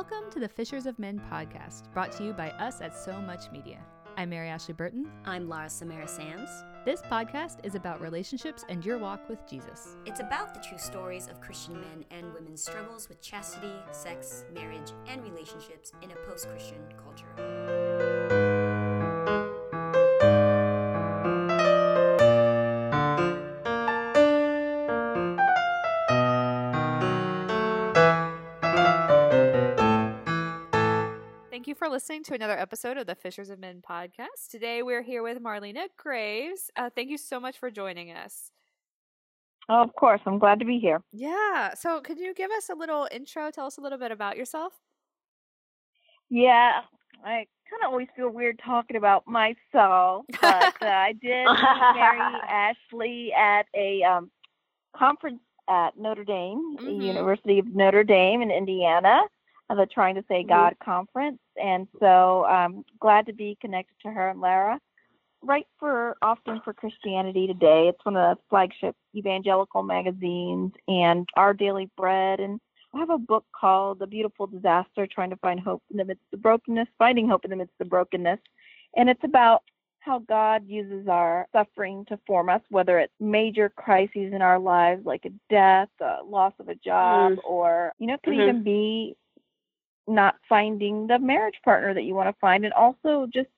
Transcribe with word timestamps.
Welcome 0.00 0.30
to 0.30 0.40
the 0.40 0.48
Fishers 0.48 0.86
of 0.86 0.98
Men 0.98 1.20
podcast, 1.30 1.92
brought 1.92 2.10
to 2.12 2.24
you 2.24 2.32
by 2.32 2.48
us 2.52 2.80
at 2.80 2.96
So 2.96 3.20
Much 3.20 3.52
Media. 3.52 3.84
I'm 4.16 4.30
Mary 4.30 4.48
Ashley 4.48 4.72
Burton. 4.72 5.06
I'm 5.26 5.46
Laura 5.46 5.68
Samara 5.68 6.08
Sands. 6.08 6.50
This 6.86 7.02
podcast 7.02 7.58
is 7.64 7.74
about 7.74 8.00
relationships 8.00 8.64
and 8.70 8.82
your 8.82 8.96
walk 8.96 9.28
with 9.28 9.46
Jesus. 9.46 9.98
It's 10.06 10.20
about 10.20 10.54
the 10.54 10.60
true 10.60 10.78
stories 10.78 11.28
of 11.28 11.42
Christian 11.42 11.74
men 11.74 12.06
and 12.10 12.32
women's 12.32 12.62
struggles 12.62 13.10
with 13.10 13.20
chastity, 13.20 13.74
sex, 13.92 14.46
marriage, 14.54 14.92
and 15.06 15.22
relationships 15.22 15.92
in 16.00 16.12
a 16.12 16.16
post 16.26 16.48
Christian 16.48 16.80
culture. 17.04 17.26
Listening 31.90 32.22
to 32.24 32.34
another 32.34 32.56
episode 32.58 32.96
of 32.96 33.06
the 33.06 33.14
Fishers 33.16 33.50
of 33.50 33.58
Men 33.58 33.82
podcast. 33.88 34.48
Today 34.48 34.82
we're 34.82 35.02
here 35.02 35.22
with 35.24 35.42
Marlena 35.42 35.88
Graves. 35.96 36.70
Uh, 36.76 36.88
thank 36.94 37.10
you 37.10 37.18
so 37.18 37.40
much 37.40 37.58
for 37.58 37.70
joining 37.70 38.12
us. 38.12 38.52
Oh, 39.68 39.82
of 39.82 39.92
course. 39.94 40.20
I'm 40.24 40.38
glad 40.38 40.58
to 40.60 40.64
be 40.64 40.78
here. 40.78 41.02
Yeah. 41.12 41.74
So, 41.74 42.00
could 42.00 42.18
you 42.18 42.32
give 42.34 42.50
us 42.52 42.68
a 42.70 42.74
little 42.74 43.08
intro? 43.10 43.50
Tell 43.50 43.66
us 43.66 43.76
a 43.76 43.80
little 43.80 43.98
bit 43.98 44.12
about 44.12 44.36
yourself. 44.36 44.72
Yeah, 46.28 46.80
I 47.24 47.46
kind 47.68 47.82
of 47.84 47.90
always 47.90 48.06
feel 48.14 48.30
weird 48.30 48.60
talking 48.64 48.96
about 48.96 49.26
myself, 49.26 50.26
but 50.40 50.74
uh, 50.82 50.86
I 50.86 51.12
did 51.20 51.44
Mary 51.94 52.20
Ashley 52.48 53.32
at 53.36 53.66
a 53.76 54.02
um, 54.04 54.30
conference 54.96 55.40
at 55.68 55.98
Notre 55.98 56.24
Dame, 56.24 56.76
the 56.76 56.84
Mhm. 56.84 57.02
University 57.02 57.58
of 57.58 57.66
Notre 57.66 58.04
Dame 58.04 58.42
in 58.42 58.50
Indiana, 58.52 59.22
uh, 59.70 59.74
the 59.74 59.86
Trying 59.86 60.16
to 60.16 60.24
Say 60.28 60.42
God 60.42 60.76
conference. 60.84 61.38
And 61.62 61.86
so 62.00 62.44
I'm 62.44 62.84
glad 62.98 63.26
to 63.26 63.32
be 63.32 63.56
connected 63.60 63.94
to 64.02 64.10
her 64.10 64.30
and 64.30 64.40
Lara. 64.40 64.78
Right 65.42 65.66
for 65.78 66.16
often 66.20 66.60
for 66.64 66.74
Christianity 66.74 67.46
Today. 67.46 67.88
It's 67.88 68.04
one 68.04 68.16
of 68.16 68.36
the 68.36 68.42
flagship 68.50 68.94
evangelical 69.16 69.82
magazines 69.82 70.72
and 70.86 71.26
Our 71.34 71.54
Daily 71.54 71.88
Bread. 71.96 72.40
And 72.40 72.60
I 72.94 72.98
have 72.98 73.10
a 73.10 73.18
book 73.18 73.46
called 73.58 74.00
The 74.00 74.06
Beautiful 74.06 74.46
Disaster 74.46 75.06
Trying 75.06 75.30
to 75.30 75.36
Find 75.36 75.58
Hope 75.58 75.82
in 75.90 75.96
the 75.96 76.04
Midst 76.04 76.24
of 76.34 76.42
Brokenness, 76.42 76.88
Finding 76.98 77.28
Hope 77.28 77.44
in 77.44 77.50
the 77.50 77.56
Midst 77.56 77.80
of 77.80 77.88
Brokenness. 77.88 78.40
And 78.96 79.08
it's 79.08 79.24
about 79.24 79.62
how 80.00 80.18
God 80.18 80.66
uses 80.66 81.08
our 81.08 81.46
suffering 81.52 82.04
to 82.06 82.18
form 82.26 82.48
us, 82.48 82.60
whether 82.70 82.98
it's 82.98 83.12
major 83.20 83.70
crises 83.70 84.32
in 84.32 84.42
our 84.42 84.58
lives 84.58 85.06
like 85.06 85.24
a 85.24 85.30
death, 85.48 85.88
a 86.00 86.18
loss 86.24 86.52
of 86.58 86.68
a 86.68 86.74
job, 86.74 87.34
or, 87.44 87.92
you 87.98 88.06
know, 88.06 88.14
it 88.14 88.22
could 88.22 88.34
Mhm. 88.34 88.42
even 88.42 88.62
be 88.62 89.16
not 90.10 90.36
finding 90.48 91.06
the 91.06 91.18
marriage 91.18 91.60
partner 91.64 91.94
that 91.94 92.02
you 92.04 92.14
want 92.14 92.28
to 92.28 92.40
find, 92.40 92.64
and 92.64 92.74
also 92.74 93.26
just 93.32 93.48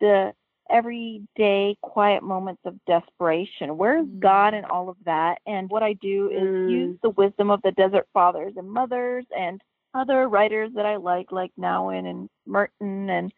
the 0.00 0.32
everyday 0.70 1.76
quiet 1.82 2.22
moments 2.22 2.62
of 2.64 2.82
desperation. 2.86 3.76
Where's 3.76 4.06
Mm. 4.06 4.20
God 4.20 4.54
in 4.54 4.64
all 4.64 4.88
of 4.88 4.96
that? 5.04 5.40
And 5.46 5.68
what 5.70 5.82
I 5.82 5.94
do 5.94 6.30
is 6.30 6.48
Mm. 6.48 6.68
use 6.70 6.98
the 7.02 7.10
wisdom 7.10 7.50
of 7.50 7.60
the 7.62 7.72
desert 7.72 8.08
fathers 8.12 8.56
and 8.56 8.70
mothers 8.70 9.26
and 9.36 9.62
other 9.94 10.28
writers 10.28 10.72
that 10.74 10.86
I 10.86 10.96
like, 10.96 11.32
like 11.32 11.52
Nouwen 11.56 12.06
and 12.06 12.30
Merton 12.46 13.10
and 13.10 13.32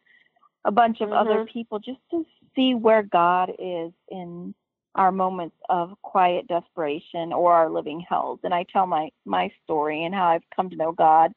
a 0.65 0.71
bunch 0.71 1.01
of 1.01 1.13
other 1.13 1.45
Mhm. 1.45 1.49
people, 1.49 1.79
just 1.79 2.01
to 2.11 2.25
see 2.55 2.75
where 2.75 3.03
God 3.03 3.55
is 3.59 3.93
in 4.09 4.55
our 4.95 5.11
moments 5.11 5.57
of 5.69 6.01
quiet 6.03 6.47
desperation 6.47 7.33
or 7.33 7.53
our 7.53 7.69
living 7.69 8.01
hells. 8.01 8.39
And 8.45 8.55
I 8.55 8.63
tell 8.65 8.87
my 8.87 9.11
my 9.25 9.51
story 9.65 10.05
and 10.05 10.15
how 10.15 10.29
I've 10.29 10.49
come 10.51 10.71
to 10.71 10.77
know 10.77 10.93
God 10.93 11.35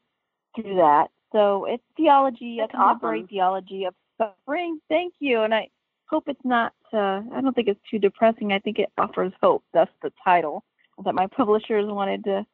through 0.61 0.75
that. 0.75 1.09
So 1.31 1.65
it's 1.65 1.83
theology, 1.95 2.57
That's 2.59 2.71
contemporary 2.71 3.19
awesome. 3.19 3.27
theology 3.27 3.85
of 3.85 3.93
suffering. 4.17 4.79
Thank 4.89 5.15
you, 5.19 5.41
and 5.41 5.53
I 5.53 5.69
hope 6.05 6.27
it's 6.27 6.43
not. 6.45 6.73
Uh, 6.93 7.21
I 7.33 7.41
don't 7.41 7.53
think 7.53 7.67
it's 7.67 7.79
too 7.89 7.99
depressing. 7.99 8.53
I 8.53 8.59
think 8.59 8.79
it 8.79 8.89
offers 8.97 9.33
hope. 9.41 9.63
That's 9.73 9.91
the 10.01 10.11
title 10.23 10.63
that 11.03 11.15
my 11.15 11.27
publishers 11.37 11.85
wanted 11.87 12.23
to 12.25 12.45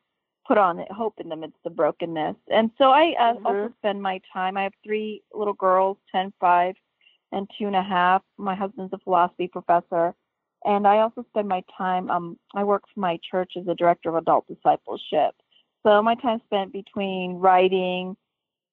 put 0.47 0.57
on 0.57 0.79
it. 0.79 0.91
Hope 0.91 1.19
in 1.19 1.29
the 1.29 1.35
midst 1.35 1.59
of 1.65 1.75
brokenness. 1.75 2.35
And 2.51 2.71
so 2.77 2.91
I 2.91 3.15
uh, 3.19 3.35
also 3.45 3.67
Mhm. 3.69 3.73
spend 3.77 4.01
my 4.01 4.19
time. 4.33 4.57
I 4.57 4.63
have 4.63 4.73
three 4.83 5.23
little 5.33 5.53
girls, 5.53 5.97
ten, 6.11 6.33
five, 6.39 6.75
and 7.31 7.49
two 7.57 7.67
and 7.67 7.75
a 7.75 7.81
half. 7.83 8.23
My 8.37 8.55
husband's 8.55 8.93
a 8.93 8.97
philosophy 8.99 9.47
professor. 9.47 10.15
And 10.65 10.87
I 10.87 10.99
also 10.99 11.23
spend 11.29 11.47
my 11.47 11.61
time, 11.77 12.09
um, 12.09 12.39
I 12.55 12.63
work 12.63 12.83
for 12.93 12.99
my 13.01 13.19
church 13.29 13.53
as 13.57 13.67
a 13.67 13.75
director 13.75 14.09
of 14.09 14.15
adult 14.15 14.47
discipleship. 14.47 15.35
So 15.83 16.01
my 16.01 16.15
time 16.15 16.41
spent 16.45 16.71
between 16.71 17.35
writing, 17.35 18.15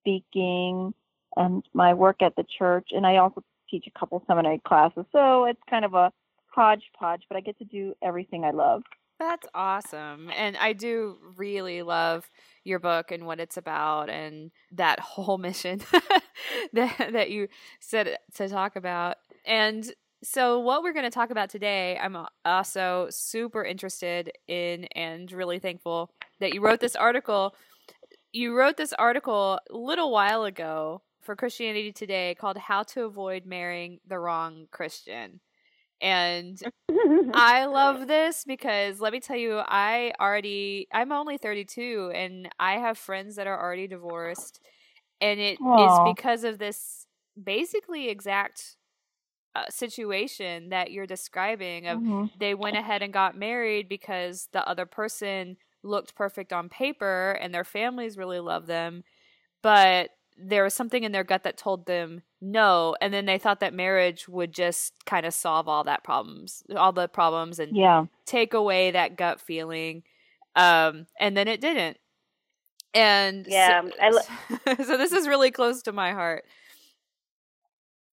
speaking, 0.00 0.94
and 1.36 1.64
my 1.74 1.94
work 1.94 2.22
at 2.22 2.36
the 2.36 2.44
church. 2.58 2.88
And 2.92 3.06
I 3.06 3.16
also 3.16 3.42
teach 3.68 3.86
a 3.86 3.98
couple 3.98 4.22
seminary 4.26 4.60
classes. 4.66 5.04
So 5.12 5.44
it's 5.44 5.60
kind 5.68 5.84
of 5.84 5.94
a 5.94 6.12
hodgepodge, 6.46 7.22
but 7.28 7.36
I 7.36 7.40
get 7.40 7.58
to 7.58 7.64
do 7.64 7.94
everything 8.02 8.44
I 8.44 8.50
love. 8.50 8.82
That's 9.18 9.46
awesome. 9.54 10.30
And 10.34 10.56
I 10.56 10.72
do 10.72 11.18
really 11.36 11.82
love 11.82 12.30
your 12.64 12.78
book 12.78 13.10
and 13.10 13.26
what 13.26 13.38
it's 13.38 13.58
about 13.58 14.08
and 14.08 14.50
that 14.72 14.98
whole 15.00 15.38
mission 15.38 15.82
that 16.72 17.10
that 17.12 17.30
you 17.30 17.48
said 17.80 18.16
to 18.34 18.48
talk 18.48 18.76
about. 18.76 19.16
And 19.44 19.92
so 20.22 20.58
what 20.58 20.82
we're 20.82 20.92
going 20.92 21.04
to 21.04 21.10
talk 21.10 21.30
about 21.30 21.50
today, 21.50 21.98
I'm 21.98 22.16
also 22.44 23.08
super 23.10 23.64
interested 23.64 24.32
in 24.48 24.84
and 24.94 25.30
really 25.32 25.58
thankful 25.58 26.10
that 26.40 26.54
you 26.54 26.60
wrote 26.60 26.80
this 26.80 26.96
article. 26.96 27.54
You 28.32 28.56
wrote 28.56 28.76
this 28.76 28.92
article 28.94 29.58
a 29.70 29.76
little 29.76 30.10
while 30.10 30.44
ago 30.44 31.02
for 31.22 31.36
Christianity 31.36 31.92
Today 31.92 32.34
called 32.38 32.56
How 32.58 32.82
to 32.84 33.04
Avoid 33.04 33.46
Marrying 33.46 34.00
the 34.06 34.18
Wrong 34.18 34.66
Christian. 34.70 35.40
And 36.00 36.60
I 37.32 37.66
love 37.66 38.06
this 38.08 38.44
because 38.44 39.00
let 39.00 39.12
me 39.12 39.20
tell 39.20 39.36
you, 39.36 39.58
I 39.58 40.12
already, 40.20 40.88
I'm 40.92 41.12
only 41.12 41.38
32 41.38 42.12
and 42.14 42.48
I 42.58 42.74
have 42.74 42.98
friends 42.98 43.36
that 43.36 43.46
are 43.46 43.60
already 43.60 43.86
divorced. 43.86 44.60
And 45.20 45.40
it 45.40 45.60
is 45.76 45.98
Aw. 45.98 46.00
because 46.00 46.44
of 46.44 46.58
this 46.58 47.06
basically 47.42 48.08
exact 48.08 48.76
uh, 49.54 49.64
situation 49.70 50.70
that 50.70 50.92
you're 50.92 51.06
describing 51.06 51.86
of 51.86 52.00
Mhm. 52.00 52.30
they 52.38 52.54
went 52.54 52.76
ahead 52.76 53.02
and 53.02 53.12
got 53.12 53.36
married 53.36 53.88
because 53.88 54.48
the 54.52 54.66
other 54.68 54.86
person 54.86 55.56
looked 55.82 56.14
perfect 56.14 56.52
on 56.52 56.68
paper 56.68 57.32
and 57.40 57.54
their 57.54 57.64
families 57.64 58.16
really 58.18 58.40
love 58.40 58.66
them 58.66 59.02
but 59.62 60.10
there 60.42 60.64
was 60.64 60.72
something 60.74 61.04
in 61.04 61.12
their 61.12 61.24
gut 61.24 61.42
that 61.42 61.56
told 61.58 61.86
them 61.86 62.22
no 62.40 62.96
and 63.00 63.12
then 63.12 63.26
they 63.26 63.38
thought 63.38 63.60
that 63.60 63.74
marriage 63.74 64.28
would 64.28 64.52
just 64.52 64.92
kind 65.06 65.26
of 65.26 65.34
solve 65.34 65.68
all 65.68 65.84
that 65.84 66.02
problems 66.04 66.62
all 66.76 66.92
the 66.92 67.08
problems 67.08 67.58
and 67.58 67.76
Yeah. 67.76 68.06
take 68.26 68.54
away 68.54 68.90
that 68.92 69.16
gut 69.16 69.40
feeling 69.40 70.02
um 70.56 71.06
and 71.18 71.36
then 71.36 71.48
it 71.48 71.60
didn't 71.60 71.96
and 72.94 73.44
so- 73.46 73.50
Yeah, 73.52 73.82
I 74.02 74.10
lo- 74.10 74.74
so 74.84 74.96
this 74.96 75.12
is 75.12 75.28
really 75.28 75.50
close 75.50 75.82
to 75.82 75.92
my 75.92 76.12
heart 76.12 76.44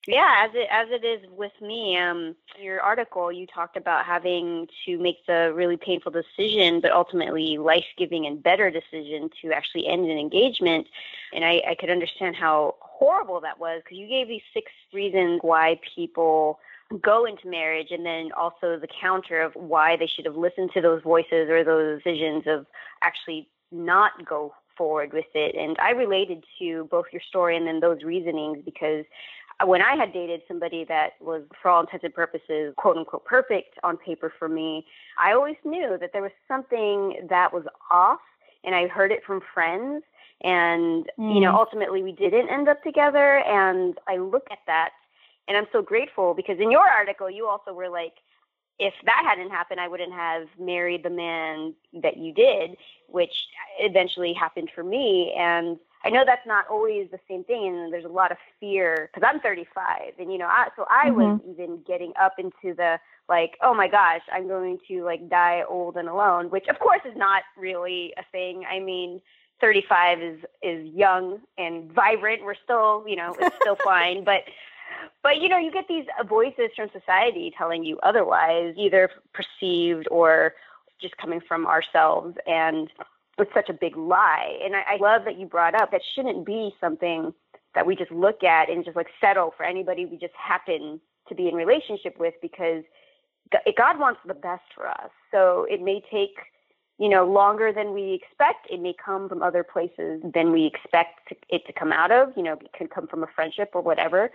yeah, 0.07 0.45
as 0.45 0.51
it 0.53 0.67
as 0.71 0.87
it 0.89 1.05
is 1.05 1.29
with 1.29 1.51
me. 1.61 1.97
Um, 1.97 2.35
your 2.59 2.81
article, 2.81 3.29
you 3.29 3.45
talked 3.45 3.75
about 3.75 4.05
having 4.05 4.67
to 4.85 4.97
make 4.97 5.25
the 5.27 5.51
really 5.53 5.75
painful 5.75 6.13
decision, 6.13 6.79
but 6.79 6.91
ultimately 6.91 7.57
life-giving 7.57 8.25
and 8.25 8.41
better 8.41 8.71
decision 8.71 9.29
to 9.41 9.51
actually 9.51 9.85
end 9.85 10.09
an 10.09 10.17
engagement. 10.17 10.87
And 11.33 11.43
I, 11.43 11.61
I 11.67 11.75
could 11.75 11.89
understand 11.89 12.37
how 12.37 12.75
horrible 12.79 13.41
that 13.41 13.59
was 13.59 13.81
because 13.83 13.97
you 13.97 14.07
gave 14.07 14.29
these 14.29 14.41
six 14.53 14.71
reasons 14.93 15.39
why 15.43 15.77
people 15.93 16.59
go 17.01 17.25
into 17.25 17.49
marriage, 17.49 17.91
and 17.91 18.05
then 18.05 18.31
also 18.31 18.79
the 18.79 18.87
counter 19.01 19.41
of 19.41 19.51
why 19.55 19.97
they 19.97 20.07
should 20.07 20.23
have 20.25 20.37
listened 20.37 20.71
to 20.73 20.81
those 20.81 21.03
voices 21.03 21.49
or 21.49 21.65
those 21.65 22.01
decisions 22.01 22.45
of 22.47 22.65
actually 23.03 23.49
not 23.73 24.25
go 24.25 24.53
forward 24.77 25.11
with 25.11 25.25
it. 25.33 25.55
And 25.55 25.75
I 25.79 25.89
related 25.89 26.45
to 26.59 26.87
both 26.89 27.07
your 27.11 27.21
story 27.27 27.57
and 27.57 27.67
then 27.67 27.81
those 27.81 28.03
reasonings 28.03 28.59
because 28.63 29.03
when 29.65 29.81
I 29.81 29.95
had 29.95 30.13
dated 30.13 30.41
somebody 30.47 30.85
that 30.85 31.13
was, 31.19 31.43
for 31.61 31.69
all 31.69 31.81
intents 31.81 32.03
and 32.03 32.13
purposes, 32.13 32.73
quote 32.77 32.97
unquote, 32.97 33.25
perfect 33.25 33.79
on 33.83 33.97
paper 33.97 34.31
for 34.37 34.47
me, 34.47 34.85
I 35.17 35.33
always 35.33 35.55
knew 35.63 35.97
that 35.99 36.11
there 36.13 36.21
was 36.21 36.31
something 36.47 37.27
that 37.29 37.51
was 37.51 37.63
off, 37.89 38.19
and 38.63 38.75
I 38.75 38.87
heard 38.87 39.11
it 39.11 39.23
from 39.25 39.41
friends. 39.53 40.03
And, 40.41 41.09
you 41.17 41.39
know, 41.39 41.51
Mm. 41.51 41.57
ultimately 41.57 42.03
we 42.03 42.11
didn't 42.11 42.49
end 42.49 42.69
up 42.69 42.83
together. 42.83 43.39
And 43.39 43.97
I 44.07 44.17
look 44.17 44.47
at 44.51 44.59
that, 44.67 44.91
and 45.47 45.57
I'm 45.57 45.67
so 45.71 45.81
grateful 45.81 46.35
because 46.35 46.59
in 46.59 46.69
your 46.69 46.87
article, 46.87 47.29
you 47.29 47.47
also 47.47 47.73
were 47.73 47.89
like, 47.89 48.13
if 48.77 48.93
that 49.05 49.23
hadn't 49.25 49.49
happened, 49.49 49.79
I 49.79 49.87
wouldn't 49.87 50.13
have 50.13 50.47
married 50.59 51.01
the 51.01 51.09
man 51.09 51.73
that 51.93 52.17
you 52.17 52.31
did, 52.31 52.77
which 53.07 53.47
eventually 53.79 54.33
happened 54.33 54.69
for 54.75 54.83
me. 54.83 55.33
And 55.33 55.79
I 56.07 56.09
know 56.09 56.23
that's 56.25 56.47
not 56.47 56.65
always 56.69 57.09
the 57.11 57.19
same 57.27 57.43
thing, 57.43 57.67
and 57.67 57.91
there's 57.91 58.05
a 58.05 58.07
lot 58.07 58.31
of 58.31 58.37
fear 58.61 59.09
because 59.13 59.27
I'm 59.29 59.41
35, 59.41 60.13
and 60.17 60.31
you 60.31 60.37
know, 60.37 60.45
I, 60.45 60.69
so 60.77 60.85
I 60.89 61.11
was 61.11 61.41
mm-hmm. 61.41 61.51
even 61.51 61.79
getting 61.85 62.13
up 62.17 62.35
into 62.39 62.73
the 62.73 62.97
like, 63.27 63.57
oh 63.61 63.73
my 63.73 63.89
gosh, 63.89 64.21
I'm 64.31 64.47
going 64.47 64.79
to 64.87 65.03
like 65.03 65.29
die 65.29 65.63
old 65.67 65.97
and 65.97 66.07
alone, 66.07 66.49
which 66.49 66.69
of 66.69 66.79
course 66.79 67.01
is 67.03 67.17
not 67.17 67.43
really 67.57 68.13
a 68.17 68.23
thing. 68.31 68.63
I 68.71 68.79
mean, 68.79 69.21
35 69.59 70.21
is 70.21 70.39
is 70.63 70.87
young 70.95 71.41
and 71.57 71.91
vibrant. 71.91 72.45
We're 72.45 72.55
still, 72.55 73.03
you 73.05 73.17
know, 73.17 73.35
it's 73.37 73.57
still 73.57 73.75
fine, 73.83 74.23
but 74.23 74.43
but 75.23 75.41
you 75.41 75.49
know, 75.49 75.57
you 75.57 75.71
get 75.73 75.89
these 75.89 76.05
uh, 76.17 76.23
voices 76.23 76.69
from 76.73 76.89
society 76.93 77.53
telling 77.57 77.83
you 77.83 77.99
otherwise, 78.01 78.75
either 78.77 79.09
perceived 79.33 80.07
or 80.09 80.53
just 81.01 81.17
coming 81.17 81.41
from 81.41 81.67
ourselves 81.67 82.37
and 82.47 82.89
it's 83.37 83.53
such 83.53 83.69
a 83.69 83.73
big 83.73 83.95
lie. 83.95 84.57
And 84.63 84.75
I, 84.75 84.83
I 84.93 84.97
love 84.99 85.23
that 85.25 85.37
you 85.37 85.45
brought 85.45 85.75
up 85.79 85.91
that 85.91 86.01
shouldn't 86.15 86.45
be 86.45 86.73
something 86.81 87.33
that 87.75 87.85
we 87.85 87.95
just 87.95 88.11
look 88.11 88.43
at 88.43 88.69
and 88.69 88.83
just 88.83 88.95
like 88.95 89.07
settle 89.21 89.53
for 89.55 89.63
anybody 89.63 90.05
we 90.05 90.17
just 90.17 90.33
happen 90.35 90.99
to 91.29 91.35
be 91.35 91.47
in 91.47 91.55
relationship 91.55 92.17
with 92.19 92.33
because 92.41 92.83
God 93.77 93.99
wants 93.99 94.19
the 94.25 94.33
best 94.33 94.63
for 94.75 94.87
us. 94.87 95.09
So 95.31 95.65
it 95.69 95.81
may 95.81 96.01
take 96.11 96.37
you 96.99 97.09
know, 97.09 97.25
longer 97.25 97.71
than 97.71 97.93
we 97.93 98.13
expect. 98.13 98.67
It 98.71 98.81
may 98.81 98.93
come 98.93 99.29
from 99.29 99.43
other 99.43 99.63
places 99.63 100.21
than 100.33 100.51
we 100.51 100.65
expect 100.65 101.33
it 101.49 101.65
to 101.67 101.73
come 101.73 101.91
out 101.91 102.11
of. 102.11 102.29
You 102.35 102.43
know, 102.43 102.53
it 102.53 102.71
could 102.77 102.89
come 102.89 103.07
from 103.07 103.23
a 103.23 103.27
friendship 103.35 103.71
or 103.73 103.81
whatever. 103.81 104.31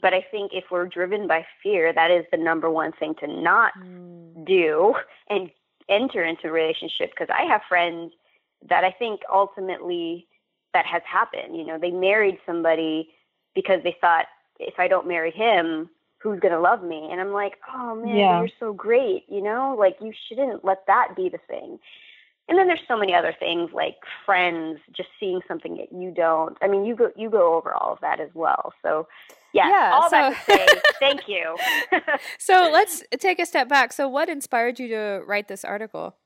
But 0.00 0.14
I 0.14 0.24
think 0.30 0.52
if 0.54 0.64
we're 0.70 0.86
driven 0.86 1.26
by 1.26 1.46
fear, 1.62 1.92
that 1.92 2.10
is 2.10 2.24
the 2.30 2.38
number 2.38 2.70
one 2.70 2.92
thing 2.92 3.14
to 3.20 3.26
not 3.26 3.72
mm. 3.78 4.46
do 4.46 4.94
and 5.30 5.50
enter 5.88 6.24
into 6.24 6.48
a 6.48 6.52
relationship. 6.52 7.10
Because 7.10 7.28
I 7.36 7.44
have 7.44 7.62
friends 7.68 8.12
that 8.68 8.84
I 8.84 8.90
think 8.90 9.20
ultimately 9.32 10.26
that 10.74 10.86
has 10.86 11.02
happened. 11.04 11.56
You 11.56 11.64
know, 11.64 11.78
they 11.78 11.90
married 11.90 12.38
somebody 12.44 13.10
because 13.54 13.82
they 13.82 13.96
thought 14.00 14.26
if 14.58 14.74
I 14.78 14.88
don't 14.88 15.06
marry 15.06 15.30
him, 15.30 15.88
who's 16.18 16.40
going 16.40 16.52
to 16.52 16.60
love 16.60 16.82
me 16.82 17.08
and 17.10 17.20
i'm 17.20 17.32
like 17.32 17.54
oh 17.74 17.94
man 17.94 18.16
yeah. 18.16 18.38
you're 18.40 18.50
so 18.58 18.72
great 18.72 19.24
you 19.28 19.40
know 19.40 19.76
like 19.78 19.96
you 20.00 20.12
shouldn't 20.28 20.64
let 20.64 20.86
that 20.86 21.14
be 21.16 21.28
the 21.28 21.38
thing 21.48 21.78
and 22.48 22.58
then 22.58 22.66
there's 22.66 22.80
so 22.88 22.96
many 22.96 23.14
other 23.14 23.34
things 23.38 23.70
like 23.72 23.96
friends 24.24 24.78
just 24.96 25.08
seeing 25.20 25.40
something 25.46 25.76
that 25.76 25.92
you 25.92 26.10
don't 26.10 26.56
i 26.60 26.68
mean 26.68 26.84
you 26.84 26.94
go 26.94 27.10
you 27.16 27.30
go 27.30 27.54
over 27.54 27.72
all 27.72 27.92
of 27.92 28.00
that 28.00 28.20
as 28.20 28.30
well 28.34 28.72
so 28.82 29.06
yeah, 29.54 29.68
yeah 29.68 29.90
all 29.94 30.10
so, 30.10 30.16
that 30.16 30.46
to 30.46 30.52
say 30.52 30.66
thank 31.00 31.28
you. 31.28 31.56
So 32.38 32.70
let's 32.72 33.02
take 33.18 33.38
a 33.38 33.46
step 33.46 33.68
back. 33.68 33.92
So 33.92 34.08
what 34.08 34.28
inspired 34.28 34.78
you 34.78 34.88
to 34.88 35.22
write 35.26 35.48
this 35.48 35.64
article? 35.64 36.16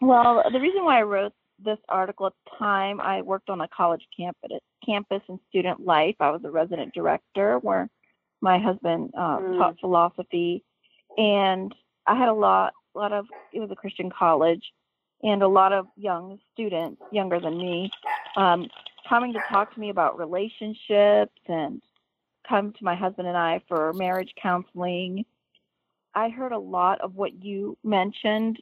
Well 0.00 0.42
the 0.52 0.60
reason 0.60 0.84
why 0.84 0.98
i 0.98 1.02
wrote 1.02 1.32
this 1.64 1.78
article 1.88 2.26
at 2.26 2.32
the 2.44 2.50
time 2.58 3.00
i 3.00 3.22
worked 3.22 3.48
on 3.48 3.60
a 3.60 3.68
college 3.68 4.02
campus 4.16 4.58
campus 4.84 5.22
and 5.28 5.38
student 5.48 5.84
life. 5.84 6.16
I 6.20 6.30
was 6.30 6.42
a 6.44 6.50
resident 6.50 6.94
director 6.94 7.58
where 7.58 7.88
my 8.40 8.58
husband 8.58 9.10
uh, 9.16 9.38
mm. 9.38 9.58
taught 9.58 9.78
philosophy, 9.80 10.64
and 11.16 11.74
I 12.06 12.18
had 12.18 12.28
a 12.28 12.34
lot, 12.34 12.72
a 12.94 12.98
lot 12.98 13.12
of 13.12 13.26
it 13.52 13.60
was 13.60 13.70
a 13.70 13.76
Christian 13.76 14.10
college, 14.10 14.62
and 15.22 15.42
a 15.42 15.48
lot 15.48 15.72
of 15.72 15.86
young 15.96 16.38
students, 16.52 17.00
younger 17.12 17.40
than 17.40 17.56
me, 17.56 17.90
um, 18.36 18.68
coming 19.08 19.32
to 19.32 19.40
talk 19.50 19.74
to 19.74 19.80
me 19.80 19.90
about 19.90 20.18
relationships 20.18 21.38
and 21.48 21.82
come 22.48 22.72
to 22.72 22.84
my 22.84 22.94
husband 22.94 23.28
and 23.28 23.36
I 23.36 23.60
for 23.68 23.92
marriage 23.92 24.32
counseling. 24.40 25.24
I 26.14 26.28
heard 26.28 26.52
a 26.52 26.58
lot 26.58 27.00
of 27.00 27.14
what 27.14 27.42
you 27.42 27.78
mentioned 27.84 28.60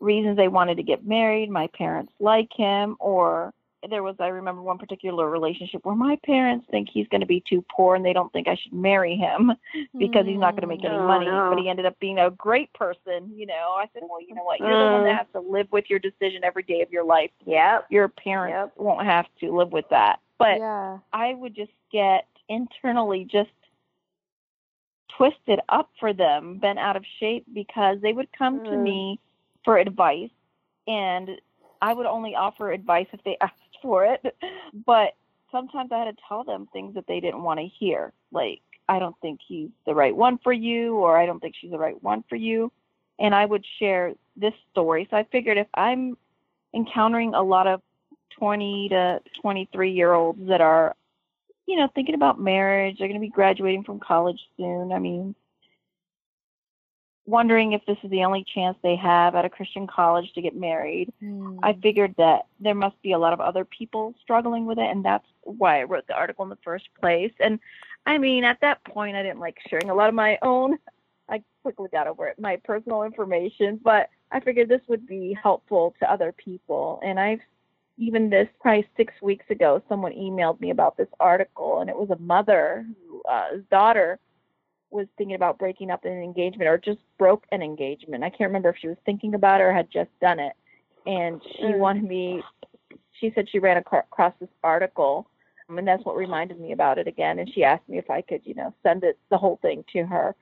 reasons 0.00 0.36
they 0.36 0.48
wanted 0.48 0.76
to 0.76 0.82
get 0.82 1.06
married. 1.06 1.50
My 1.50 1.68
parents 1.76 2.12
like 2.20 2.48
him, 2.56 2.96
or 3.00 3.52
there 3.88 4.02
was 4.02 4.16
I 4.18 4.28
remember 4.28 4.62
one 4.62 4.78
particular 4.78 5.28
relationship 5.28 5.84
where 5.84 5.94
my 5.94 6.18
parents 6.24 6.66
think 6.70 6.88
he's 6.92 7.06
going 7.08 7.20
to 7.20 7.26
be 7.26 7.42
too 7.48 7.64
poor 7.70 7.94
and 7.94 8.04
they 8.04 8.12
don't 8.12 8.32
think 8.32 8.48
I 8.48 8.56
should 8.56 8.72
marry 8.72 9.16
him 9.16 9.52
because 9.98 10.26
he's 10.26 10.38
not 10.38 10.52
going 10.52 10.62
to 10.62 10.66
make 10.66 10.84
any 10.84 10.94
mm, 10.94 11.06
money. 11.06 11.26
No. 11.26 11.50
But 11.50 11.60
he 11.60 11.68
ended 11.68 11.86
up 11.86 11.98
being 12.00 12.18
a 12.18 12.30
great 12.30 12.72
person, 12.72 13.30
you 13.34 13.46
know. 13.46 13.76
I 13.78 13.86
said, 13.92 14.02
well, 14.08 14.20
you 14.20 14.34
know 14.34 14.42
what? 14.42 14.58
You're 14.58 14.70
mm. 14.70 14.88
the 14.88 14.92
one 14.92 15.04
that 15.04 15.14
mm. 15.14 15.18
has 15.18 15.26
to 15.34 15.40
live 15.40 15.68
with 15.70 15.84
your 15.88 15.98
decision 15.98 16.42
every 16.44 16.64
day 16.64 16.82
of 16.82 16.90
your 16.90 17.04
life. 17.04 17.30
Yeah. 17.46 17.80
Your 17.90 18.08
parents 18.08 18.72
yep. 18.76 18.84
won't 18.84 19.06
have 19.06 19.26
to 19.40 19.56
live 19.56 19.70
with 19.70 19.86
that. 19.90 20.20
But 20.38 20.58
yeah. 20.58 20.98
I 21.12 21.34
would 21.34 21.54
just 21.54 21.72
get 21.92 22.26
internally 22.48 23.28
just 23.30 23.50
twisted 25.16 25.60
up 25.68 25.90
for 25.98 26.12
them, 26.12 26.58
bent 26.58 26.78
out 26.78 26.96
of 26.96 27.04
shape 27.18 27.44
because 27.52 27.98
they 28.02 28.12
would 28.12 28.28
come 28.36 28.60
mm. 28.60 28.70
to 28.70 28.76
me 28.76 29.20
for 29.64 29.78
advice 29.78 30.30
and 30.86 31.30
I 31.80 31.92
would 31.92 32.06
only 32.06 32.34
offer 32.34 32.72
advice 32.72 33.06
if 33.12 33.22
they 33.24 33.36
asked 33.40 33.54
for 33.82 34.04
it. 34.04 34.36
But 34.86 35.14
sometimes 35.50 35.90
I 35.92 35.98
had 35.98 36.16
to 36.16 36.22
tell 36.28 36.44
them 36.44 36.68
things 36.72 36.94
that 36.94 37.06
they 37.06 37.20
didn't 37.20 37.42
want 37.42 37.60
to 37.60 37.66
hear. 37.66 38.12
Like, 38.32 38.60
I 38.88 38.98
don't 38.98 39.16
think 39.20 39.40
he's 39.46 39.70
the 39.86 39.94
right 39.94 40.14
one 40.14 40.38
for 40.38 40.52
you, 40.52 40.96
or 40.96 41.18
I 41.18 41.26
don't 41.26 41.40
think 41.40 41.54
she's 41.60 41.70
the 41.70 41.78
right 41.78 42.00
one 42.02 42.24
for 42.28 42.36
you. 42.36 42.72
And 43.18 43.34
I 43.34 43.44
would 43.44 43.64
share 43.78 44.14
this 44.36 44.54
story. 44.70 45.08
So 45.10 45.16
I 45.16 45.24
figured 45.24 45.58
if 45.58 45.66
I'm 45.74 46.16
encountering 46.74 47.34
a 47.34 47.42
lot 47.42 47.66
of 47.66 47.82
20 48.38 48.88
to 48.90 49.20
23 49.40 49.90
year 49.92 50.12
olds 50.12 50.46
that 50.48 50.60
are, 50.60 50.94
you 51.66 51.76
know, 51.76 51.88
thinking 51.94 52.14
about 52.14 52.40
marriage, 52.40 52.98
they're 52.98 53.08
going 53.08 53.20
to 53.20 53.26
be 53.26 53.30
graduating 53.30 53.84
from 53.84 54.00
college 54.00 54.40
soon. 54.56 54.92
I 54.92 54.98
mean, 54.98 55.34
wondering 57.28 57.72
if 57.72 57.84
this 57.86 57.98
is 58.02 58.10
the 58.10 58.24
only 58.24 58.44
chance 58.54 58.76
they 58.82 58.96
have 58.96 59.34
at 59.34 59.44
a 59.44 59.50
Christian 59.50 59.86
college 59.86 60.32
to 60.32 60.40
get 60.40 60.56
married. 60.56 61.12
Mm. 61.22 61.58
I 61.62 61.74
figured 61.74 62.14
that 62.16 62.46
there 62.58 62.74
must 62.74 63.00
be 63.02 63.12
a 63.12 63.18
lot 63.18 63.34
of 63.34 63.40
other 63.40 63.66
people 63.66 64.14
struggling 64.22 64.64
with 64.64 64.78
it, 64.78 64.90
and 64.90 65.04
that's 65.04 65.26
why 65.42 65.80
I 65.80 65.84
wrote 65.84 66.06
the 66.06 66.14
article 66.14 66.44
in 66.44 66.48
the 66.48 66.58
first 66.64 66.88
place. 66.98 67.32
And 67.38 67.60
I 68.06 68.16
mean, 68.16 68.44
at 68.44 68.60
that 68.62 68.82
point, 68.84 69.14
I 69.14 69.22
didn't 69.22 69.40
like 69.40 69.58
sharing 69.68 69.90
a 69.90 69.94
lot 69.94 70.08
of 70.08 70.14
my 70.14 70.38
own. 70.40 70.78
I 71.28 71.42
quickly 71.62 71.88
got 71.92 72.06
over 72.06 72.28
it, 72.28 72.38
my 72.38 72.56
personal 72.64 73.02
information, 73.02 73.78
but 73.84 74.08
I 74.32 74.40
figured 74.40 74.70
this 74.70 74.80
would 74.88 75.06
be 75.06 75.36
helpful 75.40 75.94
to 76.00 76.10
other 76.10 76.32
people. 76.32 76.98
And 77.04 77.20
I've 77.20 77.40
even 77.98 78.30
this 78.30 78.48
probably 78.60 78.88
six 78.96 79.12
weeks 79.20 79.44
ago, 79.50 79.82
someone 79.88 80.12
emailed 80.12 80.60
me 80.60 80.70
about 80.70 80.96
this 80.96 81.08
article, 81.20 81.80
and 81.80 81.90
it 81.90 81.96
was 81.96 82.08
a 82.10 82.22
mother 82.22 82.86
whose 82.86 83.22
uh, 83.28 83.48
daughter 83.70 84.18
was 84.90 85.06
thinking 85.16 85.36
about 85.36 85.58
breaking 85.58 85.90
up 85.90 86.04
an 86.04 86.22
engagement 86.22 86.68
or 86.68 86.78
just 86.78 87.00
broke 87.18 87.44
an 87.52 87.62
engagement. 87.62 88.24
I 88.24 88.30
can't 88.30 88.48
remember 88.48 88.70
if 88.70 88.76
she 88.80 88.88
was 88.88 88.96
thinking 89.04 89.34
about 89.34 89.60
it 89.60 89.64
or 89.64 89.72
had 89.72 89.90
just 89.90 90.10
done 90.20 90.38
it. 90.38 90.54
And 91.06 91.40
she 91.56 91.64
mm. 91.64 91.78
wanted 91.78 92.04
me, 92.04 92.42
she 93.12 93.32
said 93.34 93.48
she 93.50 93.58
ran 93.58 93.76
across 93.76 94.32
this 94.40 94.48
article, 94.62 95.28
and 95.68 95.86
that's 95.86 96.04
what 96.04 96.16
reminded 96.16 96.58
me 96.60 96.72
about 96.72 96.98
it 96.98 97.06
again. 97.06 97.38
And 97.38 97.50
she 97.52 97.64
asked 97.64 97.88
me 97.88 97.98
if 97.98 98.10
I 98.10 98.22
could, 98.22 98.40
you 98.44 98.54
know, 98.54 98.74
send 98.82 99.04
it, 99.04 99.18
the 99.30 99.38
whole 99.38 99.58
thing 99.60 99.84
to 99.92 100.04
her. 100.04 100.34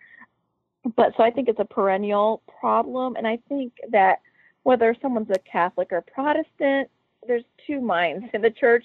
But 0.94 1.14
so 1.16 1.24
I 1.24 1.30
think 1.30 1.48
it's 1.48 1.60
a 1.60 1.64
perennial 1.64 2.42
problem. 2.60 3.16
And 3.16 3.26
I 3.26 3.38
think 3.48 3.72
that 3.90 4.20
whether 4.62 4.96
someone's 5.02 5.30
a 5.30 5.38
Catholic 5.40 5.88
or 5.90 6.00
Protestant, 6.00 6.88
there's 7.26 7.44
two 7.66 7.80
minds 7.80 8.26
in 8.32 8.42
the 8.42 8.50
church. 8.50 8.84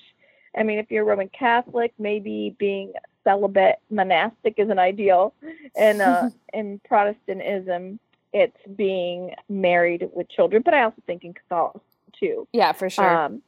I 0.58 0.64
mean, 0.64 0.80
if 0.80 0.90
you're 0.90 1.06
Roman 1.06 1.30
Catholic, 1.30 1.94
maybe 2.00 2.56
being 2.58 2.94
celibate 3.24 3.80
monastic 3.90 4.56
is 4.58 4.70
an 4.70 4.80
ideal. 4.80 5.34
And 5.76 6.02
uh 6.02 6.30
in 6.54 6.80
protestantism 6.88 8.00
it's 8.34 8.58
being 8.78 9.32
married 9.50 10.10
with 10.14 10.30
children 10.30 10.62
but 10.64 10.74
i 10.74 10.84
also 10.84 11.02
think 11.06 11.24
in 11.24 11.34
catholicism 11.34 11.82
too. 12.18 12.48
Yeah 12.54 12.72
for 12.72 12.90
sure. 12.90 13.18
Um, 13.18 13.42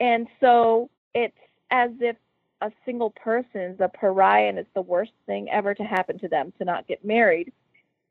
and 0.00 0.28
so 0.40 0.90
it's 1.14 1.36
as 1.70 1.90
if 2.00 2.16
a 2.60 2.72
single 2.84 3.10
person's 3.10 3.80
a 3.80 3.88
pariah 3.88 4.48
and 4.48 4.58
it's 4.58 4.68
the 4.74 4.82
worst 4.82 5.12
thing 5.26 5.48
ever 5.50 5.74
to 5.74 5.84
happen 5.84 6.18
to 6.18 6.28
them 6.28 6.52
to 6.58 6.64
not 6.64 6.86
get 6.86 7.04
married. 7.04 7.52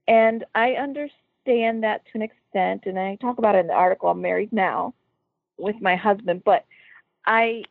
And 0.07 0.45
i 0.55 0.71
understand 0.74 1.83
that 1.83 2.03
to 2.05 2.12
an 2.15 2.21
extent 2.21 2.83
and 2.86 3.00
i 3.00 3.15
talk 3.15 3.38
about 3.38 3.55
it 3.55 3.59
in 3.59 3.67
the 3.67 3.74
article 3.74 4.09
i'm 4.09 4.21
married 4.21 4.51
now 4.51 4.93
with 5.57 5.75
my 5.81 5.95
husband 5.95 6.43
but 6.43 6.65
i 7.25 7.63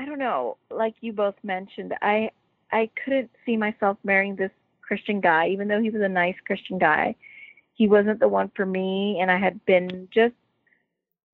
I 0.00 0.06
don't 0.06 0.18
know, 0.18 0.56
like 0.70 0.94
you 1.02 1.12
both 1.12 1.34
mentioned, 1.42 1.92
I 2.00 2.30
I 2.72 2.88
couldn't 3.04 3.30
see 3.44 3.58
myself 3.58 3.98
marrying 4.02 4.34
this 4.34 4.50
Christian 4.80 5.20
guy, 5.20 5.48
even 5.48 5.68
though 5.68 5.80
he 5.80 5.90
was 5.90 6.00
a 6.00 6.08
nice 6.08 6.36
Christian 6.46 6.78
guy. 6.78 7.14
He 7.74 7.86
wasn't 7.86 8.18
the 8.18 8.28
one 8.28 8.50
for 8.56 8.64
me, 8.64 9.18
and 9.20 9.30
I 9.30 9.36
had 9.38 9.62
been 9.66 10.08
just 10.10 10.34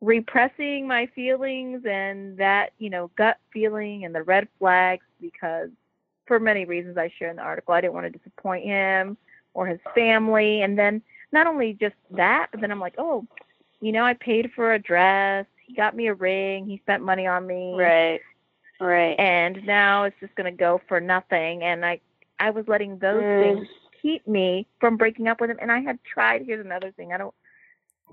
repressing 0.00 0.88
my 0.88 1.06
feelings 1.14 1.84
and 1.88 2.36
that, 2.38 2.70
you 2.78 2.90
know, 2.90 3.08
gut 3.16 3.36
feeling 3.52 4.04
and 4.04 4.12
the 4.12 4.24
red 4.24 4.48
flags 4.58 5.06
because 5.20 5.70
for 6.26 6.40
many 6.40 6.64
reasons 6.64 6.98
I 6.98 7.12
share 7.18 7.30
in 7.30 7.36
the 7.36 7.42
article, 7.42 7.72
I 7.72 7.80
didn't 7.80 7.94
want 7.94 8.12
to 8.12 8.18
disappoint 8.18 8.64
him 8.64 9.16
or 9.54 9.68
his 9.68 9.80
family. 9.94 10.62
And 10.62 10.76
then 10.76 11.02
not 11.30 11.46
only 11.46 11.74
just 11.80 11.94
that, 12.10 12.48
but 12.50 12.60
then 12.60 12.72
I'm 12.72 12.80
like, 12.80 12.96
oh, 12.98 13.24
you 13.80 13.92
know, 13.92 14.04
I 14.04 14.14
paid 14.14 14.50
for 14.56 14.74
a 14.74 14.78
dress. 14.78 15.46
He 15.64 15.72
got 15.74 15.96
me 15.96 16.08
a 16.08 16.14
ring. 16.14 16.66
He 16.66 16.78
spent 16.78 17.02
money 17.02 17.28
on 17.28 17.46
me. 17.46 17.74
Right. 17.76 18.20
Right. 18.80 19.18
And 19.18 19.64
now 19.66 20.04
it's 20.04 20.16
just 20.20 20.34
going 20.34 20.52
to 20.52 20.56
go 20.56 20.80
for 20.88 21.00
nothing. 21.00 21.62
And 21.62 21.84
I, 21.84 22.00
I 22.38 22.50
was 22.50 22.66
letting 22.68 22.98
those 22.98 23.22
mm. 23.22 23.42
things 23.42 23.68
keep 24.02 24.26
me 24.26 24.66
from 24.80 24.96
breaking 24.96 25.28
up 25.28 25.40
with 25.40 25.50
him. 25.50 25.58
And 25.60 25.72
I 25.72 25.80
had 25.80 25.98
tried. 26.04 26.42
Here's 26.44 26.64
another 26.64 26.92
thing. 26.92 27.12
I 27.12 27.18
don't 27.18 27.34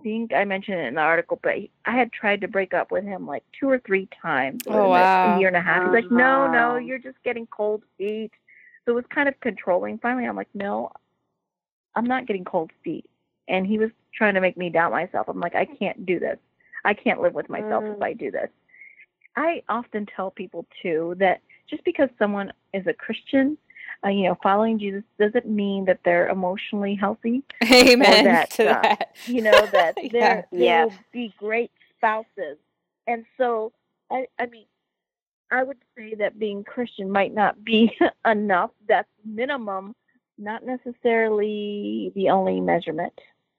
think 0.01 0.33
I 0.33 0.43
mentioned 0.45 0.79
it 0.79 0.87
in 0.87 0.95
the 0.95 1.01
article, 1.01 1.39
but 1.43 1.53
I 1.85 1.91
had 1.91 2.11
tried 2.11 2.41
to 2.41 2.47
break 2.47 2.73
up 2.73 2.91
with 2.91 3.03
him 3.03 3.27
like 3.27 3.43
two 3.59 3.69
or 3.69 3.79
three 3.79 4.07
times. 4.21 4.63
Oh 4.67 4.89
wow! 4.89 5.35
A 5.35 5.39
year 5.39 5.47
and 5.49 5.57
a 5.57 5.61
half. 5.61 5.83
He's 5.83 5.93
like, 5.93 6.11
no, 6.11 6.51
no, 6.51 6.77
you're 6.77 6.97
just 6.97 7.21
getting 7.23 7.45
cold 7.47 7.83
feet. 7.97 8.31
So 8.85 8.91
it 8.93 8.95
was 8.95 9.05
kind 9.13 9.29
of 9.29 9.39
controlling. 9.39 9.97
Finally, 9.99 10.27
I'm 10.27 10.35
like, 10.35 10.49
no, 10.53 10.91
I'm 11.95 12.05
not 12.05 12.25
getting 12.27 12.43
cold 12.45 12.71
feet. 12.83 13.09
and 13.47 13.67
he 13.67 13.77
was 13.77 13.91
trying 14.13 14.33
to 14.35 14.41
make 14.41 14.57
me 14.57 14.69
doubt 14.69 14.91
myself. 14.91 15.27
I'm 15.27 15.39
like, 15.39 15.55
I 15.55 15.65
can't 15.65 16.05
do 16.05 16.19
this. 16.19 16.37
I 16.85 16.93
can't 16.93 17.21
live 17.21 17.33
with 17.33 17.49
myself 17.49 17.83
Mm. 17.83 17.95
if 17.95 18.01
I 18.01 18.13
do 18.13 18.31
this. 18.31 18.49
I 19.35 19.63
often 19.69 20.05
tell 20.05 20.31
people 20.31 20.65
too 20.81 21.15
that 21.19 21.41
just 21.69 21.83
because 21.83 22.09
someone 22.19 22.51
is 22.73 22.85
a 22.87 22.93
Christian, 22.93 23.57
uh, 24.05 24.09
you 24.09 24.23
know, 24.27 24.37
following 24.43 24.79
Jesus 24.79 25.03
doesn't 25.19 25.47
mean 25.47 25.85
that 25.85 25.99
they're 26.05 26.27
emotionally 26.29 26.95
healthy. 26.95 27.43
Amen 27.63 28.25
that, 28.25 28.49
to 28.51 28.69
uh, 28.69 28.81
that. 28.81 29.15
You 29.25 29.41
know 29.41 29.67
that 29.71 29.95
Yeah. 30.03 30.11
they're 30.11 30.47
they 30.51 30.57
Yeah. 30.65 30.85
will 30.85 30.93
be 31.11 31.33
great 31.37 31.71
spouses. 31.97 32.57
And 33.07 33.25
so, 33.37 33.71
I, 34.11 34.27
I 34.39 34.45
mean, 34.47 34.65
I 35.51 35.63
would 35.63 35.77
say 35.97 36.15
that 36.15 36.39
being 36.39 36.63
Christian 36.63 37.09
might 37.11 37.33
not 37.33 37.63
be 37.63 37.91
enough. 38.25 38.71
That's 38.87 39.09
minimum, 39.25 39.95
not 40.37 40.63
necessarily 40.65 42.11
the 42.15 42.29
only 42.29 42.59
measurement. 42.59 43.13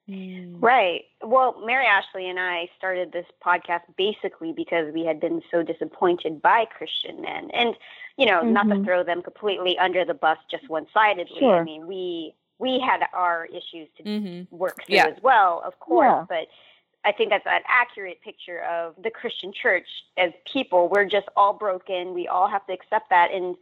Mm. 0.09 0.57
Right. 0.61 1.05
Well, 1.23 1.57
Mary 1.65 1.87
Ashley 1.87 2.29
and 2.29 2.39
I 2.39 2.69
started 2.77 3.13
this 3.13 3.27
podcast 3.45 3.83
basically 3.97 4.53
because 4.53 4.93
we 4.93 5.05
had 5.05 5.19
been 5.19 5.41
so 5.51 5.63
disappointed 5.63 6.43
by 6.43 6.67
Christian 6.67 7.23
men. 7.23 7.51
And, 7.53 7.75
you 8.19 8.27
know, 8.27 8.43
not 8.43 8.69
to 8.69 8.75
Mhm. 8.75 8.85
throw 8.85 9.03
them 9.03 9.23
completely 9.23 9.79
under 9.79 10.05
the 10.05 10.13
bus 10.15 10.39
just 10.51 10.69
one 10.69 10.87
sidedly. 10.93 11.47
I 11.47 11.63
mean, 11.63 11.87
we 11.87 12.35
we 12.61 12.79
had 12.79 13.05
our 13.13 13.47
issues 13.47 13.89
to 13.97 14.05
Mhm. 14.05 14.51
work 14.53 14.85
through 14.85 14.95
Yeah. 14.95 15.07
as 15.09 15.21
well, 15.23 15.61
of 15.63 15.79
course, 15.81 16.07
Yeah. 16.07 16.25
but 16.29 16.49
I 17.05 17.11
think 17.11 17.31
that's 17.31 17.45
an 17.47 17.63
accurate 17.67 18.21
picture 18.23 18.61
of 18.63 18.95
the 19.03 19.11
Christian 19.11 19.53
church 19.53 19.89
as 20.17 20.33
people. 20.51 20.89
We're 20.89 21.05
just 21.05 21.29
all 21.37 21.53
broken. 21.53 22.15
We 22.15 22.29
all 22.29 22.47
have 22.47 22.65
to 22.67 22.73
accept 22.73 23.11
that 23.11 23.33
and 23.33 23.57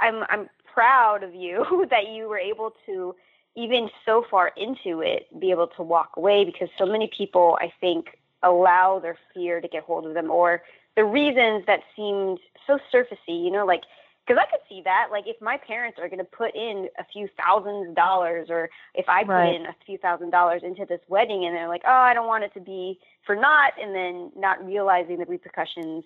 I'm 0.00 0.24
I'm 0.28 0.50
proud 0.66 1.22
of 1.22 1.34
you 1.34 1.64
that 1.90 2.08
you 2.08 2.28
were 2.28 2.38
able 2.38 2.72
to 2.86 3.14
even 3.56 3.88
so 4.04 4.24
far 4.30 4.52
into 4.56 5.00
it 5.00 5.26
be 5.40 5.50
able 5.50 5.68
to 5.68 5.82
walk 5.82 6.10
away 6.16 6.44
because 6.44 6.68
so 6.76 6.86
many 6.86 7.10
people 7.16 7.56
I 7.60 7.72
think 7.80 8.18
allow 8.42 8.98
their 8.98 9.16
fear 9.32 9.60
to 9.60 9.68
get 9.68 9.84
hold 9.84 10.06
of 10.06 10.14
them 10.14 10.30
or 10.30 10.62
the 10.96 11.04
reasons 11.04 11.64
that 11.66 11.80
seemed 11.96 12.38
so 12.66 12.78
surfacey, 12.92 13.44
you 13.44 13.50
know, 13.50 13.64
like 13.66 13.82
because 14.26 14.40
I 14.40 14.50
could 14.50 14.60
see 14.68 14.80
that, 14.84 15.08
like 15.10 15.24
if 15.26 15.40
my 15.42 15.58
parents 15.58 15.98
are 16.00 16.08
going 16.08 16.18
to 16.18 16.24
put 16.24 16.54
in 16.54 16.88
a 16.98 17.04
few 17.12 17.28
thousands 17.36 17.94
dollars, 17.94 18.48
or 18.48 18.70
if 18.94 19.06
I 19.08 19.22
put 19.22 19.30
Right. 19.30 19.54
in 19.54 19.66
a 19.66 19.74
few 19.84 19.98
thousand 19.98 20.30
dollars 20.30 20.62
into 20.64 20.86
this 20.86 21.00
wedding, 21.08 21.44
and 21.44 21.54
they're 21.54 21.68
like, 21.68 21.82
"Oh, 21.84 21.90
I 21.90 22.14
don't 22.14 22.26
want 22.26 22.44
it 22.44 22.54
to 22.54 22.60
be 22.60 22.98
for 23.26 23.36
naught," 23.36 23.72
and 23.80 23.94
then 23.94 24.32
not 24.34 24.64
realizing 24.64 25.18
the 25.18 25.26
repercussions 25.26 26.04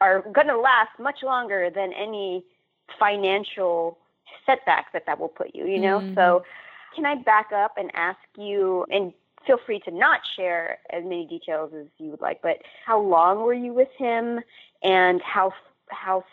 are 0.00 0.22
going 0.32 0.48
to 0.48 0.58
last 0.58 0.98
much 0.98 1.22
longer 1.22 1.70
than 1.70 1.92
any 1.92 2.44
financial 2.98 3.98
setback 4.46 4.92
that 4.92 5.06
that 5.06 5.20
will 5.20 5.28
put 5.28 5.54
you. 5.54 5.66
You 5.66 5.78
know, 5.78 6.00
Mhm. 6.00 6.14
so 6.16 6.44
can 6.94 7.06
I 7.06 7.16
back 7.16 7.52
up 7.52 7.72
and 7.76 7.90
ask 7.94 8.18
you 8.36 8.84
and 8.90 9.12
feel 9.46 9.58
free 9.64 9.80
to 9.80 9.90
not 9.90 10.20
share 10.36 10.78
as 10.92 11.02
many 11.02 11.26
details 11.26 11.72
as 11.78 11.86
you 11.98 12.10
would 12.10 12.20
like, 12.20 12.42
but 12.42 12.58
how 12.84 13.00
long 13.00 13.42
were 13.42 13.54
you 13.54 13.72
with 13.72 13.88
him 13.96 14.40
and 14.82 15.20
how 15.22 15.52
how 15.88 16.24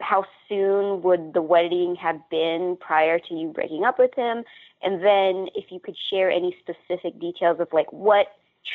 how 0.00 0.24
soon 0.48 1.02
would 1.02 1.34
the 1.34 1.42
wedding 1.42 1.96
have 1.96 2.20
been 2.30 2.76
prior 2.80 3.18
to 3.18 3.34
you 3.34 3.48
breaking 3.48 3.84
up 3.84 3.98
with 3.98 4.14
him? 4.14 4.44
And 4.82 5.02
then 5.04 5.48
if 5.54 5.70
you 5.70 5.80
could 5.80 5.96
share 6.10 6.30
any 6.30 6.56
specific 6.60 7.18
details 7.20 7.58
of 7.60 7.68
like 7.72 7.92
what 7.92 8.28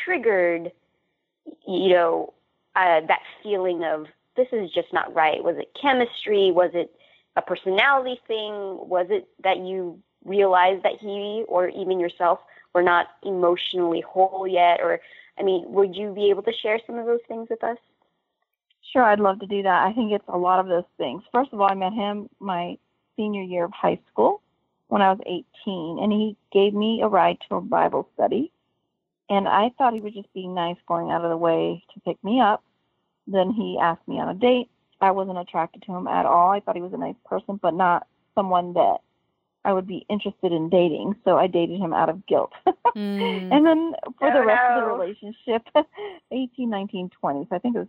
triggered 0.03 0.71
you 1.67 1.89
know 1.89 2.33
uh, 2.75 3.01
that 3.07 3.21
feeling 3.41 3.83
of 3.83 4.07
this 4.35 4.47
is 4.51 4.71
just 4.71 4.91
not 4.91 5.13
right. 5.13 5.43
Was 5.43 5.55
it 5.57 5.71
chemistry? 5.79 6.51
Was 6.51 6.71
it 6.73 6.91
a 7.35 7.41
personality 7.41 8.19
thing? 8.27 8.53
Was 8.87 9.07
it 9.09 9.27
that 9.43 9.57
you 9.57 9.99
realized 10.25 10.83
that 10.83 10.99
he 10.99 11.43
or 11.47 11.69
even 11.69 11.99
yourself 11.99 12.39
were 12.73 12.83
not 12.83 13.07
emotionally 13.23 14.01
whole 14.01 14.47
yet? 14.47 14.79
Or, 14.81 14.99
I 15.37 15.43
mean, 15.43 15.65
would 15.67 15.95
you 15.95 16.13
be 16.13 16.29
able 16.29 16.43
to 16.43 16.53
share 16.61 16.79
some 16.85 16.97
of 16.97 17.05
those 17.05 17.19
things 17.27 17.47
with 17.49 17.63
us? 17.63 17.77
Sure, 18.91 19.03
I'd 19.03 19.19
love 19.19 19.39
to 19.39 19.47
do 19.47 19.63
that. 19.63 19.87
I 19.87 19.93
think 19.93 20.11
it's 20.11 20.23
a 20.27 20.37
lot 20.37 20.59
of 20.59 20.67
those 20.67 20.83
things. 20.97 21.23
First 21.31 21.51
of 21.53 21.59
all, 21.59 21.71
I 21.71 21.75
met 21.75 21.93
him 21.93 22.29
my 22.39 22.77
senior 23.15 23.41
year 23.41 23.65
of 23.65 23.71
high 23.71 23.99
school 24.11 24.41
when 24.87 25.01
I 25.01 25.11
was 25.11 25.19
18, 25.25 25.99
and 26.03 26.11
he 26.11 26.37
gave 26.51 26.73
me 26.73 27.01
a 27.01 27.07
ride 27.07 27.37
to 27.49 27.55
a 27.55 27.61
Bible 27.61 28.07
study. 28.13 28.51
And 29.29 29.47
I 29.47 29.71
thought 29.77 29.93
he 29.93 30.01
was 30.01 30.13
just 30.13 30.31
being 30.33 30.53
nice, 30.53 30.77
going 30.87 31.09
out 31.09 31.23
of 31.23 31.29
the 31.31 31.37
way 31.37 31.83
to 31.93 31.99
pick 32.01 32.23
me 32.23 32.39
up. 32.39 32.63
Then 33.25 33.51
he 33.51 33.79
asked 33.81 34.07
me 34.07 34.19
on 34.19 34.29
a 34.29 34.33
date. 34.33 34.69
I 35.01 35.11
wasn't 35.11 35.39
attracted 35.39 35.81
to 35.83 35.93
him 35.93 36.07
at 36.07 36.25
all. 36.25 36.51
I 36.51 36.59
thought 36.59 36.75
he 36.75 36.81
was 36.81 36.93
a 36.93 36.97
nice 36.97 37.15
person, 37.25 37.59
but 37.61 37.73
not 37.73 38.05
someone 38.35 38.73
that 38.73 38.97
I 39.65 39.73
would 39.73 39.87
be 39.87 40.05
interested 40.09 40.51
in 40.51 40.69
dating. 40.69 41.15
So 41.23 41.37
I 41.37 41.47
dated 41.47 41.79
him 41.79 41.93
out 41.93 42.09
of 42.09 42.25
guilt. 42.27 42.51
Mm. 42.95 43.51
And 43.51 43.65
then 43.65 43.93
for 44.19 44.29
the 44.31 44.37
Oh, 44.37 44.45
rest 44.45 44.61
of 44.69 44.83
the 44.83 44.87
relationship, 44.87 45.63
18, 46.31 46.69
19, 46.69 47.09
20. 47.09 47.47
So 47.49 47.55
I 47.55 47.57
think 47.59 47.75
it 47.75 47.79
was 47.79 47.87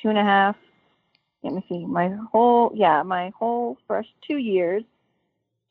two 0.00 0.10
and 0.10 0.18
a 0.18 0.22
half. 0.22 0.54
Let 1.42 1.54
me 1.54 1.64
see. 1.68 1.84
My 1.84 2.08
whole, 2.30 2.70
yeah, 2.72 3.02
my 3.02 3.30
whole 3.36 3.78
first 3.88 4.10
two 4.24 4.36
years, 4.36 4.84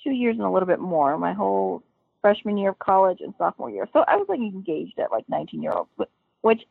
two 0.04 0.12
years 0.12 0.36
and 0.36 0.46
a 0.46 0.50
little 0.52 0.68
bit 0.68 0.82
more, 0.82 1.18
my 1.18 1.32
whole 1.32 1.82
freshman 2.22 2.58
year 2.58 2.72
of 2.72 2.80
college 2.80 3.22
and 3.22 3.34
sophomore 3.38 3.70
year. 3.70 3.88
So 3.94 4.04
I 4.06 4.18
was 4.18 4.26
like 4.28 4.40
engaged 4.40 5.00
at 5.00 5.12
like 5.14 5.24
19 5.30 5.62
year 5.64 5.72
olds, 5.72 5.90
wh- 5.98 6.44
which 6.44 6.64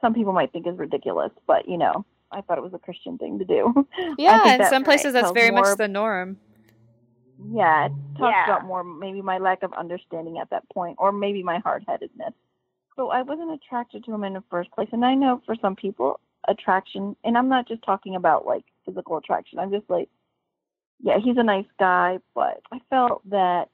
some 0.00 0.14
people 0.14 0.32
might 0.32 0.52
think 0.52 0.68
is 0.68 0.78
ridiculous, 0.78 1.32
but 1.48 1.68
you 1.68 1.78
know, 1.78 2.04
I 2.30 2.40
thought 2.42 2.58
it 2.58 2.64
was 2.64 2.74
a 2.74 2.78
Christian 2.78 3.18
thing 3.18 3.38
to 3.38 3.44
do. 3.44 3.86
Yeah, 4.18 4.54
in 4.54 4.64
some 4.64 4.84
places 4.84 5.12
that's 5.12 5.30
very 5.32 5.50
more 5.50 5.62
much 5.70 5.78
the 5.78 5.88
norm. 5.88 6.36
yeah, 7.52 7.86
it 7.86 7.92
talks 8.18 8.34
Yeah. 8.34 8.44
about 8.44 8.64
more 8.66 8.84
maybe 8.84 9.22
my 9.22 9.38
lack 9.38 9.62
of 9.62 9.72
understanding 9.74 10.38
at 10.38 10.50
that 10.50 10.68
point, 10.70 10.96
or 10.98 11.12
maybe 11.12 11.42
my 11.42 11.58
hard 11.58 11.84
headedness. 11.86 12.32
So 12.96 13.10
I 13.10 13.22
wasn't 13.22 13.52
attracted 13.52 14.04
to 14.04 14.12
him 14.12 14.24
in 14.24 14.32
the 14.34 14.42
first 14.50 14.70
place. 14.72 14.88
And 14.92 15.04
I 15.04 15.14
know 15.14 15.40
for 15.46 15.54
some 15.62 15.76
people, 15.76 16.18
attraction, 16.48 17.14
and 17.24 17.38
I'm 17.38 17.48
not 17.48 17.68
just 17.68 17.82
talking 17.82 18.16
about 18.16 18.44
like 18.46 18.64
physical 18.84 19.16
attraction, 19.18 19.58
I'm 19.58 19.70
just 19.70 19.88
like, 19.88 20.08
yeah, 21.00 21.18
he's 21.22 21.36
a 21.36 21.42
nice 21.44 21.66
guy, 21.78 22.18
but 22.34 22.60
I 22.72 22.80
felt 22.90 23.22
that 23.30 23.68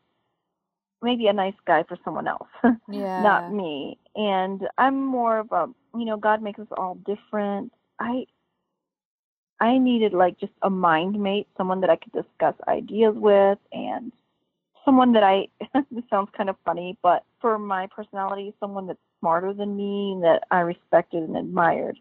maybe 1.02 1.26
a 1.26 1.32
nice 1.32 1.54
guy 1.66 1.84
for 1.84 1.96
someone 2.04 2.26
else, 2.28 2.48
Yeah. 2.90 3.20
not 3.22 3.50
me. 3.52 3.98
And 4.14 4.62
I'm 4.78 5.04
more 5.04 5.38
of 5.38 5.52
a, 5.52 5.68
you 5.96 6.04
know, 6.04 6.16
God 6.16 6.42
makes 6.42 6.58
us 6.60 6.66
all 6.76 6.96
different. 7.06 7.72
I 7.98 8.26
I 9.60 9.78
needed 9.78 10.12
like 10.12 10.38
just 10.38 10.52
a 10.62 10.70
mind 10.70 11.20
mate, 11.20 11.48
someone 11.56 11.80
that 11.82 11.90
I 11.90 11.96
could 11.96 12.12
discuss 12.12 12.54
ideas 12.68 13.14
with, 13.16 13.58
and 13.72 14.12
someone 14.84 15.12
that 15.12 15.22
I. 15.22 15.48
this 15.90 16.04
sounds 16.10 16.30
kind 16.36 16.50
of 16.50 16.56
funny, 16.64 16.98
but 17.02 17.24
for 17.40 17.58
my 17.58 17.86
personality, 17.86 18.54
someone 18.60 18.86
that's 18.86 18.98
smarter 19.20 19.52
than 19.52 19.76
me, 19.76 20.18
that 20.22 20.44
I 20.50 20.60
respected 20.60 21.22
and 21.22 21.36
admired 21.36 21.98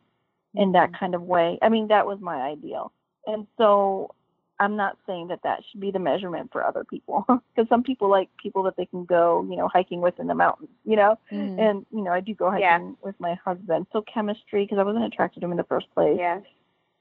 in 0.55 0.71
that 0.73 0.97
kind 0.97 1.15
of 1.15 1.23
way. 1.23 1.57
I 1.61 1.69
mean, 1.69 1.87
that 1.87 2.05
was 2.05 2.19
my 2.19 2.41
ideal, 2.41 2.91
and 3.27 3.47
so 3.57 4.13
I'm 4.59 4.75
not 4.75 4.97
saying 5.07 5.27
that 5.27 5.41
that 5.43 5.61
should 5.69 5.81
be 5.81 5.91
the 5.91 5.99
measurement 5.99 6.51
for 6.51 6.63
other 6.65 6.83
people, 6.83 7.25
because 7.55 7.69
some 7.69 7.83
people 7.83 8.09
like 8.09 8.29
people 8.41 8.63
that 8.63 8.75
they 8.77 8.85
can 8.85 9.05
go, 9.05 9.45
you 9.49 9.55
know, 9.57 9.67
hiking 9.67 10.01
with 10.01 10.19
in 10.19 10.27
the 10.27 10.35
mountains, 10.35 10.69
you 10.85 10.95
know. 10.95 11.17
Mhm. 11.31 11.59
And 11.59 11.85
you 11.91 12.01
know, 12.01 12.11
I 12.11 12.19
do 12.19 12.33
go 12.33 12.49
hiking 12.49 12.61
Yeah. 12.61 12.91
with 13.01 13.19
my 13.19 13.35
husband. 13.35 13.87
So 13.91 14.01
chemistry, 14.01 14.63
because 14.65 14.79
I 14.79 14.83
wasn't 14.83 15.05
attracted 15.05 15.39
to 15.41 15.45
him 15.45 15.51
in 15.51 15.57
the 15.57 15.63
first 15.63 15.89
place 15.93 16.17
Yeah. 16.19 16.39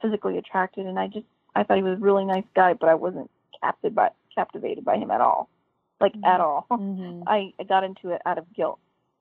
Physically 0.03 0.37
attracted 0.39 0.87
and 0.87 0.99
I 0.99 1.07
just 1.07 1.27
I 1.55 1.63
thought 1.63 1.77
he 1.77 1.83
was 1.83 1.99
a 1.99 2.03
really 2.03 2.25
nice 2.25 2.45
guy, 2.55 2.75
but 2.75 2.89
I 2.89 2.95
wasn't 2.95 3.31
captivated 3.63 3.95
by 3.95 4.11
captivated 4.35 4.85
by 4.85 4.97
him 4.97 5.11
at 5.11 5.21
all. 5.21 5.49
Like 6.01 6.15
at 6.25 6.41
all. 6.41 6.67
Mhm. 6.71 7.23
I, 7.27 7.53
I 7.61 7.63
got 7.65 7.85
into 7.85 8.11
it 8.11 8.23
out 8.27 8.39
of 8.39 8.53
guilt. 8.55 8.79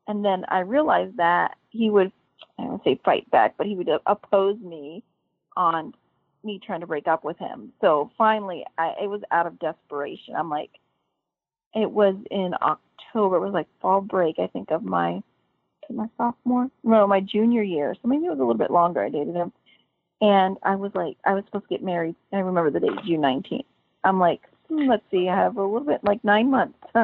And 0.07 0.25
then 0.25 0.45
I 0.47 0.59
realized 0.59 1.17
that 1.17 1.57
he 1.69 1.89
would 1.89 2.11
I 2.57 2.63
don't 2.63 2.83
say 2.83 2.99
fight 3.05 3.29
back, 3.31 3.55
but 3.57 3.67
he 3.67 3.75
would 3.75 3.89
oppose 4.07 4.59
me 4.59 5.03
on 5.55 5.93
me 6.43 6.59
trying 6.65 6.81
to 6.81 6.87
break 6.87 7.07
up 7.07 7.23
with 7.23 7.37
him. 7.37 7.71
So 7.81 8.09
finally 8.17 8.65
I 8.77 8.95
it 9.03 9.07
was 9.07 9.21
out 9.31 9.45
of 9.47 9.59
desperation. 9.59 10.35
I'm 10.35 10.49
like 10.49 10.71
it 11.73 11.89
was 11.89 12.15
in 12.31 12.53
October, 12.61 13.37
it 13.37 13.41
was 13.41 13.53
like 13.53 13.67
fall 13.81 14.01
break, 14.01 14.39
I 14.39 14.47
think, 14.47 14.71
of 14.71 14.83
my 14.83 15.21
my 15.89 16.07
sophomore 16.17 16.69
no, 16.83 17.05
my 17.05 17.19
junior 17.19 17.61
year. 17.61 17.93
So 18.01 18.07
maybe 18.07 18.25
it 18.25 18.29
was 18.29 18.39
a 18.39 18.41
little 18.41 18.55
bit 18.55 18.71
longer 18.71 19.03
I 19.03 19.09
dated 19.09 19.35
him 19.35 19.51
and 20.21 20.57
I 20.63 20.75
was 20.75 20.91
like, 20.95 21.17
I 21.25 21.33
was 21.33 21.43
supposed 21.45 21.65
to 21.69 21.75
get 21.75 21.83
married. 21.83 22.15
I 22.31 22.39
remember 22.39 22.69
the 22.71 22.79
date, 22.79 23.03
June 23.05 23.21
19th. 23.21 23.65
I'm 24.03 24.19
like, 24.19 24.41
hmm, 24.67 24.87
let's 24.89 25.03
see, 25.11 25.29
I 25.29 25.35
have 25.35 25.57
a 25.57 25.61
little 25.63 25.81
bit, 25.85 26.03
like 26.03 26.23
nine 26.23 26.49
months, 26.49 26.77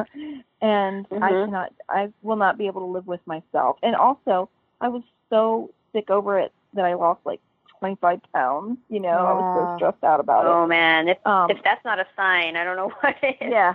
and 0.60 1.06
I 1.22 1.32
Mhm. 1.32 1.44
cannot, 1.44 1.72
I 1.88 2.12
will 2.22 2.36
not 2.36 2.58
be 2.58 2.66
able 2.66 2.80
to 2.82 2.86
live 2.92 3.06
with 3.06 3.20
myself. 3.26 3.78
And 3.82 3.94
also, 3.94 4.48
I 4.80 4.88
was 4.88 5.02
so 5.30 5.70
sick 5.92 6.10
over 6.10 6.38
it 6.38 6.52
that 6.74 6.84
I 6.84 6.94
lost 6.94 7.20
like 7.24 7.40
25 7.78 8.20
pounds. 8.34 8.78
You 8.88 9.00
know, 9.00 9.26
I 9.26 9.32
was 9.32 9.44
so 9.54 9.76
stressed 9.76 10.02
out 10.04 10.20
about 10.20 10.46
it. 10.46 10.50
Oh 10.50 10.66
man, 10.66 11.08
if. 11.08 11.24
Um, 11.26 11.50
if 11.50 11.58
that's 11.62 11.84
not 11.84 11.98
a 11.98 12.06
sign, 12.16 12.56
I 12.56 12.64
don't 12.64 12.76
know 12.76 12.88
what 13.00 13.16
is. 13.22 13.34
yeah, 13.40 13.74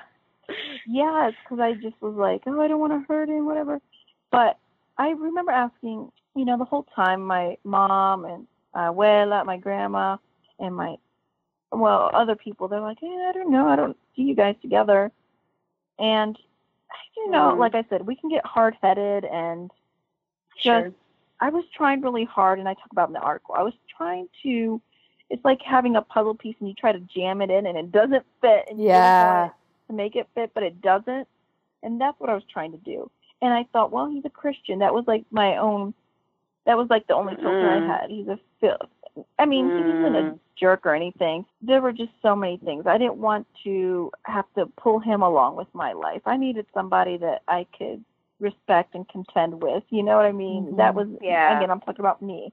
yeah, 0.85 1.29
it's 1.29 1.37
because 1.43 1.59
I 1.59 1.73
just 1.73 1.95
was 2.01 2.15
like, 2.15 2.43
oh, 2.47 2.59
I 2.61 2.67
don't 2.67 2.79
want 2.79 2.93
to 2.93 3.05
hurt 3.07 3.29
him, 3.29 3.45
whatever. 3.45 3.79
But 4.31 4.57
I 4.97 5.09
remember 5.11 5.51
asking, 5.51 6.11
you 6.35 6.45
know, 6.45 6.57
the 6.57 6.65
whole 6.65 6.85
time, 6.95 7.21
my 7.25 7.57
mom 7.63 8.25
and 8.25 8.47
uh, 8.73 8.91
abuela, 8.91 9.45
my 9.45 9.57
grandma, 9.57 10.17
and 10.59 10.75
my, 10.75 10.95
well, 11.71 12.09
other 12.13 12.35
people, 12.35 12.67
they're 12.67 12.79
like, 12.81 12.99
hey, 12.99 13.25
I 13.29 13.31
don't 13.33 13.51
know, 13.51 13.67
I 13.67 13.75
don't 13.75 13.97
see 14.15 14.23
you 14.23 14.35
guys 14.35 14.55
together. 14.61 15.11
And 15.99 16.37
you 17.17 17.29
know, 17.31 17.53
Mhm. 17.53 17.57
like 17.59 17.75
I 17.75 17.83
said, 17.89 18.05
we 18.05 18.15
can 18.15 18.29
get 18.29 18.45
hard 18.45 18.75
headed 18.81 19.25
and 19.25 19.71
just. 20.57 20.63
Sure. 20.85 20.93
I 21.39 21.49
was 21.49 21.65
trying 21.75 22.01
really 22.01 22.23
hard 22.23 22.59
and 22.59 22.69
I 22.69 22.73
talk 22.73 22.91
about 22.91 23.09
in 23.09 23.13
the 23.13 23.19
article. 23.19 23.55
I 23.57 23.63
was 23.63 23.73
trying 23.97 24.29
to 24.43 24.81
it's 25.29 25.43
like 25.43 25.61
having 25.61 25.95
a 25.95 26.01
puzzle 26.01 26.35
piece 26.35 26.55
and 26.59 26.69
you 26.69 26.75
try 26.75 26.91
to 26.91 26.99
jam 26.99 27.41
it 27.41 27.49
in 27.49 27.65
and 27.65 27.77
it 27.77 27.91
doesn't 27.91 28.25
fit 28.39 28.65
and 28.69 28.79
Yeah. 28.79 29.49
to 29.87 29.93
make 29.93 30.15
it 30.15 30.27
fit 30.35 30.51
but 30.53 30.63
it 30.63 30.79
doesn't. 30.81 31.27
And 31.81 31.99
that's 31.99 32.17
what 32.19 32.29
I 32.29 32.33
was 32.35 32.43
trying 32.45 32.71
to 32.71 32.77
do. 32.77 33.09
And 33.41 33.51
I 33.53 33.63
thought, 33.73 33.91
well, 33.91 34.07
he's 34.09 34.23
a 34.25 34.29
Christian. 34.29 34.79
That 34.79 34.93
was 34.93 35.05
like 35.07 35.25
my 35.31 35.57
own 35.57 35.93
that 36.65 36.77
was 36.77 36.89
like 36.89 37.07
the 37.07 37.15
only 37.15 37.35
filter 37.35 37.67
Mm. 37.67 37.83
I 37.83 37.87
had. 38.01 38.09
He's 38.09 38.27
a 38.27 38.39
fil- 38.59 38.77
I 39.37 39.45
mean, 39.45 39.71
he 39.75 39.83
wasn't 39.83 40.15
a 40.15 40.21
Mm. 40.31 40.39
jerk 40.55 40.85
or 40.85 40.95
anything. 40.95 41.45
There 41.61 41.81
were 41.81 41.91
just 41.91 42.11
so 42.21 42.35
many 42.35 42.57
things. 42.57 42.87
I 42.87 42.97
didn't 42.97 43.17
want 43.17 43.45
to 43.63 44.11
have 44.23 44.45
to 44.55 44.65
pull 44.77 44.99
him 44.99 45.21
along 45.21 45.55
with 45.55 45.67
my 45.75 45.93
life. 45.93 46.21
I 46.25 46.37
needed 46.37 46.65
somebody 46.73 47.17
that 47.17 47.43
I 47.47 47.65
could 47.77 48.03
respect 48.39 48.95
and 48.95 49.07
contend 49.09 49.61
with. 49.61 49.83
You 49.89 50.03
know 50.03 50.15
what 50.17 50.25
I 50.25 50.31
mean? 50.31 50.75
That 50.77 50.93
Mhm. 50.93 50.95
was 50.95 51.07
Yeah. 51.21 51.55
again 51.57 51.69
I'm 51.69 51.79
talking 51.81 51.99
about 51.99 52.21
me. 52.21 52.51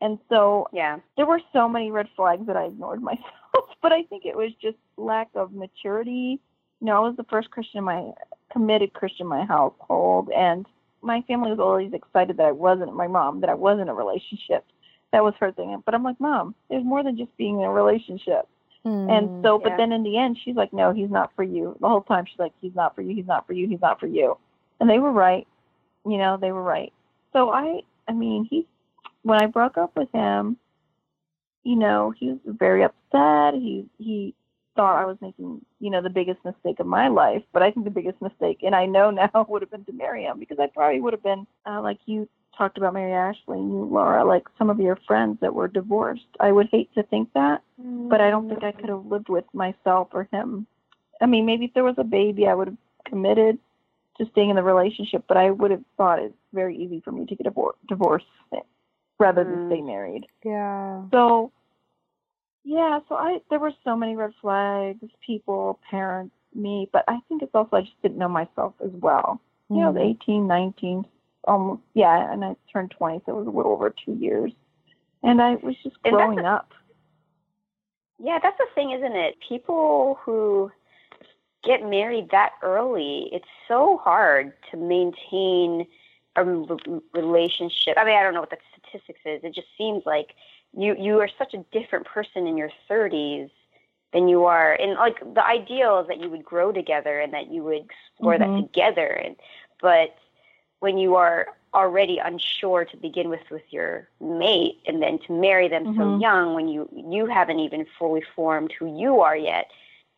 And 0.00 0.18
so 0.30 0.66
Yeah. 0.72 0.98
there 1.16 1.26
were 1.26 1.40
so 1.52 1.68
many 1.68 1.90
red 1.90 2.08
flags 2.16 2.46
that 2.46 2.56
I 2.56 2.64
ignored 2.64 3.02
myself, 3.10 3.76
but 3.82 3.92
I 3.92 4.04
think 4.04 4.24
it 4.24 4.36
was 4.36 4.54
just 4.54 4.78
lack 4.96 5.28
of 5.34 5.52
maturity. 5.52 6.40
You 6.80 6.86
know, 6.86 6.96
I 6.96 7.00
was 7.00 7.16
the 7.16 7.24
first 7.24 7.50
Christian 7.50 7.78
in 7.78 7.84
my 7.84 8.12
committed 8.50 8.94
Christian 8.94 9.24
in 9.24 9.28
my 9.28 9.44
household 9.44 10.30
and 10.30 10.66
my 11.02 11.22
family 11.22 11.50
was 11.50 11.58
always 11.60 11.92
excited 11.92 12.36
that 12.36 12.46
I 12.46 12.52
wasn't 12.52 12.94
my 12.94 13.06
mom, 13.06 13.40
that 13.40 13.50
I 13.50 13.54
was 13.54 13.78
in 13.80 13.88
a 13.88 13.94
relationship. 13.94 14.64
That 15.12 15.24
was 15.24 15.34
her 15.40 15.52
thing. 15.52 15.82
But 15.84 15.94
I'm 15.94 16.04
like, 16.04 16.20
Mom, 16.20 16.54
there's 16.68 16.84
more 16.84 17.02
than 17.02 17.16
just 17.16 17.36
being 17.36 17.58
in 17.58 17.64
a 17.64 17.70
relationship. 17.70 18.46
And 18.84 19.28
hmm, 19.28 19.42
so, 19.42 19.58
but 19.58 19.70
yeah. 19.70 19.76
then 19.76 19.92
in 19.92 20.02
the 20.02 20.16
end, 20.16 20.38
she's 20.42 20.56
like, 20.56 20.72
no, 20.72 20.92
he's 20.92 21.10
not 21.10 21.32
for 21.36 21.42
you. 21.42 21.76
The 21.80 21.88
whole 21.88 22.00
time, 22.00 22.24
she's 22.24 22.38
like, 22.38 22.52
he's 22.62 22.74
not 22.74 22.94
for 22.94 23.02
you, 23.02 23.14
he's 23.14 23.26
not 23.26 23.46
for 23.46 23.52
you, 23.52 23.68
he's 23.68 23.80
not 23.80 24.00
for 24.00 24.06
you. 24.06 24.38
And 24.80 24.88
they 24.88 24.98
were 24.98 25.12
right. 25.12 25.46
You 26.06 26.16
know, 26.16 26.38
they 26.40 26.50
were 26.50 26.62
right. 26.62 26.92
So 27.34 27.50
I, 27.50 27.82
I 28.08 28.12
mean, 28.12 28.46
he, 28.48 28.66
when 29.22 29.42
I 29.42 29.46
broke 29.46 29.76
up 29.76 29.94
with 29.96 30.10
him, 30.12 30.56
you 31.62 31.76
know, 31.76 32.10
he 32.18 32.28
was 32.28 32.38
very 32.46 32.82
upset. 32.82 33.52
He, 33.52 33.84
he 33.98 34.34
thought 34.80 35.02
I 35.02 35.04
was 35.04 35.18
making, 35.20 35.60
you 35.78 35.90
know, 35.90 36.00
the 36.00 36.08
biggest 36.08 36.42
mistake 36.42 36.80
of 36.80 36.86
my 36.86 37.08
life. 37.08 37.42
But 37.52 37.62
I 37.62 37.70
think 37.70 37.84
the 37.84 37.90
biggest 37.90 38.22
mistake, 38.22 38.60
and 38.62 38.74
I 38.74 38.86
know 38.86 39.10
now, 39.22 39.46
would 39.48 39.60
have 39.60 39.70
been 39.70 39.84
to 39.84 39.92
marry 39.92 40.24
him 40.24 40.38
because 40.38 40.58
I 40.58 40.68
probably 40.68 41.00
would 41.00 41.12
have 41.12 41.22
been, 41.22 41.46
uh, 41.66 41.82
like 41.82 41.98
you 42.06 42.26
talked 42.56 42.78
about 42.78 42.94
Mary 42.94 43.12
Ashley 43.12 43.58
and 43.58 43.70
you, 43.70 43.84
Laura, 43.84 44.24
like 44.24 44.44
some 44.58 44.70
of 44.70 44.80
your 44.80 44.98
friends 45.06 45.38
that 45.42 45.54
were 45.54 45.68
divorced. 45.68 46.26
I 46.40 46.50
would 46.52 46.68
hate 46.72 46.92
to 46.94 47.02
think 47.04 47.28
that 47.34 47.62
but 48.10 48.20
I 48.20 48.28
don't 48.30 48.48
think 48.48 48.62
I 48.62 48.72
could 48.72 48.88
have 48.90 49.06
lived 49.06 49.28
with 49.28 49.44
myself 49.54 50.08
or 50.12 50.28
him. 50.32 50.66
I 51.22 51.26
mean, 51.26 51.46
maybe 51.46 51.66
if 51.66 51.74
there 51.74 51.84
was 51.84 51.94
a 51.98 52.04
baby, 52.04 52.46
I 52.46 52.54
would 52.54 52.68
have 52.68 52.76
committed 53.06 53.58
to 54.18 54.26
staying 54.32 54.50
in 54.50 54.56
the 54.56 54.62
relationship, 54.62 55.24
but 55.28 55.36
I 55.36 55.50
would 55.50 55.70
have 55.70 55.84
thought 55.96 56.18
it's 56.18 56.34
very 56.52 56.76
easy 56.76 57.00
for 57.00 57.12
me 57.12 57.24
to 57.26 57.34
get 57.34 57.46
a 57.46 57.50
divor- 57.50 57.72
divorce 57.88 58.24
rather 59.18 59.44
than 59.44 59.54
Mm. 59.54 59.68
stay 59.68 59.82
married. 59.82 60.26
yeah. 60.44 61.02
So, 61.10 61.52
yeah, 62.64 63.00
so 63.08 63.14
I 63.14 63.40
there 63.50 63.58
were 63.58 63.72
so 63.84 63.96
many 63.96 64.16
red 64.16 64.32
flags, 64.40 65.08
people, 65.24 65.78
parents, 65.90 66.34
me, 66.54 66.88
but 66.92 67.04
I 67.08 67.18
think 67.28 67.42
it's 67.42 67.54
also 67.54 67.76
I 67.76 67.82
just 67.82 68.00
didn't 68.02 68.18
know 68.18 68.28
myself 68.28 68.74
as 68.84 68.90
well. 68.92 69.40
You 69.68 69.78
know, 69.78 69.92
Mhm. 69.92 70.10
18, 70.10 70.46
19, 70.46 71.06
almost, 71.44 71.82
yeah, 71.94 72.32
and 72.32 72.44
I 72.44 72.56
turned 72.72 72.90
20, 72.90 73.20
so 73.24 73.32
it 73.32 73.36
was 73.36 73.46
a 73.46 73.50
little 73.50 73.72
over 73.72 73.90
two 73.90 74.14
years. 74.14 74.52
And 75.22 75.40
I 75.40 75.54
was 75.56 75.76
just 75.82 76.02
growing 76.02 76.40
a- 76.40 76.54
up. 76.54 76.74
Yeah, 78.18 78.38
that's 78.42 78.58
the 78.58 78.66
thing, 78.74 78.90
isn't 78.90 79.16
it? 79.16 79.38
People 79.40 80.18
who 80.22 80.70
get 81.62 81.84
married 81.84 82.30
that 82.30 82.52
early, 82.62 83.28
it's 83.32 83.48
so 83.68 83.98
hard 83.98 84.52
to 84.70 84.76
maintain 84.76 85.86
a 86.36 86.44
relationship. 87.12 87.96
I 87.96 88.04
mean, 88.04 88.16
I 88.16 88.22
don't 88.22 88.34
know 88.34 88.40
what 88.40 88.50
the 88.50 88.58
statistics 88.72 89.20
is. 89.24 89.44
It 89.44 89.54
just 89.54 89.68
seems 89.76 90.04
like 90.06 90.34
you 90.76 90.94
you 90.98 91.20
are 91.20 91.28
such 91.38 91.54
a 91.54 91.64
different 91.72 92.06
person 92.06 92.46
in 92.46 92.56
your 92.56 92.70
30s 92.88 93.50
than 94.12 94.28
you 94.28 94.44
are 94.44 94.72
and 94.74 94.92
like 94.94 95.18
the 95.34 95.44
ideal 95.44 96.00
is 96.00 96.08
that 96.08 96.20
you 96.20 96.28
would 96.28 96.44
grow 96.44 96.72
together 96.72 97.20
and 97.20 97.32
that 97.32 97.50
you 97.50 97.62
would 97.62 97.84
explore 97.84 98.34
Mhm. 98.34 98.38
that 98.40 98.56
together 98.56 99.06
and 99.06 99.36
but 99.80 100.16
when 100.80 100.98
you 100.98 101.14
are 101.16 101.48
already 101.74 102.18
unsure 102.18 102.84
to 102.84 102.96
begin 102.96 103.28
with 103.28 103.48
with 103.50 103.62
your 103.70 104.08
mate 104.20 104.80
and 104.86 105.00
then 105.02 105.18
to 105.20 105.32
marry 105.32 105.68
them 105.68 105.86
so 105.96 106.02
Mhm. 106.02 106.20
young 106.20 106.54
when 106.54 106.66
you 106.68 106.88
you 106.92 107.26
haven't 107.26 107.60
even 107.60 107.84
fully 107.98 108.22
formed 108.34 108.72
who 108.72 108.86
you 108.98 109.20
are 109.20 109.36
yet 109.36 109.70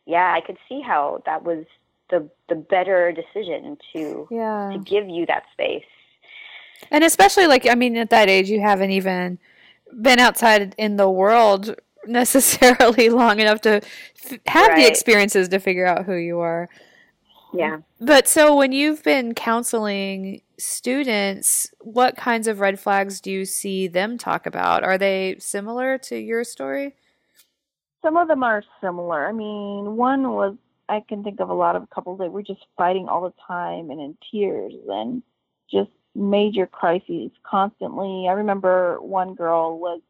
yeah 0.07 0.33
i 0.33 0.41
could 0.41 0.57
see 0.69 0.81
how 0.81 1.23
that 1.27 1.43
was 1.45 1.65
the 2.09 2.27
the 2.49 2.55
better 2.55 3.13
decision 3.13 3.77
to 3.93 4.27
Yeah. 4.31 4.71
to 4.73 4.79
give 4.79 5.09
you 5.09 5.27
that 5.27 5.45
space 5.53 5.85
And 6.91 7.05
especially 7.05 7.47
like 7.47 7.67
I 7.67 7.75
mean 7.75 7.97
at 7.97 8.11
that 8.11 8.29
age 8.29 8.51
you 8.51 8.61
haven't 8.61 8.91
even 8.91 9.39
been 10.01 10.19
outside 10.19 10.75
in 10.79 10.97
the 10.97 11.11
world 11.11 11.75
necessarily 12.07 13.09
long 13.11 13.41
enough 13.41 13.61
to 13.63 13.77
f- 13.77 14.39
have 14.47 14.77
the 14.77 14.87
experiences 14.87 15.49
to 15.49 15.59
figure 15.59 15.87
out 15.87 16.05
who 16.05 16.15
you 16.15 16.41
are. 16.41 16.69
yeah 17.53 17.79
But 18.01 18.29
so 18.29 18.57
when 18.57 18.73
you've 18.73 19.03
been 19.03 19.35
counseling 19.35 20.43
students, 20.59 21.71
what 21.81 22.17
kinds 22.17 22.47
of 22.47 22.61
red 22.61 22.79
flags 22.81 23.21
do 23.21 23.31
you 23.31 23.45
see 23.45 23.89
them 23.89 24.19
talk 24.19 24.47
about? 24.47 24.85
Are 24.85 24.99
they 24.99 25.37
similar 25.39 25.99
to 25.99 26.17
your 26.17 26.45
story? 26.45 26.95
Some 28.03 28.17
of 28.17 28.29
them 28.29 28.43
are 28.43 28.65
similar. 28.81 29.27
I 29.27 29.33
mean, 29.33 29.97
one 29.97 30.33
was 30.33 30.57
I 30.89 31.01
can 31.09 31.23
think 31.23 31.41
of 31.41 31.49
a 31.49 31.55
lot 31.55 31.77
of 31.77 31.89
couples 31.91 32.19
that 32.19 32.31
were 32.33 32.43
just 32.43 32.65
fighting 32.77 33.09
all 33.09 33.23
the 33.23 33.33
time 33.47 33.91
and 33.91 34.01
in 34.01 34.17
tears 34.31 34.75
and 34.89 35.23
just 35.71 35.91
major 36.15 36.67
crises 36.67 37.31
constantly. 37.43 38.27
I 38.29 38.33
remember 38.33 39.01
one 39.01 39.35
girl 39.35 39.79
was 39.79 40.01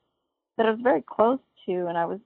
that 0.56 0.66
I 0.66 0.70
was 0.70 0.80
very 0.82 1.02
close 1.02 1.38
to, 1.66 1.86
and 1.86 1.96
I 1.96 2.04
was 2.06 2.20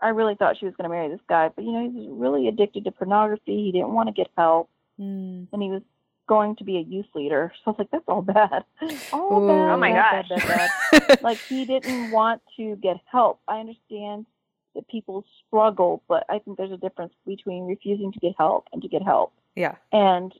I 0.00 0.08
really 0.08 0.34
thought 0.34 0.58
she 0.58 0.66
was 0.66 0.74
going 0.76 0.88
to 0.88 0.94
marry 0.94 1.08
this 1.08 1.20
guy, 1.28 1.48
but 1.54 1.64
you 1.64 1.72
know 1.72 1.80
he 1.90 1.96
was 2.08 2.08
really 2.10 2.48
addicted 2.48 2.84
to 2.84 2.90
pornography. 2.92 3.64
He 3.64 3.72
didn't 3.72 3.92
want 3.92 4.08
to 4.08 4.12
get 4.12 4.30
help, 4.36 4.68
Mm. 5.00 5.46
and 5.52 5.62
he 5.62 5.68
was 5.70 5.82
going 6.26 6.56
to 6.56 6.64
be 6.64 6.78
a 6.78 6.80
youth 6.80 7.06
leader. 7.14 7.52
So 7.64 7.70
I 7.70 7.70
was 7.72 7.78
like, 7.80 7.90
that's 7.90 8.04
all 8.08 8.22
bad, 8.22 8.64
all 9.12 9.42
Ooh. 9.42 9.48
bad. 9.48 9.74
Oh 9.74 9.76
my 9.76 9.92
bad, 9.92 10.28
gosh. 10.28 10.28
bad, 10.28 10.48
bad, 10.48 10.70
bad 11.08 11.18
like 11.22 11.38
he 11.48 11.64
didn't 11.66 12.10
want 12.10 12.42
to 12.56 12.76
get 12.76 12.96
help. 13.10 13.40
I 13.48 13.58
understand 13.60 14.26
that 14.74 14.86
people 14.88 15.24
struggle, 15.46 16.02
but 16.08 16.24
I 16.28 16.38
think 16.38 16.56
there's 16.58 16.72
a 16.72 16.76
difference 16.78 17.12
between 17.26 17.66
refusing 17.66 18.10
to 18.12 18.18
get 18.18 18.34
help 18.38 18.68
and 18.72 18.82
to 18.82 18.88
get 18.88 19.02
help. 19.02 19.32
yeah. 19.54 19.76
And 19.92 20.32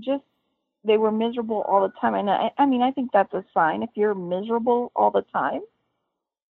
just 0.00 0.24
they 0.84 0.98
were 0.98 1.10
miserable 1.10 1.62
all 1.68 1.82
the 1.82 1.92
time. 2.00 2.14
And 2.14 2.30
I, 2.30 2.50
I 2.58 2.66
mean, 2.66 2.82
I 2.82 2.90
think 2.90 3.10
that's 3.12 3.32
a 3.34 3.44
sign. 3.54 3.82
If 3.82 3.90
you're 3.94 4.14
miserable 4.14 4.92
all 4.94 5.10
the 5.10 5.22
time, 5.32 5.62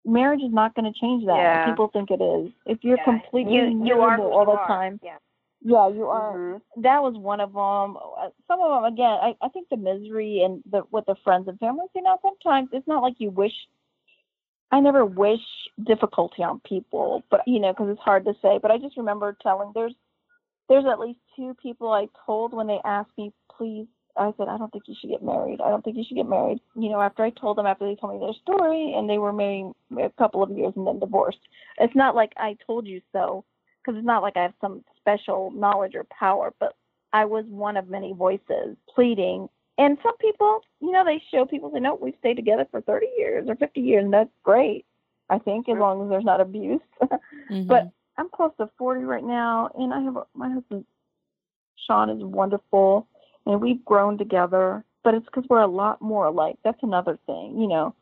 marriage 0.04 0.40
is 0.42 0.52
not 0.52 0.74
going 0.74 0.92
to 0.92 0.98
change 0.98 1.24
that. 1.26 1.36
Yeah. 1.38 1.64
People 1.64 1.88
think 1.88 2.10
it 2.10 2.20
is. 2.22 2.52
If 2.66 2.78
you're 2.82 2.98
Yeah. 2.98 3.04
completely 3.04 3.54
you 3.54 3.84
you 3.84 4.00
are 4.00 4.16
miserable 4.16 4.30
who 4.30 4.38
all 4.38 4.44
the 4.46 4.52
are. 4.52 4.66
time, 4.66 5.00
yeah 5.02 5.18
yeah, 5.64 5.88
you 5.88 6.08
are 6.08 6.32
Mhm. 6.36 6.60
that 6.78 7.02
was 7.02 7.16
one 7.16 7.40
of 7.40 7.52
them. 7.52 7.96
Some 8.48 8.60
of 8.60 8.70
them, 8.82 8.92
again, 8.92 9.18
I, 9.22 9.36
I 9.40 9.48
think 9.48 9.68
the 9.68 9.76
misery 9.76 10.42
and 10.42 10.62
the 10.66 10.82
with 10.90 11.06
the 11.06 11.14
friends 11.16 11.48
and 11.48 11.58
family. 11.58 11.86
You 11.94 12.02
know, 12.02 12.18
sometimes 12.20 12.70
it's 12.72 12.86
not 12.88 13.02
like 13.02 13.20
you 13.20 13.30
wish. 13.30 13.54
I 14.72 14.80
never 14.80 15.04
wish 15.04 15.40
difficulty 15.84 16.42
on 16.42 16.60
people, 16.60 17.22
but 17.30 17.46
you 17.46 17.60
know, 17.60 17.72
because 17.72 17.90
it's 17.90 18.00
hard 18.00 18.24
to 18.24 18.34
say. 18.42 18.58
But 18.58 18.70
I 18.70 18.78
just 18.78 18.96
remember 18.96 19.36
telling 19.40 19.70
there's 19.74 19.94
there's 20.68 20.86
at 20.86 20.98
least 20.98 21.20
two 21.36 21.54
people 21.62 21.92
I 21.92 22.08
told 22.26 22.52
when 22.54 22.66
they 22.66 22.80
asked 22.84 23.16
me, 23.16 23.32
please. 23.56 23.86
I 24.16 24.32
said, 24.36 24.48
I 24.48 24.58
don't 24.58 24.70
think 24.72 24.84
you 24.86 24.94
should 25.00 25.10
get 25.10 25.22
married. 25.22 25.60
I 25.60 25.70
don't 25.70 25.82
think 25.82 25.96
you 25.96 26.04
should 26.06 26.16
get 26.16 26.28
married. 26.28 26.60
You 26.74 26.90
know, 26.90 27.00
after 27.00 27.22
I 27.22 27.30
told 27.30 27.56
them, 27.56 27.66
after 27.66 27.86
they 27.86 27.94
told 27.94 28.14
me 28.14 28.20
their 28.20 28.34
story, 28.42 28.94
and 28.96 29.08
they 29.08 29.18
were 29.18 29.32
married 29.32 29.72
a 29.98 30.10
couple 30.18 30.42
of 30.42 30.50
years 30.50 30.72
and 30.76 30.86
then 30.86 30.98
divorced. 30.98 31.38
It's 31.78 31.94
not 31.94 32.14
like 32.14 32.32
I 32.36 32.56
told 32.66 32.86
you 32.86 33.00
so 33.12 33.44
because 33.82 33.98
it's 33.98 34.06
not 34.06 34.22
like 34.22 34.36
I 34.36 34.42
have 34.42 34.54
some 34.60 34.84
special 34.98 35.50
knowledge 35.52 35.94
or 35.94 36.04
power, 36.04 36.52
but 36.60 36.76
I 37.12 37.24
was 37.24 37.44
one 37.48 37.76
of 37.76 37.88
many 37.88 38.12
voices 38.12 38.76
pleading. 38.94 39.48
And 39.78 39.98
some 40.02 40.16
people, 40.18 40.60
you 40.80 40.92
know, 40.92 41.04
they 41.04 41.22
show 41.30 41.44
people 41.44 41.70
they 41.70 41.80
know 41.80 41.98
we've 42.00 42.14
stayed 42.20 42.36
together 42.36 42.66
for 42.70 42.80
30 42.82 43.06
years 43.16 43.48
or 43.48 43.56
50 43.56 43.80
years, 43.80 44.04
and 44.04 44.12
that's 44.12 44.30
great. 44.42 44.84
I 45.30 45.38
think 45.38 45.68
as 45.68 45.78
long 45.78 46.02
as 46.02 46.10
there's 46.10 46.24
not 46.24 46.40
abuse. 46.40 46.80
Mhm. 47.50 47.66
But 47.66 47.90
I'm 48.16 48.28
close 48.28 48.52
to 48.58 48.70
40 48.78 49.04
right 49.04 49.24
now, 49.24 49.70
and 49.74 49.92
I 49.92 50.00
have 50.00 50.16
my 50.34 50.50
husband, 50.50 50.84
Sean, 51.86 52.08
is 52.10 52.22
wonderful, 52.22 53.06
and 53.46 53.60
we've 53.60 53.84
grown 53.84 54.18
together. 54.18 54.84
But 55.04 55.14
it's 55.14 55.26
because 55.26 55.44
we're 55.48 55.60
a 55.60 55.66
lot 55.66 56.00
more 56.00 56.26
alike. 56.26 56.56
That's 56.64 56.82
another 56.82 57.18
thing, 57.26 57.58
you 57.58 57.66
know. 57.66 57.94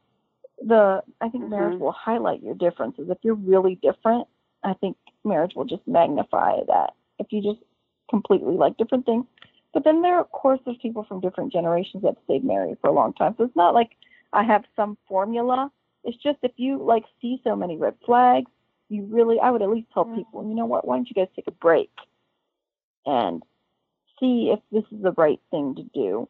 The 0.66 1.02
I 1.20 1.28
think 1.30 1.48
marriage 1.48 1.74
Mhm. 1.74 1.80
will 1.80 1.92
highlight 1.92 2.42
your 2.42 2.54
differences. 2.54 3.08
If 3.08 3.18
you're 3.22 3.34
really 3.34 3.76
different, 3.76 4.28
I 4.62 4.74
think 4.74 4.96
marriage 5.24 5.54
will 5.54 5.64
just 5.64 5.86
magnify 5.86 6.62
that. 6.66 6.94
If 7.18 7.32
you 7.32 7.42
just 7.42 7.60
completely 8.10 8.54
like 8.54 8.76
different 8.76 9.06
things. 9.06 9.24
But 9.72 9.84
then 9.84 10.02
there, 10.02 10.18
of 10.20 10.30
course, 10.32 10.60
there's 10.64 10.76
people 10.78 11.04
from 11.04 11.20
different 11.20 11.52
generations 11.52 12.02
that 12.02 12.16
stayed 12.24 12.44
married 12.44 12.78
for 12.80 12.88
a 12.88 12.92
long 12.92 13.12
time. 13.14 13.34
So 13.38 13.44
it's 13.44 13.56
not 13.56 13.72
like 13.72 13.96
I 14.32 14.42
have 14.42 14.64
some 14.76 14.98
formula. 15.08 15.70
It's 16.04 16.16
just 16.18 16.38
if 16.42 16.52
you 16.56 16.82
like 16.82 17.04
see 17.20 17.40
so 17.44 17.54
many 17.54 17.76
red 17.76 17.94
flags, 18.04 18.50
you 18.88 19.04
really, 19.04 19.38
I 19.38 19.50
would 19.50 19.62
at 19.62 19.70
least 19.70 19.90
tell 19.92 20.04
Mhm. 20.04 20.16
people, 20.16 20.46
you 20.46 20.54
know 20.54 20.66
what? 20.66 20.86
Why 20.86 20.96
don't 20.96 21.08
you 21.08 21.14
guys 21.14 21.28
take 21.34 21.46
a 21.46 21.52
break 21.52 21.90
and 23.06 23.42
see 24.20 24.52
if 24.52 24.60
this 24.70 24.84
is 24.92 25.02
the 25.02 25.12
right 25.12 25.40
thing 25.50 25.74
to 25.76 25.82
do. 25.94 26.28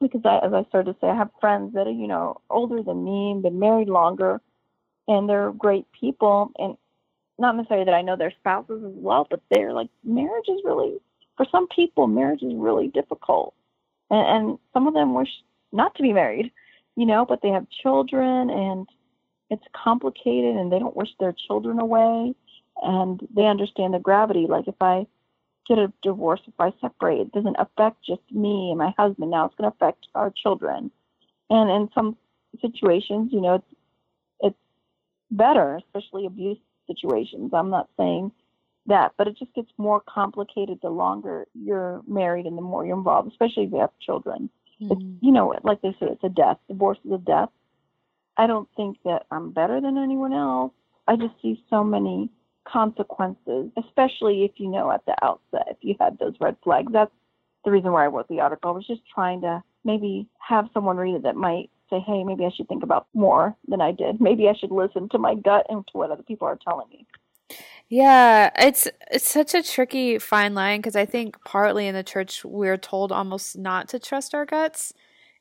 Because 0.00 0.22
I, 0.24 0.38
as 0.38 0.52
I 0.52 0.64
started 0.68 0.92
to 0.92 0.98
say, 1.00 1.08
I 1.08 1.16
have 1.16 1.30
friends 1.40 1.74
that 1.74 1.86
are, 1.86 1.90
you 1.90 2.06
know, 2.06 2.40
older 2.50 2.82
than 2.82 3.04
me 3.04 3.40
been 3.42 3.58
married 3.58 3.88
longer, 3.88 4.40
and 5.08 5.28
they're 5.28 5.52
great 5.52 5.86
people. 5.98 6.52
And 6.58 6.76
not 7.38 7.56
necessarily 7.56 7.86
that 7.86 7.94
I 7.94 8.02
know 8.02 8.16
their 8.16 8.32
spouses 8.38 8.82
as 8.84 8.92
well, 8.94 9.26
but 9.28 9.40
they're 9.50 9.72
like, 9.72 9.88
marriage 10.04 10.48
is 10.48 10.60
really, 10.64 10.98
for 11.36 11.46
some 11.50 11.68
people, 11.68 12.06
marriage 12.06 12.42
is 12.42 12.54
really 12.54 12.88
difficult. 12.88 13.54
And, 14.10 14.26
and 14.26 14.58
some 14.72 14.86
of 14.86 14.94
them 14.94 15.14
wish 15.14 15.30
not 15.72 15.94
to 15.96 16.02
be 16.02 16.12
married, 16.12 16.52
you 16.96 17.06
know, 17.06 17.24
but 17.24 17.40
they 17.42 17.48
have 17.48 17.66
children 17.82 18.50
and 18.50 18.88
it's 19.50 19.64
complicated 19.74 20.56
and 20.56 20.72
they 20.72 20.78
don't 20.78 20.96
wish 20.96 21.10
their 21.18 21.34
children 21.46 21.80
away 21.80 22.34
and 22.82 23.26
they 23.34 23.46
understand 23.46 23.94
the 23.94 23.98
gravity. 23.98 24.46
Like 24.48 24.68
if 24.68 24.74
I 24.80 25.06
get 25.66 25.78
a 25.78 25.92
divorce, 26.02 26.40
if 26.46 26.54
I 26.58 26.72
separate, 26.80 27.20
it 27.20 27.32
doesn't 27.32 27.56
affect 27.58 28.04
just 28.04 28.22
me 28.30 28.70
and 28.70 28.78
my 28.78 28.92
husband. 28.98 29.30
Now 29.30 29.46
it's 29.46 29.54
going 29.54 29.70
to 29.70 29.74
affect 29.74 30.06
our 30.14 30.30
children. 30.30 30.90
And 31.50 31.70
in 31.70 31.88
some 31.94 32.16
situations, 32.60 33.30
you 33.32 33.40
know, 33.40 33.54
it's 33.54 33.74
it's 34.40 34.58
better, 35.30 35.76
especially 35.76 36.26
abuse 36.26 36.58
situations. 36.86 37.52
I'm 37.54 37.70
not 37.70 37.88
saying 37.96 38.32
that, 38.86 39.12
but 39.16 39.28
it 39.28 39.38
just 39.38 39.54
gets 39.54 39.70
more 39.78 40.02
complicated 40.06 40.78
the 40.82 40.90
longer 40.90 41.46
you're 41.54 42.02
married 42.06 42.46
and 42.46 42.56
the 42.56 42.62
more 42.62 42.84
you're 42.84 42.96
involved, 42.96 43.30
especially 43.30 43.64
if 43.64 43.72
you 43.72 43.78
have 43.78 43.90
children. 44.00 44.50
Mm-hmm. 44.80 44.92
It's, 44.92 45.02
you 45.22 45.32
know, 45.32 45.54
like 45.62 45.80
they 45.82 45.92
say, 45.92 46.06
it's 46.06 46.24
a 46.24 46.28
death. 46.28 46.58
Divorce 46.68 46.98
is 47.04 47.12
a 47.12 47.18
death. 47.18 47.48
I 48.36 48.46
don't 48.46 48.68
think 48.76 48.98
that 49.04 49.26
I'm 49.30 49.52
better 49.52 49.80
than 49.80 49.96
anyone 49.96 50.32
else. 50.32 50.72
I 51.06 51.16
just 51.16 51.34
see 51.40 51.62
so 51.70 51.84
many 51.84 52.30
consequences, 52.64 53.70
especially 53.76 54.44
if 54.44 54.52
you 54.56 54.68
know 54.68 54.90
at 54.90 55.04
the 55.06 55.14
outset, 55.22 55.68
if 55.68 55.76
you 55.80 55.94
had 56.00 56.18
those 56.18 56.34
red 56.40 56.56
flags. 56.62 56.92
That's 56.92 57.12
the 57.64 57.70
reason 57.70 57.92
why 57.92 58.04
I 58.04 58.08
wrote 58.08 58.28
the 58.28 58.40
article. 58.40 58.70
I 58.70 58.74
was 58.74 58.86
just 58.86 59.02
trying 59.12 59.40
to 59.42 59.62
maybe 59.84 60.26
have 60.38 60.68
someone 60.74 60.96
read 60.96 61.14
it 61.14 61.22
that 61.22 61.36
might 61.36 61.70
say, 61.90 62.00
hey, 62.00 62.24
maybe 62.24 62.44
I 62.44 62.50
should 62.54 62.68
think 62.68 62.82
about 62.82 63.06
more 63.14 63.56
than 63.68 63.80
I 63.80 63.92
did. 63.92 64.20
Maybe 64.20 64.48
I 64.48 64.54
should 64.54 64.70
listen 64.70 65.08
to 65.10 65.18
my 65.18 65.34
gut 65.34 65.66
and 65.68 65.86
to 65.88 65.98
what 65.98 66.10
other 66.10 66.22
people 66.22 66.48
are 66.48 66.58
telling 66.62 66.88
me. 66.90 67.06
Yeah, 67.88 68.50
it's 68.56 68.88
it's 69.10 69.30
such 69.30 69.54
a 69.54 69.62
tricky 69.62 70.18
fine 70.18 70.54
line 70.54 70.80
because 70.80 70.96
I 70.96 71.04
think 71.04 71.36
partly 71.44 71.86
in 71.86 71.94
the 71.94 72.02
church 72.02 72.44
we're 72.44 72.78
told 72.78 73.12
almost 73.12 73.58
not 73.58 73.88
to 73.90 73.98
trust 73.98 74.34
our 74.34 74.46
guts 74.46 74.94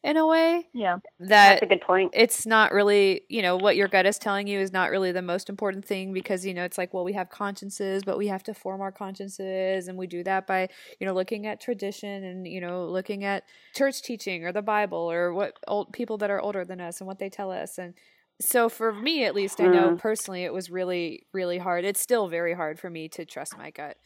in 0.04 0.18
a 0.18 0.28
way. 0.28 0.68
Yeah. 0.74 0.98
That 1.20 1.60
That's 1.60 1.62
a 1.64 1.66
good 1.66 1.82
point. 1.82 2.12
It's 2.14 2.46
not 2.46 2.72
really, 2.72 3.22
you 3.30 3.42
know, 3.42 3.58
what 3.58 3.76
your 3.76 3.88
gut 3.88 4.06
is 4.06 4.20
telling 4.20 4.48
you 4.48 4.60
is 4.60 4.72
not 4.74 4.92
really 4.92 5.12
the 5.12 5.22
most 5.22 5.50
important 5.50 5.86
thing 5.86 6.14
because, 6.14 6.46
you 6.46 6.54
know, 6.54 6.64
it's 6.64 6.78
like, 6.78 6.94
well, 6.94 7.04
we 7.04 7.14
have 7.14 7.30
consciences, 7.30 8.04
but 8.04 8.18
we 8.18 8.28
have 8.28 8.44
to 8.44 8.54
form 8.54 8.82
our 8.82 8.92
consciences. 8.92 9.88
And 9.88 9.98
we 9.98 10.06
do 10.08 10.24
that 10.24 10.46
by, 10.46 10.70
you 11.00 11.08
know, 11.08 11.14
looking 11.14 11.48
at 11.48 11.62
tradition 11.62 12.24
and, 12.24 12.46
you 12.48 12.62
know, 12.62 12.86
looking 12.86 13.24
at 13.24 13.44
church 13.74 14.02
teaching 14.02 14.46
or 14.46 14.52
the 14.52 14.62
Bible 14.62 15.10
or 15.12 15.34
what 15.34 15.54
old 15.68 15.94
people 15.94 16.18
that 16.20 16.30
are 16.30 16.42
older 16.42 16.66
than 16.66 16.82
us 16.82 17.00
and 17.00 17.08
what 17.08 17.20
they 17.20 17.30
tell 17.30 17.52
us. 17.52 17.78
And 17.78 17.94
so 18.42 18.70
for 18.70 18.92
me, 18.94 19.24
at 19.26 19.36
least, 19.36 19.62
I 19.62 19.68
know 19.68 19.92
Mm. 19.92 19.98
personally 19.98 20.44
it 20.44 20.54
was 20.54 20.70
really, 20.70 21.26
really 21.34 21.60
hard. 21.60 21.86
It's 21.86 22.02
still 22.02 22.28
very 22.28 22.54
hard 22.54 22.80
for 22.80 22.90
me 22.90 23.08
to 23.10 23.26
trust 23.26 23.58
my 23.58 23.72
gut. 23.72 23.98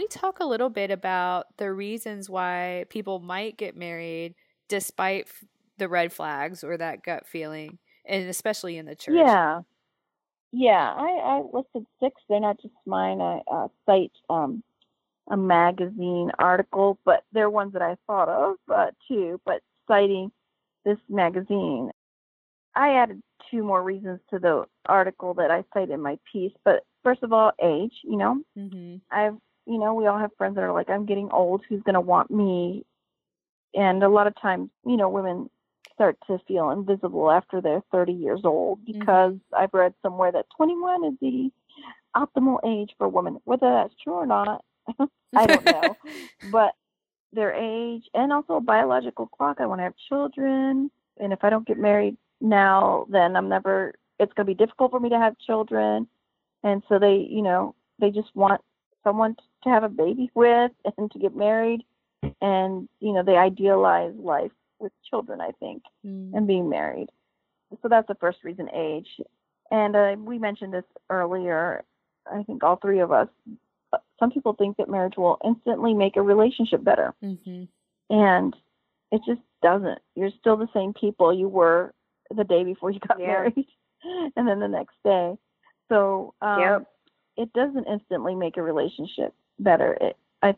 We 0.00 0.08
talk 0.08 0.40
a 0.40 0.46
little 0.46 0.70
bit 0.70 0.90
about 0.90 1.56
the 1.58 1.72
reasons 1.72 2.30
why 2.30 2.86
people 2.88 3.18
might 3.20 3.58
get 3.58 3.76
married 3.76 4.34
despite 4.68 5.26
f- 5.26 5.44
the 5.78 5.88
red 5.88 6.12
flags 6.12 6.64
or 6.64 6.76
that 6.78 7.02
gut 7.02 7.26
feeling, 7.26 7.78
and 8.06 8.28
especially 8.28 8.78
in 8.78 8.86
the 8.86 8.96
church? 8.96 9.16
Yeah. 9.16 9.60
Yeah, 10.52 10.94
I, 10.96 11.08
I 11.22 11.42
listed 11.52 11.86
six. 12.00 12.20
They're 12.28 12.40
not 12.40 12.60
just 12.60 12.74
mine. 12.86 13.20
I 13.20 13.40
uh, 13.50 13.68
cite 13.86 14.12
um, 14.30 14.62
a 15.30 15.36
magazine 15.36 16.30
article, 16.38 16.98
but 17.04 17.24
they're 17.32 17.50
ones 17.50 17.74
that 17.74 17.82
I 17.82 17.96
thought 18.06 18.28
of 18.28 18.56
uh, 18.72 18.92
too. 19.08 19.40
But 19.44 19.62
citing 19.88 20.32
this 20.84 20.98
magazine, 21.08 21.90
I 22.74 22.96
added 22.96 23.22
two 23.50 23.64
more 23.64 23.82
reasons 23.82 24.20
to 24.30 24.38
the 24.38 24.66
article 24.86 25.34
that 25.34 25.50
I 25.50 25.64
cite 25.74 25.90
in 25.90 26.00
my 26.02 26.18
piece. 26.32 26.52
But 26.64 26.84
first 27.04 27.22
of 27.22 27.32
all, 27.32 27.52
age. 27.62 27.94
You 28.04 28.18
know, 28.18 28.42
Mm-hmm. 28.56 28.96
I've 29.10 29.36
you 29.70 29.78
know 29.78 29.94
we 29.94 30.06
all 30.06 30.18
have 30.18 30.30
friends 30.36 30.56
that 30.56 30.64
are 30.64 30.72
like, 30.72 30.90
I'm 30.90 31.06
getting 31.06 31.30
old. 31.30 31.62
Who's 31.68 31.82
gonna 31.82 32.00
want 32.00 32.30
me? 32.30 32.84
And 33.74 34.02
a 34.02 34.08
lot 34.08 34.26
of 34.26 34.40
times, 34.40 34.70
you 34.84 34.96
know, 34.96 35.08
women 35.08 35.48
start 35.94 36.16
to 36.26 36.38
feel 36.48 36.70
invisible 36.70 37.30
after 37.30 37.60
they're 37.60 37.82
30 37.92 38.12
years 38.12 38.40
old 38.44 38.80
mm-hmm. 38.80 38.98
because 38.98 39.34
I've 39.56 39.72
read 39.72 39.94
somewhere 40.02 40.32
that 40.32 40.46
21 40.56 41.04
is 41.04 41.14
the 41.20 41.50
optimal 42.16 42.58
age 42.66 42.90
for 42.98 43.04
a 43.04 43.08
woman. 43.08 43.38
Whether 43.44 43.70
that's 43.70 43.94
true 44.02 44.14
or 44.14 44.26
not, 44.26 44.64
I 45.36 45.46
don't 45.46 45.64
know. 45.64 45.96
but 46.50 46.74
their 47.32 47.52
age 47.52 48.04
and 48.14 48.32
also 48.32 48.54
a 48.54 48.60
biological 48.60 49.26
clock. 49.26 49.58
I 49.60 49.66
want 49.66 49.78
to 49.78 49.84
have 49.84 49.94
children, 50.08 50.90
and 51.18 51.32
if 51.32 51.44
I 51.44 51.50
don't 51.50 51.66
get 51.66 51.78
married 51.78 52.16
now, 52.40 53.06
then 53.08 53.36
I'm 53.36 53.48
never. 53.48 53.94
It's 54.18 54.32
going 54.34 54.46
to 54.46 54.50
be 54.50 54.54
difficult 54.54 54.90
for 54.90 55.00
me 55.00 55.10
to 55.10 55.18
have 55.18 55.38
children, 55.38 56.08
and 56.62 56.82
so 56.88 56.98
they, 56.98 57.26
you 57.30 57.42
know, 57.42 57.74
they 57.98 58.10
just 58.10 58.34
want 58.34 58.60
someone 59.04 59.36
to 59.64 59.68
have 59.70 59.82
a 59.84 59.88
baby 59.88 60.30
with 60.34 60.72
and 60.96 61.10
to 61.10 61.18
get 61.18 61.34
married, 61.36 61.84
and 62.40 62.88
you 63.00 63.12
know, 63.12 63.22
they 63.22 63.36
idealize 63.36 64.14
life 64.16 64.52
with 64.78 64.92
children. 65.08 65.40
I 65.40 65.50
think 65.60 65.82
Mm. 66.06 66.34
and 66.34 66.46
being 66.46 66.68
married. 66.68 67.08
So 67.82 67.88
that's 67.88 68.08
the 68.08 68.14
first 68.16 68.42
reason, 68.42 68.68
age. 68.74 69.08
And 69.70 69.94
uh, 69.94 70.16
we 70.18 70.38
mentioned 70.38 70.72
this 70.74 70.84
earlier. 71.08 71.84
I 72.30 72.42
think 72.42 72.64
all 72.64 72.76
three 72.76 72.98
of 73.00 73.12
us. 73.12 73.28
Some 74.18 74.30
people 74.30 74.52
think 74.54 74.76
that 74.76 74.88
marriage 74.88 75.16
will 75.16 75.38
instantly 75.44 75.94
make 75.94 76.16
a 76.16 76.22
relationship 76.22 76.82
better, 76.84 77.14
Mm-hmm. 77.22 77.64
and 78.10 78.54
it 79.12 79.20
just 79.26 79.40
doesn't. 79.62 79.98
You're 80.14 80.30
still 80.38 80.56
the 80.56 80.68
same 80.74 80.92
people 80.94 81.32
you 81.34 81.48
were 81.48 81.92
the 82.34 82.44
day 82.44 82.62
before 82.64 82.90
you 82.90 83.00
got 83.00 83.18
Yeah. 83.20 83.26
married, 83.26 83.66
and 84.36 84.46
then 84.48 84.60
the 84.60 84.68
next 84.68 84.94
day. 85.04 85.36
So 85.88 86.34
um, 86.40 86.60
Yep. 86.60 86.86
It 87.40 87.52
doesn't 87.54 87.86
instantly 87.86 88.34
make 88.34 88.56
a 88.56 88.62
relationship 88.62 89.34
better. 89.58 89.96
It 90.00 90.16
I 90.42 90.54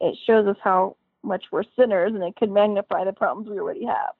it 0.00 0.16
shows 0.26 0.46
us 0.46 0.56
how 0.62 0.96
much 1.22 1.44
we're 1.52 1.64
sinners, 1.78 2.12
and 2.14 2.22
it 2.22 2.36
could 2.36 2.50
magnify 2.50 3.04
the 3.04 3.12
problems 3.12 3.48
we 3.48 3.58
already 3.58 3.86
have. 3.86 4.14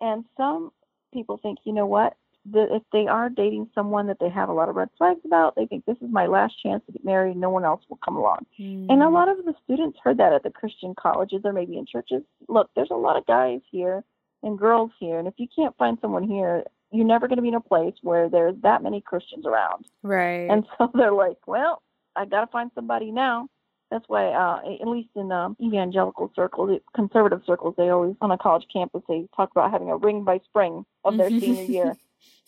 And 0.00 0.24
some 0.36 0.72
people 1.12 1.38
think, 1.42 1.58
you 1.64 1.72
know 1.72 1.86
what, 1.86 2.16
if 2.52 2.82
they 2.92 3.06
are 3.06 3.28
dating 3.28 3.68
someone 3.74 4.06
that 4.06 4.18
they 4.20 4.28
have 4.30 4.48
a 4.48 4.52
lot 4.52 4.68
of 4.68 4.76
red 4.76 4.88
flags 4.96 5.20
about, 5.24 5.54
they 5.56 5.66
think 5.66 5.84
this 5.84 5.96
is 6.00 6.08
my 6.10 6.26
last 6.26 6.54
chance 6.62 6.82
to 6.86 6.92
get 6.92 7.04
married. 7.04 7.36
No 7.36 7.50
one 7.50 7.64
else 7.64 7.82
will 7.88 7.98
come 8.04 8.16
along. 8.16 8.46
Mm. 8.58 8.86
And 8.88 9.02
a 9.02 9.08
lot 9.08 9.28
of 9.28 9.44
the 9.44 9.54
students 9.64 9.98
heard 10.02 10.18
that 10.18 10.32
at 10.32 10.42
the 10.42 10.50
Christian 10.50 10.94
colleges 10.94 11.42
or 11.44 11.52
maybe 11.52 11.78
in 11.78 11.86
churches. 11.86 12.22
Look, 12.48 12.70
there's 12.74 12.90
a 12.90 12.94
lot 12.94 13.16
of 13.16 13.26
guys 13.26 13.60
here 13.70 14.02
and 14.42 14.58
girls 14.58 14.90
here, 14.98 15.18
and 15.18 15.28
if 15.28 15.34
you 15.36 15.46
can't 15.54 15.76
find 15.76 15.98
someone 16.00 16.24
here, 16.24 16.64
you're 16.92 17.06
never 17.06 17.28
going 17.28 17.36
to 17.36 17.42
be 17.42 17.48
in 17.48 17.54
a 17.54 17.60
place 17.60 17.94
where 18.02 18.28
there's 18.28 18.56
that 18.62 18.82
many 18.82 19.00
Christians 19.00 19.46
around. 19.46 19.86
right. 20.02 20.48
And 20.50 20.66
so 20.76 20.90
they're 20.94 21.12
like, 21.12 21.38
well, 21.46 21.82
I 22.16 22.24
got 22.24 22.40
to 22.40 22.46
find 22.48 22.70
somebody 22.74 23.10
now. 23.10 23.48
That's 23.90 24.04
why, 24.06 24.26
uh, 24.28 24.60
at 24.80 24.86
least 24.86 25.08
in 25.16 25.32
um, 25.32 25.56
evangelical 25.60 26.30
circles, 26.36 26.78
conservative 26.94 27.42
circles, 27.44 27.74
they 27.76 27.88
always, 27.88 28.14
on 28.20 28.30
a 28.30 28.38
college 28.38 28.64
campus, 28.72 29.02
they 29.08 29.26
talk 29.36 29.50
about 29.50 29.72
having 29.72 29.90
a 29.90 29.96
ring 29.96 30.22
by 30.22 30.38
spring 30.44 30.84
of 31.04 31.16
their 31.16 31.28
senior 31.40 31.64
year. 31.64 31.96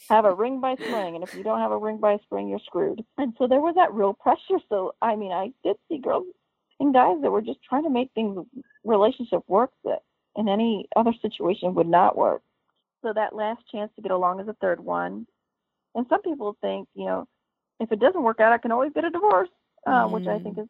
Have 0.08 0.24
a 0.24 0.34
ring 0.34 0.60
by 0.60 0.74
spring, 0.74 1.14
and 1.14 1.24
if 1.24 1.34
you 1.34 1.42
don't 1.42 1.60
have 1.60 1.72
a 1.72 1.78
ring 1.78 1.98
by 1.98 2.18
spring, 2.18 2.48
you're 2.48 2.60
screwed. 2.60 3.04
And 3.18 3.34
so 3.38 3.46
there 3.46 3.60
was 3.60 3.74
that 3.76 3.92
real 3.92 4.12
pressure. 4.12 4.58
So, 4.68 4.94
I 5.00 5.16
mean, 5.16 5.32
I 5.32 5.52
did 5.64 5.76
see 5.88 5.98
girls 5.98 6.26
and 6.82 6.92
guys 6.92 7.16
that 7.22 7.30
were 7.30 7.40
just 7.40 7.62
trying 7.62 7.84
to 7.84 7.90
make 7.90 8.10
things, 8.14 8.44
relationship 8.84 9.42
work 9.46 9.70
that 9.84 10.00
in 10.36 10.48
any 10.48 10.88
other 10.96 11.12
situation 11.22 11.74
would 11.74 11.86
not 11.86 12.16
work. 12.16 12.42
So 13.02 13.12
that 13.12 13.34
last 13.34 13.60
chance 13.70 13.90
to 13.96 14.02
get 14.02 14.12
along 14.12 14.40
is 14.40 14.48
a 14.48 14.54
third 14.54 14.80
one. 14.80 15.26
And 15.94 16.06
some 16.08 16.22
people 16.22 16.56
think, 16.60 16.88
you 16.94 17.06
know, 17.06 17.26
if 17.80 17.90
it 17.92 17.98
doesn't 18.00 18.22
work 18.22 18.40
out, 18.40 18.52
I 18.52 18.58
can 18.58 18.72
always 18.72 18.92
get 18.92 19.04
a 19.04 19.10
divorce, 19.10 19.48
uh, 19.86 20.06
which 20.06 20.26
I 20.26 20.38
think 20.38 20.58
is, 20.58 20.68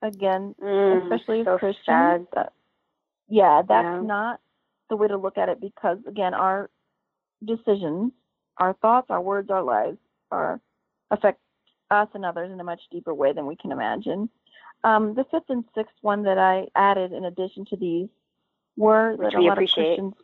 again, 0.00 0.54
Mm, 0.60 1.02
especially 1.02 1.44
so 1.44 1.58
Christians. 1.58 2.28
that- 2.32 2.52
yeah, 3.28 3.62
that's 3.62 3.84
Yeah. 3.84 4.00
not 4.00 4.40
the 4.88 4.96
way 4.96 5.08
to 5.08 5.16
look 5.16 5.38
at 5.38 5.48
it 5.48 5.60
because, 5.60 5.98
again, 6.06 6.34
our 6.34 6.70
decisions, 7.44 8.12
our 8.58 8.74
thoughts, 8.74 9.10
our 9.10 9.20
words, 9.20 9.50
our 9.50 9.62
lives 9.62 9.98
are 10.30 10.60
affect 11.10 11.40
us 11.90 12.08
and 12.14 12.24
others 12.24 12.50
in 12.50 12.60
a 12.60 12.64
much 12.64 12.88
deeper 12.90 13.12
way 13.12 13.32
than 13.32 13.46
we 13.46 13.56
can 13.56 13.72
imagine. 13.72 14.30
Um, 14.84 15.14
the 15.14 15.24
fifth 15.24 15.50
and 15.50 15.64
sixth 15.74 15.94
one 16.02 16.22
that 16.22 16.38
I 16.38 16.68
added 16.74 17.12
in 17.12 17.24
addition 17.24 17.64
to 17.66 17.76
these 17.76 18.08
were 18.76 19.14
Which 19.16 19.32
that 19.32 19.38
we 19.38 19.44
a 19.46 19.48
lot 19.48 19.58
appreciate. 19.58 19.82
of 19.82 19.86
Christians. 19.88 20.14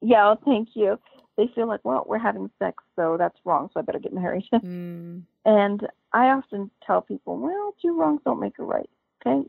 Yeah, 0.00 0.24
well, 0.26 0.40
thank 0.44 0.70
you. 0.74 0.98
They 1.36 1.48
feel 1.54 1.66
like, 1.68 1.80
well, 1.84 2.04
we're 2.08 2.18
having 2.18 2.50
sex, 2.58 2.82
so 2.96 3.16
that's 3.16 3.38
wrong, 3.44 3.70
so 3.72 3.80
I 3.80 3.82
better 3.82 3.98
get 3.98 4.12
married. 4.12 4.48
Mm. 4.62 5.22
And 5.44 5.86
I 6.12 6.26
often 6.28 6.70
tell 6.86 7.00
people, 7.00 7.38
well, 7.38 7.74
two 7.80 7.98
wrongs 7.98 8.20
don't 8.24 8.40
make 8.40 8.58
a 8.58 8.64
right. 8.64 8.88
Okay, 9.26 9.48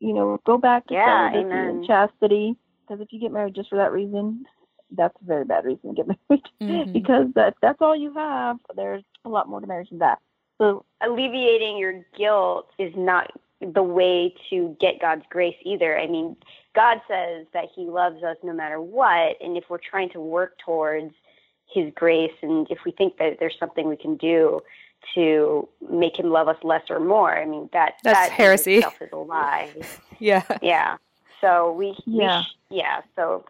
you 0.00 0.12
know, 0.12 0.38
go 0.44 0.58
back 0.58 0.86
to 0.88 0.94
Yeah, 0.94 1.30
celibacy 1.30 1.46
amen. 1.54 1.68
and 1.68 1.86
chastity. 1.86 2.56
Because 2.86 3.00
if 3.00 3.12
you 3.12 3.20
get 3.20 3.32
married 3.32 3.54
just 3.54 3.70
for 3.70 3.76
that 3.76 3.92
reason, 3.92 4.44
that's 4.90 5.16
a 5.22 5.24
very 5.24 5.44
bad 5.44 5.64
reason 5.64 5.94
to 5.94 6.04
get 6.04 6.06
married 6.28 6.44
Mhm. 6.60 6.92
because 6.92 7.26
that 7.34 7.54
that's 7.62 7.80
all 7.80 7.96
you 7.96 8.12
have. 8.14 8.58
There's 8.74 9.02
a 9.24 9.28
lot 9.28 9.48
more 9.48 9.60
to 9.60 9.66
marriage 9.66 9.88
than 9.90 9.98
that. 10.00 10.18
So 10.58 10.84
alleviating 11.00 11.78
your 11.78 12.04
guilt 12.16 12.68
is 12.78 12.92
not 12.96 13.30
the 13.60 13.82
way 13.82 14.34
to 14.50 14.76
get 14.80 15.00
God's 15.00 15.24
grace 15.30 15.56
either. 15.64 15.98
I 15.98 16.06
mean, 16.06 16.36
God 16.74 17.00
says 17.08 17.46
that 17.54 17.64
He 17.74 17.82
loves 17.86 18.22
us 18.22 18.36
no 18.42 18.52
matter 18.52 18.80
what, 18.80 19.36
and 19.40 19.56
if 19.56 19.64
we're 19.68 19.78
trying 19.78 20.10
to 20.10 20.20
work 20.20 20.58
towards 20.64 21.14
His 21.66 21.92
grace, 21.94 22.32
and 22.42 22.66
if 22.70 22.78
we 22.84 22.92
think 22.92 23.16
that 23.18 23.38
there's 23.40 23.56
something 23.58 23.88
we 23.88 23.96
can 23.96 24.16
do 24.16 24.60
to 25.14 25.68
make 25.90 26.18
Him 26.18 26.30
love 26.30 26.48
us 26.48 26.56
less 26.62 26.82
or 26.90 27.00
more, 27.00 27.36
I 27.36 27.46
mean 27.46 27.68
that 27.72 27.94
That's 28.02 28.28
that 28.28 28.32
heresy. 28.32 28.76
itself 28.76 29.00
is 29.00 29.08
a 29.12 29.16
lie. 29.16 29.70
yeah. 30.18 30.42
yeah. 30.62 30.96
So 31.40 31.72
we, 31.72 31.94
we 32.06 32.20
Yeah. 32.22 32.42
sh- 32.42 32.54
yeah. 32.70 33.00
So 33.14 33.44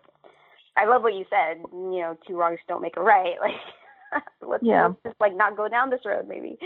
I 0.77 0.85
love 0.87 1.03
what 1.03 1.15
you 1.15 1.25
said. 1.31 1.59
You 1.73 2.01
know, 2.01 2.19
two 2.27 2.37
wrongs 2.37 2.59
don't 2.69 2.83
make 2.83 2.97
a 2.97 3.03
right. 3.03 3.37
Like, 3.41 3.55
let's, 4.43 4.63
Yeah. 4.63 4.89
let's 4.89 5.03
just 5.05 5.21
like 5.21 5.37
not 5.37 5.57
go 5.57 5.69
down 5.69 5.91
this 5.91 6.01
road, 6.05 6.27
maybe. 6.29 6.59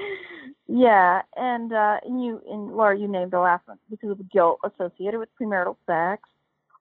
yeah, 0.68 1.22
and 1.36 1.72
uh, 1.72 1.98
and 2.04 2.22
you 2.22 2.40
and 2.50 2.72
Laura, 2.76 2.96
you 2.98 3.08
named 3.08 3.30
the 3.32 3.38
last 3.40 3.66
one 3.66 3.78
because 3.90 4.10
of 4.10 4.18
the 4.18 4.24
guilt 4.24 4.60
associated 4.64 5.18
with 5.18 5.28
premarital 5.40 5.76
sex 5.86 6.22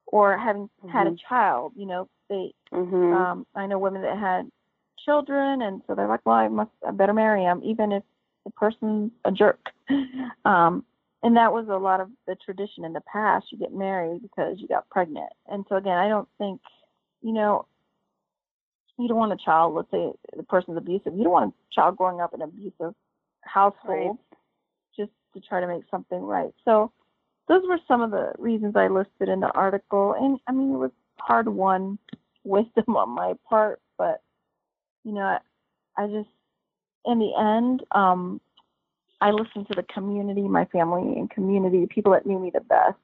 or 0.07 0.37
having 0.37 0.69
had 0.87 1.07
a 1.07 1.11
Mhm. 1.11 1.17
child. 1.27 1.73
You 1.75 1.85
know, 1.85 2.09
they 2.29 2.53
hmm 2.71 3.13
um 3.13 3.45
I 3.55 3.65
know 3.65 3.79
women 3.79 4.01
that 4.01 4.17
had 4.17 4.49
children 5.05 5.61
and 5.61 5.81
so 5.87 5.95
they're 5.95 6.07
like, 6.07 6.25
Well, 6.25 6.35
I 6.35 6.47
must 6.47 6.71
I 6.87 6.91
better 6.91 7.13
marry 7.13 7.43
him 7.43 7.61
even 7.63 7.91
if 7.91 8.03
the 8.45 8.51
person's 8.51 9.11
a 9.25 9.31
jerk. 9.31 9.59
Um 10.45 10.85
and 11.21 11.35
that 11.35 11.51
was 11.51 11.67
a 11.67 11.75
lot 11.75 11.99
of 11.99 12.09
the 12.27 12.35
tradition 12.35 12.85
in 12.85 12.93
the 12.93 13.01
past. 13.01 13.51
You 13.51 13.57
get 13.57 13.73
married 13.73 14.21
because 14.21 14.57
you 14.59 14.67
got 14.69 14.89
pregnant. 14.89 15.31
And 15.47 15.65
so 15.67 15.75
again, 15.75 15.97
I 15.97 16.07
don't 16.07 16.29
think 16.37 16.61
you 17.21 17.33
know 17.33 17.65
you 18.99 19.07
don't 19.07 19.17
want 19.17 19.33
a 19.33 19.37
child, 19.43 19.73
let's 19.73 19.89
say 19.91 20.11
the 20.35 20.43
person's 20.43 20.77
abusive, 20.77 21.13
you 21.15 21.23
don't 21.23 21.31
want 21.31 21.53
a 21.53 21.73
child 21.73 21.97
growing 21.97 22.19
up 22.19 22.33
in 22.33 22.41
an 22.41 22.49
abusive 22.49 22.93
household 23.41 24.17
just 24.95 25.11
to 25.33 25.39
try 25.39 25.61
to 25.61 25.67
make 25.67 25.83
something 25.89 26.21
right. 26.21 26.51
So 26.65 26.91
those 27.47 27.63
were 27.67 27.79
some 27.87 28.01
of 28.01 28.11
the 28.11 28.33
reasons 28.37 28.75
I 28.75 28.87
listed 28.87 29.29
in 29.29 29.39
the 29.39 29.51
article. 29.51 30.15
And 30.19 30.39
I 30.47 30.51
mean, 30.51 30.73
it 30.73 30.77
was 30.77 30.91
hard 31.19 31.47
won 31.47 31.97
wisdom 32.43 32.95
on 32.95 33.09
my 33.09 33.33
part, 33.47 33.79
but 33.97 34.21
you 35.03 35.13
know, 35.13 35.21
I, 35.21 35.39
I 35.97 36.07
just, 36.07 36.29
in 37.05 37.19
the 37.19 37.31
end, 37.39 37.83
um, 37.91 38.41
I 39.21 39.31
listened 39.31 39.67
to 39.69 39.75
the 39.75 39.83
community, 39.83 40.41
my 40.41 40.65
family 40.65 41.17
and 41.17 41.29
community, 41.29 41.87
people 41.89 42.11
that 42.13 42.25
knew 42.25 42.39
me 42.39 42.51
the 42.53 42.61
best, 42.61 42.97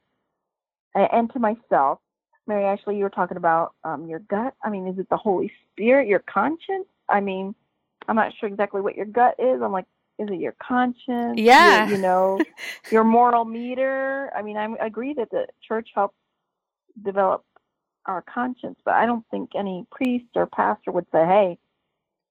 and, 0.93 1.07
and 1.11 1.33
to 1.33 1.39
myself. 1.39 1.99
Mary 2.47 2.65
Ashley, 2.65 2.97
you 2.97 3.03
were 3.03 3.09
talking 3.09 3.37
about 3.37 3.73
um, 3.83 4.05
your 4.07 4.19
gut. 4.19 4.53
I 4.63 4.69
mean, 4.69 4.87
is 4.87 4.99
it 4.99 5.09
the 5.09 5.17
Holy 5.17 5.51
Spirit, 5.71 6.07
your 6.07 6.19
conscience? 6.19 6.87
I 7.09 7.19
mean, 7.19 7.55
I'm 8.07 8.15
not 8.15 8.33
sure 8.39 8.47
exactly 8.49 8.81
what 8.81 8.95
your 8.95 9.05
gut 9.05 9.35
is. 9.39 9.61
I'm 9.61 9.71
like, 9.71 9.85
is 10.19 10.29
it 10.29 10.39
your 10.39 10.55
conscience? 10.61 11.37
Your- 11.37 11.37
Yeah. 11.45 11.89
you 11.89 11.97
know, 11.97 12.41
your 12.91 13.03
moral 13.03 13.45
meter. 13.45 14.31
I 14.35 14.41
mean, 14.41 14.57
I 14.57 14.65
I 14.65 14.85
agree 14.85 15.13
that 15.15 15.31
the 15.31 15.47
church 15.67 15.89
helps 15.95 16.15
develop 17.03 17.43
our 18.05 18.21
conscience, 18.21 18.79
but 18.85 18.93
I 18.93 19.05
don't 19.05 19.25
think 19.31 19.51
any 19.55 19.85
priest 19.91 20.25
or 20.35 20.45
pastor 20.45 20.91
would 20.91 21.07
say, 21.11 21.25
hey, 21.25 21.57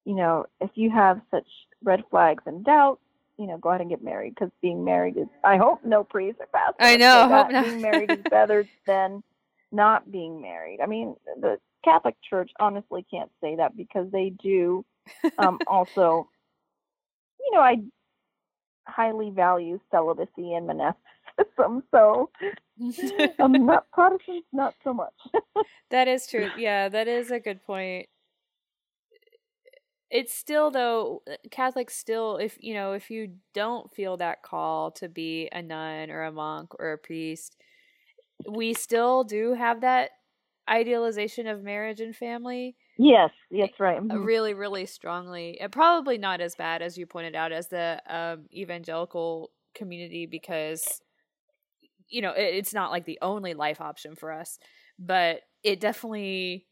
you 0.05 0.15
know, 0.15 0.47
if 0.61 0.71
you 0.75 0.91
have 0.91 1.21
such 1.31 1.47
red 1.83 2.05
flags 2.11 2.43
and 2.47 2.65
doubts, 2.65 3.01
you 3.39 3.47
know, 3.47 3.59
go 3.59 3.71
ahead 3.71 3.81
and 3.81 3.91
get 3.91 4.03
married 4.03 4.35
because 4.35 4.51
being 4.63 4.85
married 4.85 5.17
is, 5.17 5.27
I 5.43 5.57
hope 5.57 5.85
no 5.85 6.05
priest 6.05 6.39
or 6.41 6.47
pastor. 6.47 6.77
I 6.79 6.97
know, 6.97 7.13
say 7.15 7.21
hope 7.35 7.51
not. 7.53 7.65
Being 7.65 7.81
married 7.81 8.11
is 8.11 8.25
better 8.31 8.69
than 8.87 9.23
not 9.75 10.11
being 10.11 10.41
married. 10.41 10.81
I 10.83 10.87
mean, 10.87 11.17
the 11.41 11.59
Catholic 11.85 12.17
Church 12.29 12.51
honestly 12.61 13.07
can't 13.11 13.31
say 13.41 13.57
that 13.57 13.77
because 13.77 14.11
they 14.11 14.33
do 14.43 14.85
um, 15.39 15.59
also, 15.67 16.29
you 17.41 17.53
know, 17.53 17.61
I 17.61 17.77
highly 18.87 19.31
value 19.31 19.79
celibacy 19.91 20.55
and 20.55 20.67
monasticism. 20.67 21.83
So 21.91 22.31
um, 23.41 23.67
not 23.67 23.91
Protestants, 23.93 24.47
not 24.53 24.75
so 24.85 24.95
much. 24.95 25.15
That 25.91 26.09
is 26.09 26.27
true. 26.27 26.51
Yeah, 26.59 26.89
that 26.89 27.07
is 27.07 27.31
a 27.31 27.39
good 27.39 27.65
point. 27.65 28.09
It's 30.11 30.35
still 30.35 30.71
though 30.71 31.23
Catholics 31.51 31.97
still 31.97 32.37
if 32.37 32.57
you 32.61 32.75
know 32.75 32.93
if 32.93 33.11
you 33.11 33.35
don't 33.53 33.93
feel 33.95 34.17
that 34.17 34.43
call 34.43 34.91
to 34.93 35.09
be 35.09 35.49
a 35.53 35.63
nun 35.63 36.11
or 36.11 36.23
a 36.25 36.33
monk 36.33 36.73
or 36.79 36.93
a 36.93 36.99
priest, 36.99 37.57
we 38.49 38.75
still 38.75 39.25
do 39.25 39.55
have 39.55 39.81
that 39.83 40.11
idealization 40.69 41.47
of 41.47 41.63
marriage 41.63 42.01
and 42.01 42.17
family 42.17 42.77
yes, 42.99 43.31
yes, 43.51 43.71
right. 43.79 44.01
uh, 44.11 44.19
mhm. 44.19 44.25
really 44.25 44.55
really 44.55 44.87
strongly. 44.87 45.61
And 45.61 45.73
probably 45.73 46.19
not 46.19 46.41
as 46.41 46.55
bad 46.55 46.83
as 46.83 46.99
you 46.99 47.07
pointed 47.07 47.35
out 47.35 47.53
as 47.53 47.69
the 47.69 48.01
um, 48.09 48.47
evangelical 48.53 49.51
community 49.75 50.27
because 50.27 51.01
you 52.09 52.23
know 52.23 52.33
it, 52.33 52.55
it's 52.55 52.75
not 52.75 52.91
like 52.91 53.05
the 53.05 53.19
only 53.23 53.55
life 53.55 53.81
option 53.81 54.15
for 54.15 54.33
us, 54.33 54.59
but 54.99 55.41
it 55.63 55.81
definitely 55.81 56.67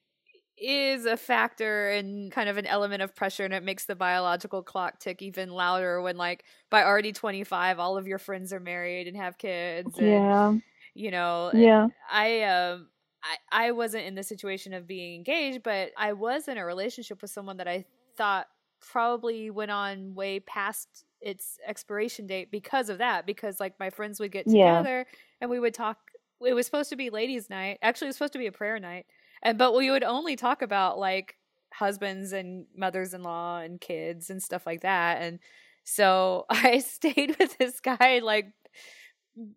is 0.59 1.07
a 1.07 1.17
factor 1.17 1.91
and 1.91 2.33
kind 2.33 2.49
of 2.49 2.59
an 2.59 2.67
element 2.67 3.03
of 3.03 3.15
pressure 3.17 3.45
and 3.45 3.55
it 3.55 3.65
makes 3.65 3.87
the 3.87 3.97
biological 3.97 4.63
clock 4.63 5.01
tick 5.01 5.23
even 5.23 5.51
louder 5.51 6.03
when 6.03 6.17
like 6.17 6.45
by 6.71 6.85
already 6.85 7.13
25 7.13 7.79
all 7.79 7.97
of 7.99 8.07
your 8.07 8.19
friends 8.19 8.53
are 8.53 8.61
married 8.61 9.09
and 9.09 9.17
have 9.17 9.39
kids 9.39 9.99
and 9.99 10.31
Yeah, 10.31 10.55
you 10.95 11.11
know 11.11 11.53
yeah, 11.53 11.89
I 12.11 12.43
um 12.43 12.89
I 13.23 13.67
I 13.69 13.73
wasn't 13.73 14.07
in 14.07 14.15
the 14.15 14.23
situation 14.23 14.73
of 14.75 14.87
being 14.87 15.15
engaged, 15.15 15.63
but 15.63 15.93
I 15.97 16.13
was 16.13 16.49
in 16.49 16.59
a 16.59 16.65
relationship 16.65 17.23
with 17.23 17.31
someone 17.31 17.59
that 17.59 17.69
I 17.69 17.85
thought 18.17 18.47
probably 18.81 19.51
went 19.51 19.71
on 19.71 20.15
way 20.15 20.41
past 20.41 21.05
its 21.21 21.59
expiration 21.67 22.27
date 22.27 22.51
because 22.51 22.89
of 22.89 22.99
that. 22.99 23.27
Because 23.27 23.61
like 23.61 23.79
my 23.79 23.91
friends 23.91 24.19
would 24.21 24.33
get 24.33 24.49
Yeah. 24.49 24.83
together 24.83 25.07
and 25.41 25.51
we 25.51 25.61
would 25.61 25.75
talk. 25.75 25.99
It 26.45 26.55
was 26.55 26.67
supposed 26.67 26.91
to 26.91 26.97
be 26.97 27.11
ladies' 27.11 27.49
night. 27.49 27.79
Actually, 27.83 28.07
it 28.07 28.11
was 28.11 28.17
supposed 28.17 28.33
to 28.35 28.39
be 28.41 28.49
a 28.49 28.53
prayer 28.53 28.79
night, 28.81 29.07
and 29.43 29.59
but 29.59 29.75
we 29.75 29.91
would 29.91 30.03
only 30.05 30.35
talk 30.37 30.63
about 30.63 30.99
like 30.99 31.37
husbands 31.73 32.33
and 32.33 32.67
mothers-in-law 32.77 33.59
and 33.61 33.81
kids 33.81 34.29
and 34.31 34.43
stuff 34.43 34.67
like 34.67 34.83
that. 34.83 35.23
And 35.23 35.39
so 35.85 36.47
I 36.51 36.79
stayed 36.81 37.37
with 37.39 37.57
this 37.59 37.81
guy 37.81 38.21
like 38.23 38.53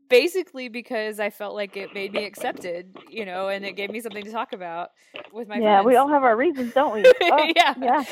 basically 0.09 0.69
because 0.69 1.19
I 1.19 1.29
felt 1.29 1.55
like 1.55 1.75
it 1.75 1.93
made 1.93 2.13
me 2.13 2.25
accepted, 2.25 2.95
you 3.09 3.25
know, 3.25 3.49
and 3.49 3.65
it 3.65 3.73
gave 3.73 3.91
me 3.91 3.99
something 3.99 4.23
to 4.23 4.31
talk 4.31 4.53
about 4.53 4.91
with 5.33 5.47
my 5.47 5.55
friends. 5.55 5.63
yeah. 5.63 5.75
friends. 5.77 5.85
We 5.87 5.95
all 5.95 6.07
have 6.07 6.23
our 6.23 6.35
reasons, 6.35 6.73
don't 6.73 6.93
we? 6.93 7.03
Oh, 7.21 7.51
yeah. 7.55 7.73
yeah. 7.81 8.03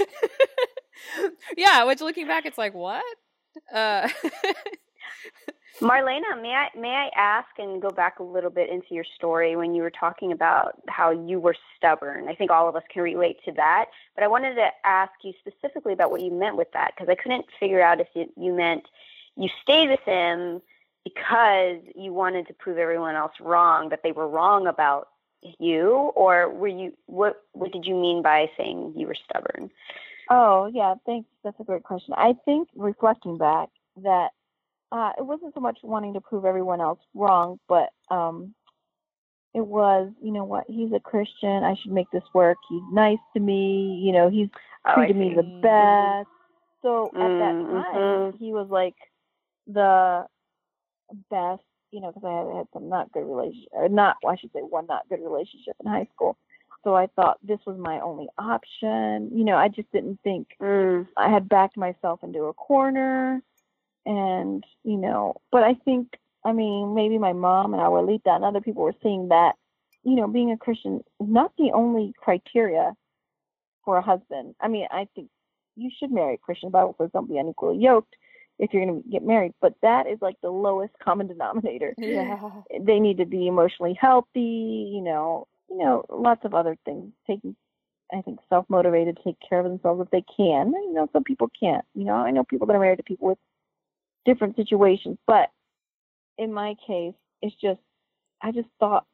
yeah, 1.58 1.84
which 1.86 2.02
looking 2.02 2.28
back 2.28 2.45
it's 2.45 2.58
like, 2.58 2.73
what? 2.73 3.04
Uh 3.73 4.10
Marlena, 5.82 6.39
may 6.41 6.52
I 6.52 6.67
may 6.78 6.89
I 6.89 7.10
ask 7.17 7.47
and 7.58 7.82
go 7.82 7.89
back 7.89 8.19
a 8.19 8.23
little 8.23 8.49
bit 8.49 8.69
into 8.69 8.88
your 8.91 9.06
story 9.15 9.56
when 9.56 9.73
you 9.73 9.82
were 9.82 9.91
talking 9.91 10.32
about 10.32 10.82
how 10.88 11.12
you 11.12 11.39
were 11.39 11.56
stubborn? 11.78 12.28
I 12.30 12.36
think 12.36 12.52
all 12.52 12.69
of 12.69 12.76
us 12.76 12.84
can 12.91 13.02
relate 13.02 13.38
to 13.45 13.52
that, 13.54 13.86
but 14.15 14.23
I 14.23 14.28
wanted 14.28 14.56
to 14.56 14.67
ask 14.86 15.12
you 15.23 15.34
specifically 15.39 15.93
about 15.93 16.12
what 16.12 16.21
you 16.21 16.32
meant 16.32 16.58
with 16.58 16.71
that 16.73 16.91
because 16.95 17.10
I 17.10 17.15
couldn't 17.15 17.45
figure 17.60 17.82
out 17.82 17.99
if 17.99 18.08
you, 18.13 18.32
you 18.38 18.54
meant 18.54 18.84
you 19.36 19.49
stayed 19.63 19.89
with 19.89 20.02
him 20.02 20.62
because 21.04 21.80
you 21.96 22.13
wanted 22.13 22.48
to 22.48 22.54
prove 22.54 22.78
everyone 22.78 23.16
else 23.16 23.34
wrong 23.42 23.89
that 23.89 24.02
they 24.04 24.12
were 24.12 24.28
wrong 24.28 24.68
about 24.68 25.10
you, 25.60 26.12
or 26.16 26.50
were 26.50 26.68
you 26.68 26.94
what 27.08 27.42
what 27.54 27.72
did 27.72 27.86
you 27.86 27.96
mean 27.96 28.22
by 28.22 28.50
saying 28.58 28.94
you 28.96 29.08
were 29.08 29.16
stubborn? 29.30 29.70
Oh, 30.30 30.70
yeah. 30.74 30.96
Thanks. 31.06 31.28
That's 31.44 31.60
a 31.60 31.63
great 31.63 31.84
question. 31.84 32.13
I 32.18 32.34
think 32.46 32.70
reflecting 32.76 33.38
back 33.38 33.70
that 34.04 34.30
uh, 34.92 35.12
it 35.18 35.26
wasn't 35.26 35.54
so 35.54 35.60
much 35.60 35.78
wanting 35.84 36.13
to 36.13 36.22
prove 36.22 36.46
everyone 36.46 36.82
else 36.82 37.00
wrong, 37.13 37.60
but 37.68 37.89
um, 38.10 38.54
it 39.54 39.66
was, 39.66 40.12
you 40.22 40.32
know 40.32 40.44
what? 40.46 40.66
He's 40.68 40.92
a 40.94 41.00
Christian. 41.00 41.63
I 41.63 41.76
should 41.82 41.92
make 41.92 42.10
this 42.12 42.24
work. 42.34 42.58
He's 42.70 42.82
nice 42.92 43.20
to 43.34 43.39
me. 43.39 44.02
You 44.04 44.12
know, 44.13 44.30
he's 44.30 44.50
Oh, 44.86 44.94
treated 44.94 45.16
me 45.16 45.34
the 45.36 45.44
best. 45.62 46.30
So 46.82 47.13
at 47.20 47.34
that 47.39 47.56
Mm, 47.56 47.70
time, 47.70 48.34
he 48.39 48.54
was 48.54 48.68
like 48.70 48.96
the 49.68 50.26
best, 51.30 51.63
you 51.92 52.02
know, 52.02 52.12
because 52.12 52.24
I 52.26 52.48
had 52.48 52.58
had 52.58 52.68
some 52.74 52.89
not 52.89 53.12
good 53.12 53.26
relationship, 53.26 53.70
not, 53.92 54.18
well, 54.24 54.34
I 54.34 54.38
should 54.38 54.52
say 54.54 54.60
one 54.60 54.88
not 54.88 55.08
good 55.10 55.22
relationship 55.22 55.76
in 55.84 55.92
high 55.92 56.08
school. 56.13 56.38
So 56.84 56.96
I 56.96 57.08
thought 57.16 57.38
this 57.44 57.60
was 57.66 57.78
my 57.78 58.00
only 58.02 58.28
option. 58.38 59.32
You 59.34 59.46
know, 59.46 59.56
I 59.56 59.70
just 59.70 59.92
didn't 59.92 60.20
think 60.24 60.48
Mm. 60.62 61.08
I 61.18 61.30
had 61.30 61.48
backed 61.50 61.78
myself 61.78 62.24
into 62.24 62.44
a 62.44 62.54
corner. 62.54 63.42
And, 64.06 64.66
you 64.84 64.98
know, 64.98 65.36
but 65.52 65.63
I 65.63 65.76
think, 65.86 66.18
I 66.44 66.52
mean, 66.52 66.94
maybe 66.94 67.18
my 67.18 67.32
mom 67.32 67.74
and 67.74 67.82
Abuelita 67.82 68.36
and 68.36 68.44
other 68.44 68.60
people 68.60 68.84
were 68.84 68.96
seeing 69.02 69.30
that, 69.30 69.56
you 70.04 70.16
know, 70.16 70.28
being 70.28 70.52
a 70.52 70.58
Christian 70.58 70.98
is 71.22 71.28
not 71.30 71.54
the 71.58 71.72
only 71.74 72.13
criteria 72.18 72.94
for 73.86 73.98
a 73.98 74.02
husband. 74.02 74.56
I 74.60 74.68
mean, 74.68 74.88
I 74.92 75.08
think 75.16 75.30
you 75.78 75.89
should 75.98 76.12
marry 76.12 76.36
a 76.36 76.38
Christian. 76.38 76.68
The 76.68 76.74
Bible 76.74 76.96
says 76.98 77.12
don't 77.13 77.30
be 77.30 77.38
unequally 77.38 77.78
yoked 77.78 78.16
if 78.60 78.74
you're 78.74 78.86
going 78.86 79.02
to 79.02 79.10
get 79.10 79.24
married, 79.26 79.54
but 79.62 79.74
that 79.82 80.08
is 80.08 80.20
like 80.22 80.36
the 80.42 80.50
lowest 80.50 80.94
common 81.04 81.28
denominator. 81.28 81.94
Yeah. 82.04 82.50
They 82.82 83.00
need 83.00 83.18
to 83.18 83.26
be 83.26 83.48
emotionally 83.48 83.98
healthy, 84.00 84.92
you 84.94 85.02
know, 85.02 85.48
you 85.70 85.78
know, 85.78 86.06
lots 86.10 86.46
of 86.46 86.54
other 86.54 86.78
things, 86.86 87.12
taking 87.28 87.56
I 88.13 88.22
think 88.22 88.39
self 88.50 88.66
motivated 88.70 89.18
to 89.18 89.24
take 89.24 89.38
care 89.48 89.60
of 89.60 89.66
themselves 89.66 90.02
if 90.02 90.10
they 90.12 90.24
can. 90.36 90.72
You 90.72 90.94
know, 90.94 91.08
some 91.13 91.24
people 91.24 91.50
can't. 91.60 91.84
You 91.96 92.06
know, 92.06 92.16
I 92.16 92.32
know 92.32 92.44
people 92.44 92.68
that 92.68 92.76
are 92.76 92.80
married 92.80 92.98
to 92.98 93.04
people 93.04 93.28
with 93.30 93.38
different 94.26 94.56
situations, 94.56 95.18
but 95.26 95.50
in 96.38 96.54
my 96.54 96.76
case, 96.86 97.16
it's 97.42 97.56
just 97.62 97.80
I 98.42 98.52
just 98.52 98.70
thought 98.80 99.06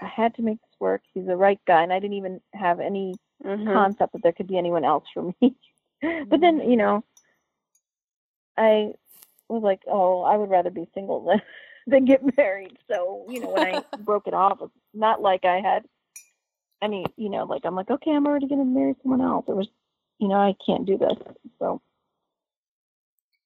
I 0.00 0.06
had 0.06 0.34
to 0.36 0.42
make 0.42 0.60
this 0.60 0.80
work. 0.80 1.02
He's 1.12 1.26
the 1.26 1.36
right 1.36 1.60
guy, 1.66 1.82
and 1.82 1.92
I 1.92 1.98
didn't 1.98 2.16
even 2.16 2.40
have 2.54 2.80
any 2.80 3.14
Mhm. 3.44 3.72
concept 3.72 4.12
that 4.12 4.22
there 4.22 4.32
could 4.32 4.46
be 4.48 4.58
anyone 4.58 4.84
else 4.84 5.04
for 5.14 5.32
me. 5.40 5.54
but 6.28 6.40
then, 6.40 6.60
you 6.68 6.76
know, 6.76 7.04
I 8.60 8.92
was 9.48 9.62
like, 9.62 9.80
oh, 9.88 10.22
I 10.22 10.36
would 10.36 10.50
rather 10.50 10.70
be 10.70 10.86
single 10.94 11.24
than 11.24 11.42
than 11.86 12.04
get 12.04 12.36
married. 12.36 12.76
So, 12.90 13.26
you 13.30 13.40
know, 13.40 13.50
when 13.50 13.64
I 13.64 13.80
broke 13.98 14.26
it 14.26 14.34
off, 14.34 14.58
it's 14.62 14.72
not 14.94 15.22
like 15.22 15.44
I 15.44 15.60
had 15.60 15.84
any, 16.82 17.04
you 17.16 17.30
know, 17.30 17.44
like 17.44 17.62
I'm 17.64 17.74
like, 17.74 17.90
okay, 17.90 18.10
I'm 18.12 18.26
already 18.26 18.48
gonna 18.48 18.64
marry 18.64 18.94
someone 19.02 19.20
else. 19.22 19.46
It 19.48 19.56
was, 19.56 19.68
you 20.18 20.28
know, 20.28 20.36
I 20.36 20.54
can't 20.66 20.86
do 20.86 20.98
this. 20.98 21.16
So, 21.58 21.80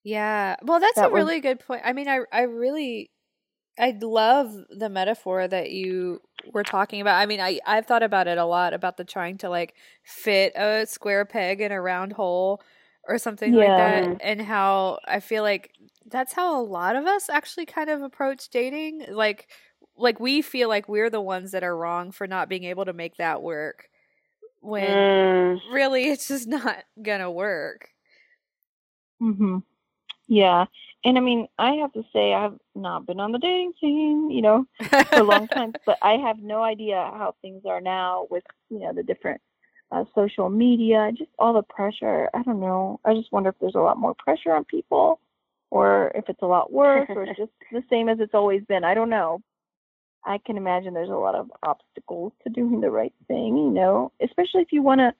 Yeah. 0.02 0.56
Well, 0.62 0.80
that's 0.80 0.96
That 0.96 1.06
a 1.06 1.10
was- 1.10 1.18
really 1.18 1.40
good 1.40 1.60
point. 1.60 1.82
I 1.84 1.92
mean, 1.92 2.08
I 2.08 2.20
I 2.32 2.42
really 2.42 3.10
I 3.78 3.96
love 4.00 4.54
the 4.70 4.88
metaphor 4.88 5.48
that 5.48 5.70
you 5.70 6.20
were 6.52 6.62
talking 6.64 7.00
about. 7.00 7.18
I 7.20 7.26
mean, 7.26 7.40
I 7.40 7.60
I've 7.66 7.86
thought 7.86 8.02
about 8.02 8.28
it 8.28 8.38
a 8.38 8.44
lot 8.44 8.74
about 8.74 8.96
the 8.96 9.04
trying 9.04 9.38
to 9.38 9.48
like 9.50 9.74
fit 10.04 10.52
a 10.56 10.86
square 10.86 11.24
peg 11.24 11.60
in 11.60 11.72
a 11.72 11.80
round 11.80 12.12
hole 12.14 12.60
or 13.08 13.18
something 13.18 13.54
like 13.54 13.74
that 13.76 14.08
and 14.20 14.40
how 14.42 14.98
I 15.06 15.20
feel 15.20 15.42
like 15.42 15.72
that's 16.06 16.32
how 16.32 16.60
a 16.60 16.64
lot 16.64 16.96
of 16.96 17.06
us 17.06 17.28
actually 17.28 17.66
kind 17.66 17.90
of 17.90 18.02
approach 18.02 18.48
dating. 18.50 19.06
Like 19.10 19.48
like 19.96 20.20
we 20.20 20.42
feel 20.42 20.68
like 20.68 20.88
we're 20.88 21.10
the 21.10 21.20
ones 21.20 21.52
that 21.52 21.64
are 21.64 21.76
wrong 21.76 22.12
for 22.12 22.26
not 22.26 22.48
being 22.48 22.64
able 22.64 22.84
to 22.86 22.92
make 22.92 23.16
that 23.16 23.42
work 23.42 23.88
when 24.60 25.06
Mm. 25.06 25.60
really 25.72 26.04
it's 26.08 26.28
just 26.28 26.48
not 26.48 26.84
going 27.02 27.20
to 27.20 27.30
work. 27.30 27.90
hmm 29.20 29.58
yeah. 30.28 30.66
And 31.04 31.18
I 31.18 31.20
mean, 31.20 31.48
I 31.58 31.72
have 31.76 31.92
to 31.94 32.04
say, 32.12 32.34
I've 32.34 32.58
not 32.74 33.06
been 33.06 33.20
on 33.20 33.32
the 33.32 33.38
dating 33.38 33.74
scene, 33.80 34.30
you 34.30 34.42
know, 34.42 34.66
for 35.12 35.20
a 35.20 35.24
long 35.24 35.48
time, 35.48 35.76
but 35.86 35.98
I 36.02 36.14
have 36.14 36.38
no 36.38 36.62
idea 36.62 36.96
how 36.96 37.34
things 37.42 37.62
are 37.66 37.80
now 37.80 38.26
with, 38.30 38.44
you 38.70 38.78
know, 38.80 38.92
the 38.92 39.02
different 39.02 39.40
uh, 39.90 40.04
social 40.14 40.48
media, 40.48 41.10
just 41.16 41.30
all 41.38 41.52
the 41.52 41.62
pressure. 41.62 42.28
I 42.34 42.42
don't 42.42 42.60
know. 42.60 43.00
I 43.04 43.14
just 43.14 43.32
wonder 43.32 43.50
if 43.50 43.56
there's 43.60 43.74
a 43.74 43.80
lot 43.80 43.98
more 43.98 44.14
pressure 44.14 44.52
on 44.52 44.64
people 44.64 45.20
or 45.70 46.12
if 46.14 46.28
it's 46.28 46.42
a 46.42 46.46
lot 46.46 46.72
worse 46.72 47.08
or 47.10 47.24
it's 47.24 47.38
just 47.38 47.52
the 47.72 47.82
same 47.90 48.08
as 48.08 48.18
it's 48.20 48.34
always 48.34 48.62
been. 48.64 48.84
I 48.84 48.94
don't 48.94 49.10
know. 49.10 49.42
I 50.24 50.38
can 50.38 50.56
imagine 50.56 50.94
there's 50.94 51.10
a 51.10 51.12
lot 51.12 51.34
of 51.34 51.50
obstacles 51.62 52.32
to 52.42 52.50
doing 52.50 52.80
the 52.80 52.90
right 52.90 53.12
thing, 53.28 53.56
you 53.56 53.70
know, 53.70 54.10
especially 54.22 54.62
if 54.62 54.72
you 54.72 54.82
want 54.82 55.00
to 55.00 55.14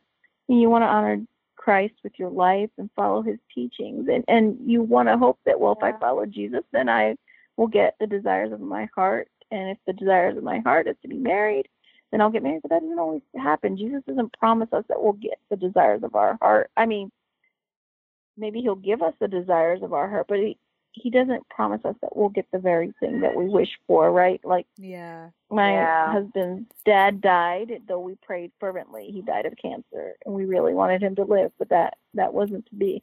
you 0.49 0.69
want 0.69 0.83
to 0.83 0.87
honor 0.87 1.23
Christ 1.57 1.95
with 2.03 2.13
your 2.19 2.31
life 2.31 2.71
and 2.79 2.91
follow 2.95 3.23
his 3.23 3.39
teachings 3.55 4.09
and 4.13 4.25
and 4.29 4.59
you 4.67 4.83
want 4.83 5.09
to 5.09 5.17
hope 5.17 5.39
that 5.47 5.59
well 5.59 5.73
if 5.73 5.83
I 5.83 5.99
follow 5.99 6.27
Jesus 6.27 6.63
then 6.73 6.89
I 6.89 7.17
will 7.57 7.67
get 7.67 7.97
the 7.99 8.07
desires 8.07 8.53
of 8.53 8.61
my 8.61 8.89
heart 8.95 9.29
and 9.51 9.71
if 9.71 9.79
the 9.87 9.95
desires 9.95 10.37
of 10.37 10.45
my 10.45 10.59
heart 10.59 10.87
is 10.87 10.97
to 11.03 11.09
be 11.09 11.17
married 11.17 11.67
then 12.15 12.23
I'll 12.23 12.31
get 12.31 12.45
married 12.45 12.63
but 12.63 12.71
that 12.71 12.83
doesn't 12.83 12.99
always 13.01 13.23
happen 13.37 13.77
Jesus 13.77 14.03
doesn't 14.09 14.39
promise 14.39 14.71
us 14.73 14.85
that 14.89 15.03
we'll 15.03 15.15
get 15.15 15.39
the 15.51 15.57
desires 15.57 16.05
of 16.05 16.15
our 16.15 16.39
heart 16.41 16.71
I 16.77 16.87
mean 16.87 17.11
maybe 18.37 18.61
he'll 18.63 18.77
give 18.77 19.03
us 19.03 19.15
the 19.21 19.29
desires 19.29 19.83
of 19.83 19.93
our 19.93 20.09
heart 20.09 20.27
but 20.29 20.39
he 20.39 20.59
he 20.93 21.11
doesn't 21.11 21.49
promise 21.49 21.85
us 21.85 21.97
that 22.03 22.17
we'll 22.17 22.29
get 22.29 22.47
the 22.53 22.59
very 22.61 22.95
thing 23.01 23.21
that 23.23 23.35
we 23.35 23.47
wish 23.49 23.71
for 23.89 24.13
right 24.13 24.41
like 24.45 24.67
yeah. 24.79 25.31
my 25.51 25.73
Yeah. 25.73 26.13
husband's 26.13 26.71
dad 26.87 27.21
died, 27.21 27.83
though 27.89 27.99
we 27.99 28.15
prayed 28.23 28.53
fervently. 28.61 29.11
He 29.13 29.21
died 29.23 29.47
of 29.47 29.55
cancer, 29.61 30.15
and 30.25 30.35
we 30.35 30.45
really 30.45 30.73
wanted 30.73 31.03
him 31.03 31.17
to 31.17 31.25
live, 31.25 31.51
but 31.59 31.71
that 31.71 31.99
that 32.15 32.33
wasn't 32.33 32.67
to 32.67 32.77
be. 32.77 33.03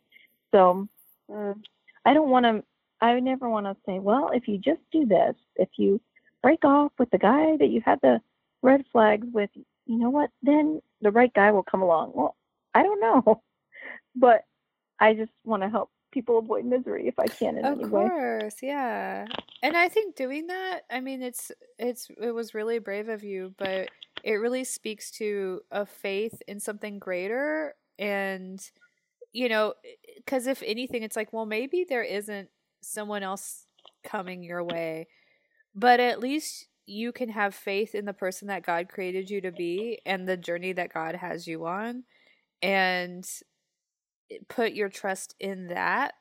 So 0.54 0.88
Mm. 1.30 1.62
I 2.06 2.14
don't 2.14 2.30
want 2.30 2.46
to. 2.46 2.64
I 3.02 3.20
never 3.20 3.50
want 3.50 3.66
to 3.66 3.76
say, 3.86 4.00
well, 4.00 4.30
if 4.34 4.48
you 4.48 4.58
just 4.58 4.82
do 4.92 5.06
this, 5.06 5.36
if 5.58 5.70
you 5.78 6.00
break 6.44 6.64
off 6.66 6.92
with 7.00 7.10
the 7.12 7.18
guy 7.18 7.58
that 7.58 7.70
you 7.70 7.82
had 7.86 8.00
the 8.02 8.22
red 8.62 8.86
flags 8.92 9.28
with, 9.32 9.50
you 9.86 9.98
know 10.00 10.10
what? 10.10 10.30
Then 10.44 10.82
the 11.02 11.12
right 11.12 11.34
guy 11.34 11.52
will 11.52 11.64
come 11.64 11.82
along. 11.82 12.14
Well, 12.16 12.36
I 12.74 12.84
don't 12.84 13.02
know, 13.02 13.44
but 14.16 14.44
I 15.00 15.14
just 15.14 15.32
want 15.44 15.64
to 15.64 15.70
help 15.70 15.92
people 16.12 16.40
avoid 16.40 16.66
misery 16.66 17.08
if 17.08 17.20
I 17.20 17.30
can 17.30 17.58
in 17.58 17.68
Of 17.68 17.72
any 17.72 17.88
way. 17.88 18.10
course, 18.10 18.56
yeah. 18.64 19.28
And 19.62 19.78
I 19.78 19.88
think 19.90 20.16
doing 20.16 20.48
that, 20.48 20.82
I 20.90 21.00
mean, 21.00 21.22
it's 21.22 21.52
it's 21.78 22.10
it 22.20 22.32
was 22.32 22.54
really 22.56 22.80
brave 22.80 23.08
of 23.10 23.24
you, 23.24 23.54
but 23.58 23.90
it 24.24 24.34
really 24.34 24.64
speaks 24.64 25.12
to 25.12 25.62
a 25.72 25.86
faith 25.86 26.42
in 26.48 26.60
something 26.60 27.00
greater 27.00 27.76
and 28.00 28.60
you 29.34 29.50
know, 29.50 29.76
cuz 30.28 30.48
if 30.48 30.64
anything 30.64 31.04
it's 31.04 31.16
like, 31.16 31.34
well, 31.34 31.46
maybe 31.46 31.86
there 31.86 32.04
isn't 32.04 32.50
someone 32.82 33.24
else 33.24 33.68
coming 34.04 34.44
your 34.44 34.64
way, 34.64 35.08
but 35.76 36.00
at 36.00 36.20
least 36.20 36.68
you 36.92 37.12
can 37.14 37.30
have 37.30 37.56
faith 37.56 37.96
in 37.96 38.06
the 38.06 38.14
person 38.14 38.48
that 38.50 38.66
God 38.66 38.90
created 38.90 39.30
you 39.30 39.42
to 39.42 39.52
be 39.52 40.00
and 40.06 40.28
the 40.28 40.38
journey 40.38 40.74
that 40.74 40.94
God 40.94 41.16
has 41.16 41.48
you 41.48 41.66
on 41.66 42.04
and 42.62 43.26
put 44.50 44.74
your 44.74 44.90
trust 44.90 45.36
in 45.40 45.68
that 45.68 46.14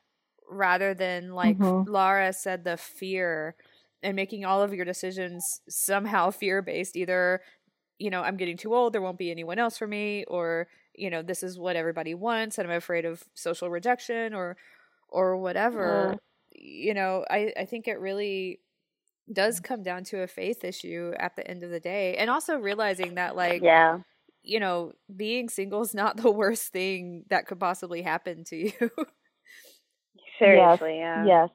rather 0.50 0.94
than 0.94 1.32
like 1.34 1.58
Mhm. 1.58 1.86
Laura 1.86 2.32
said 2.32 2.64
the 2.64 2.76
fear 2.76 3.56
and 4.02 4.16
making 4.16 4.44
all 4.44 4.62
of 4.62 4.74
your 4.74 4.84
decisions 4.84 5.60
somehow 5.68 6.30
fear 6.30 6.62
based 6.62 6.96
either 6.96 7.42
you 7.98 8.10
know 8.10 8.22
I'm 8.22 8.36
getting 8.36 8.56
too 8.56 8.74
old 8.74 8.92
there 8.92 9.02
won't 9.02 9.18
be 9.18 9.30
anyone 9.30 9.58
else 9.58 9.78
for 9.78 9.86
me 9.86 10.24
or 10.28 10.68
you 10.94 11.10
know 11.10 11.22
this 11.22 11.42
is 11.42 11.58
what 11.58 11.76
everybody 11.76 12.14
wants 12.14 12.58
and 12.58 12.68
I'm 12.70 12.76
afraid 12.76 13.04
of 13.04 13.22
social 13.34 13.70
rejection 13.70 14.34
or 14.34 14.56
or 15.08 15.36
whatever 15.36 16.20
you 16.52 16.94
know 16.94 17.24
I 17.30 17.52
I 17.58 17.64
think 17.66 17.88
it 17.88 18.00
really 18.00 18.60
does 19.32 19.60
come 19.60 19.82
down 19.82 20.04
to 20.04 20.20
a 20.22 20.26
faith 20.26 20.64
issue 20.64 21.12
at 21.18 21.36
the 21.36 21.46
end 21.48 21.62
of 21.62 21.70
the 21.70 21.80
day 21.80 22.16
and 22.16 22.30
also 22.30 22.56
realizing 22.56 23.14
that 23.14 23.36
like 23.36 23.62
Yeah. 23.62 23.98
you 24.42 24.58
know, 24.60 24.92
being 25.14 25.48
single 25.48 25.82
is 25.82 25.94
not 25.94 26.16
the 26.22 26.30
worst 26.30 26.72
thing 26.72 27.24
that 27.28 27.46
could 27.46 27.60
possibly 27.60 28.02
happen 28.02 28.44
to 28.44 28.56
you. 28.56 28.90
Seriously, 30.38 30.98
yeah. 30.98 31.24
Yes. 31.26 31.50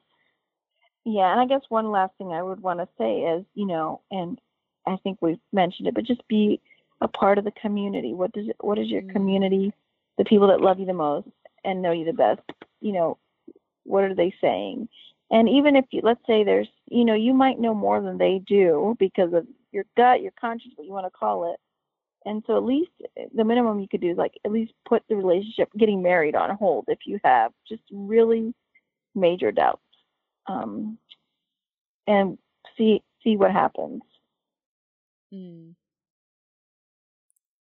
Yeah, 1.04 1.30
and 1.32 1.40
I 1.40 1.46
guess 1.46 1.62
one 1.68 1.90
last 1.90 2.12
thing 2.18 2.32
I 2.32 2.42
would 2.42 2.60
want 2.60 2.80
to 2.80 2.88
say 2.98 3.20
is, 3.20 3.44
you 3.54 3.66
know, 3.66 4.00
and 4.10 4.40
I 4.86 4.96
think 5.02 5.18
we've 5.20 5.38
mentioned 5.52 5.88
it, 5.88 5.94
but 5.94 6.04
just 6.04 6.26
be 6.28 6.60
a 7.00 7.08
part 7.08 7.38
of 7.38 7.44
the 7.44 7.52
community. 7.52 8.12
What 8.14 8.32
does 8.32 8.48
it, 8.48 8.56
what 8.60 8.78
is 8.78 8.88
your 8.88 9.02
Mm. 9.02 9.12
community, 9.12 9.72
the 10.18 10.24
people 10.24 10.48
that 10.48 10.60
love 10.60 10.80
you 10.80 10.86
the 10.86 10.92
most 10.94 11.28
and 11.64 11.82
know 11.82 11.92
you 11.92 12.04
the 12.04 12.12
best, 12.12 12.40
you 12.80 12.92
know, 12.92 13.18
what 13.84 14.04
are 14.04 14.14
they 14.14 14.34
saying? 14.40 14.88
And 15.30 15.48
even 15.48 15.76
if 15.76 15.86
you 15.90 16.00
let's 16.02 16.24
say 16.26 16.44
there's, 16.44 16.68
you 16.86 17.04
know, 17.04 17.14
you 17.14 17.34
might 17.34 17.58
know 17.60 17.74
more 17.74 18.00
than 18.00 18.18
they 18.18 18.40
do 18.46 18.94
because 18.98 19.32
of 19.32 19.46
your 19.72 19.84
gut, 19.96 20.22
your 20.22 20.32
conscience, 20.40 20.74
what 20.76 20.86
you 20.86 20.92
want 20.92 21.06
to 21.06 21.10
call 21.18 21.52
it. 21.52 21.58
And 22.24 22.42
so 22.46 22.56
at 22.56 22.64
least 22.64 22.90
the 23.34 23.44
minimum 23.44 23.80
you 23.80 23.88
could 23.88 24.00
do 24.00 24.10
is 24.10 24.16
like 24.18 24.34
at 24.44 24.52
least 24.52 24.72
put 24.88 25.02
the 25.08 25.16
relationship 25.16 25.68
getting 25.78 26.02
married 26.02 26.34
on 26.34 26.50
hold 26.56 26.84
if 26.88 26.98
you 27.06 27.18
have 27.24 27.52
just 27.68 27.82
really 27.92 28.54
major 29.14 29.50
doubts 29.52 29.80
um, 30.46 30.98
and 32.06 32.38
see 32.76 33.02
see 33.22 33.36
what 33.36 33.52
happens. 33.52 34.02
Mm. 35.32 35.74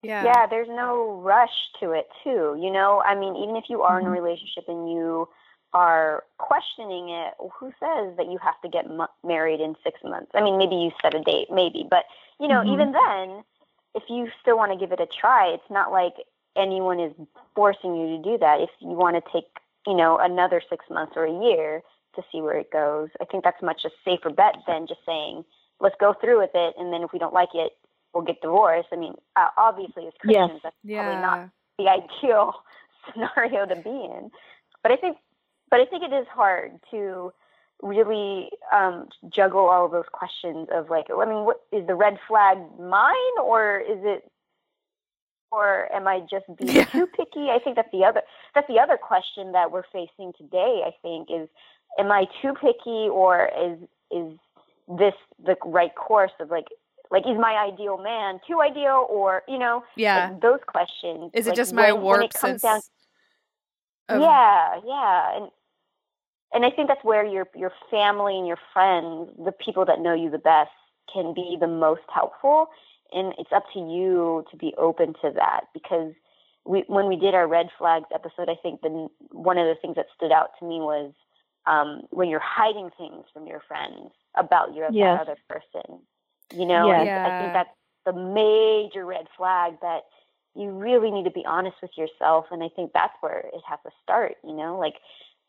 Yeah. 0.03 0.23
Yeah, 0.23 0.45
there's 0.47 0.67
no 0.69 1.21
rush 1.21 1.71
to 1.79 1.91
it 1.91 2.07
too. 2.23 2.57
You 2.59 2.71
know, 2.71 3.01
I 3.05 3.15
mean, 3.15 3.35
even 3.35 3.55
if 3.55 3.65
you 3.69 3.81
are 3.81 3.99
in 3.99 4.05
a 4.05 4.09
Mhm. 4.09 4.11
relationship 4.11 4.65
and 4.67 4.89
you 4.91 5.27
are 5.75 6.23
questioning 6.37 7.09
it, 7.09 7.33
who 7.59 7.67
says 7.81 8.15
that 8.15 8.31
you 8.31 8.39
have 8.41 8.59
to 8.61 8.69
get 8.69 8.89
mu- 8.89 9.11
married 9.25 9.59
in 9.59 9.75
six 9.83 9.99
months? 10.05 10.31
I 10.33 10.41
mean, 10.41 10.57
maybe 10.57 10.75
you 10.75 10.91
set 11.01 11.13
a 11.13 11.19
date, 11.21 11.49
maybe, 11.51 11.85
but 11.87 12.05
you 12.39 12.47
know, 12.47 12.61
Mhm. 12.63 12.73
even 12.73 12.91
then, 12.93 13.43
if 13.93 14.03
you 14.09 14.31
still 14.41 14.57
want 14.57 14.71
to 14.71 14.77
give 14.77 14.93
it 14.93 15.01
a 15.01 15.05
try, 15.05 15.47
it's 15.47 15.69
not 15.69 15.91
like 15.91 16.15
anyone 16.55 16.99
is 17.01 17.13
forcing 17.55 17.95
you 17.95 18.17
to 18.17 18.23
do 18.23 18.37
that. 18.37 18.61
If 18.61 18.69
you 18.79 18.89
want 18.95 19.17
to 19.17 19.31
take, 19.31 19.47
you 19.85 19.93
know, 19.93 20.17
another 20.17 20.61
six 20.69 20.89
months 20.89 21.13
or 21.17 21.25
a 21.25 21.31
year 21.43 21.83
to 22.15 22.23
see 22.31 22.39
where 22.41 22.57
it 22.57 22.71
goes, 22.71 23.09
I 23.21 23.25
think 23.25 23.43
that's 23.43 23.61
much 23.61 23.83
a 23.83 23.89
safer 24.05 24.29
bet 24.29 24.55
than 24.67 24.87
just 24.87 25.01
saying, 25.05 25.43
let's 25.81 25.95
go 25.99 26.13
through 26.13 26.39
with 26.39 26.51
it, 26.55 26.73
and 26.77 26.93
then 26.93 27.03
if 27.03 27.11
we 27.11 27.19
don't 27.19 27.33
like 27.33 27.53
it, 27.53 27.73
we'll 28.13 28.23
get 28.23 28.39
divorced. 28.41 28.89
I 28.93 28.95
mean, 28.95 29.15
uh, 29.35 29.49
obviously, 29.57 30.07
as 30.07 30.13
Yes. 30.23 30.49
Christians, 30.49 30.61
that's 30.63 30.75
probably 30.93 31.17
not 31.17 31.49
the 31.77 31.89
ideal 31.99 32.63
scenario 33.11 33.65
to 33.65 33.75
be 33.75 33.89
in. 33.89 34.31
But 34.81 34.93
I 34.93 34.95
think, 34.97 35.17
but 35.69 35.79
I 35.79 35.85
think 35.85 36.03
it 36.03 36.13
is 36.13 36.27
hard 36.27 36.79
to 36.91 37.33
really 37.81 38.49
um, 38.73 39.07
juggle 39.29 39.65
all 39.67 39.85
of 39.85 39.91
those 39.91 40.05
questions 40.11 40.67
of 40.73 40.89
like, 40.89 41.07
I 41.15 41.25
mean, 41.25 41.43
what 41.45 41.61
is 41.71 41.85
the 41.87 41.95
red 41.95 42.17
flag 42.27 42.57
mine 42.79 43.35
or 43.43 43.79
is 43.79 43.99
it, 44.03 44.29
or 45.51 45.93
am 45.93 46.07
I 46.07 46.21
just 46.21 46.45
being 46.57 46.75
Yeah. 46.75 46.85
too 46.85 47.07
picky? 47.07 47.49
I 47.49 47.59
think 47.63 47.75
that's 47.75 47.91
the 47.91 48.03
other 48.05 48.21
that's 48.53 48.67
the 48.67 48.79
other 48.79 48.97
question 48.97 49.51
that 49.53 49.71
we're 49.71 49.83
facing 49.91 50.33
today. 50.37 50.83
I 50.85 50.91
think 51.01 51.29
is, 51.31 51.47
am 51.99 52.11
I 52.11 52.27
too 52.41 52.53
picky 52.53 53.07
or 53.09 53.49
is 53.57 53.77
is 54.11 54.37
this 54.87 55.13
the 55.43 55.55
right 55.65 55.93
course 55.95 56.31
of 56.39 56.49
like 56.49 56.67
like 57.11 57.23
is 57.27 57.37
my 57.37 57.53
ideal 57.71 57.97
man 57.97 58.39
too 58.47 58.61
ideal 58.61 59.05
or 59.09 59.43
you 59.47 59.57
know 59.59 59.83
Yeah. 59.95 60.29
like 60.31 60.41
those 60.41 60.59
questions 60.67 61.31
Is 61.33 61.45
it 61.47 61.51
like, 61.51 61.55
just 61.57 61.73
my 61.73 61.91
when- 61.91 62.03
when 62.03 62.21
it 62.23 62.33
comes 62.33 62.61
sense? 62.61 62.61
down 62.61 62.81
of- 64.09 64.21
yeah, 64.21 64.79
yeah, 64.85 65.35
and 65.37 65.51
and 66.53 66.65
I 66.65 66.69
think 66.71 66.87
that's 66.87 67.03
where 67.03 67.25
your 67.25 67.47
your 67.55 67.71
family 67.89 68.37
and 68.37 68.47
your 68.47 68.59
friends, 68.73 69.29
the 69.43 69.51
people 69.51 69.85
that 69.85 69.99
know 69.99 70.13
you 70.13 70.29
the 70.29 70.37
best, 70.37 70.71
can 71.11 71.33
be 71.33 71.57
the 71.59 71.67
most 71.67 72.01
helpful. 72.13 72.67
And 73.13 73.33
it's 73.37 73.51
up 73.53 73.63
to 73.73 73.79
you 73.79 74.43
to 74.51 74.57
be 74.57 74.73
open 74.77 75.13
to 75.21 75.31
that 75.35 75.65
because 75.73 76.13
we 76.65 76.83
when 76.87 77.07
we 77.07 77.15
did 77.15 77.33
our 77.35 77.47
red 77.47 77.67
flags 77.77 78.05
episode, 78.13 78.49
I 78.49 78.55
think 78.61 78.81
the 78.81 79.07
one 79.31 79.57
of 79.57 79.65
the 79.67 79.75
things 79.81 79.95
that 79.95 80.07
stood 80.15 80.31
out 80.31 80.49
to 80.59 80.65
me 80.65 80.79
was 80.79 81.13
um, 81.65 82.03
when 82.11 82.29
you're 82.29 82.39
hiding 82.43 82.89
things 82.97 83.25
from 83.33 83.47
your 83.47 83.61
friends 83.67 84.11
about 84.37 84.73
your 84.75 84.91
Yes. 84.91 85.19
other 85.19 85.35
person. 85.49 85.99
You 86.51 86.65
know, 86.65 86.91
Yes. 86.91 86.97
and 86.97 87.11
I 87.23 87.31
think 87.31 87.53
that's 87.53 87.69
the 88.05 88.13
major 88.13 89.05
red 89.05 89.27
flag 89.37 89.73
that 89.81 90.01
you 90.55 90.69
really 90.69 91.11
need 91.11 91.25
to 91.25 91.31
be 91.31 91.45
honest 91.45 91.75
with 91.81 91.91
yourself 91.97 92.45
and 92.51 92.63
i 92.63 92.69
think 92.69 92.91
that's 92.93 93.15
where 93.21 93.39
it 93.39 93.61
has 93.67 93.79
to 93.85 93.91
start 94.03 94.35
you 94.43 94.55
know 94.55 94.77
like 94.77 94.95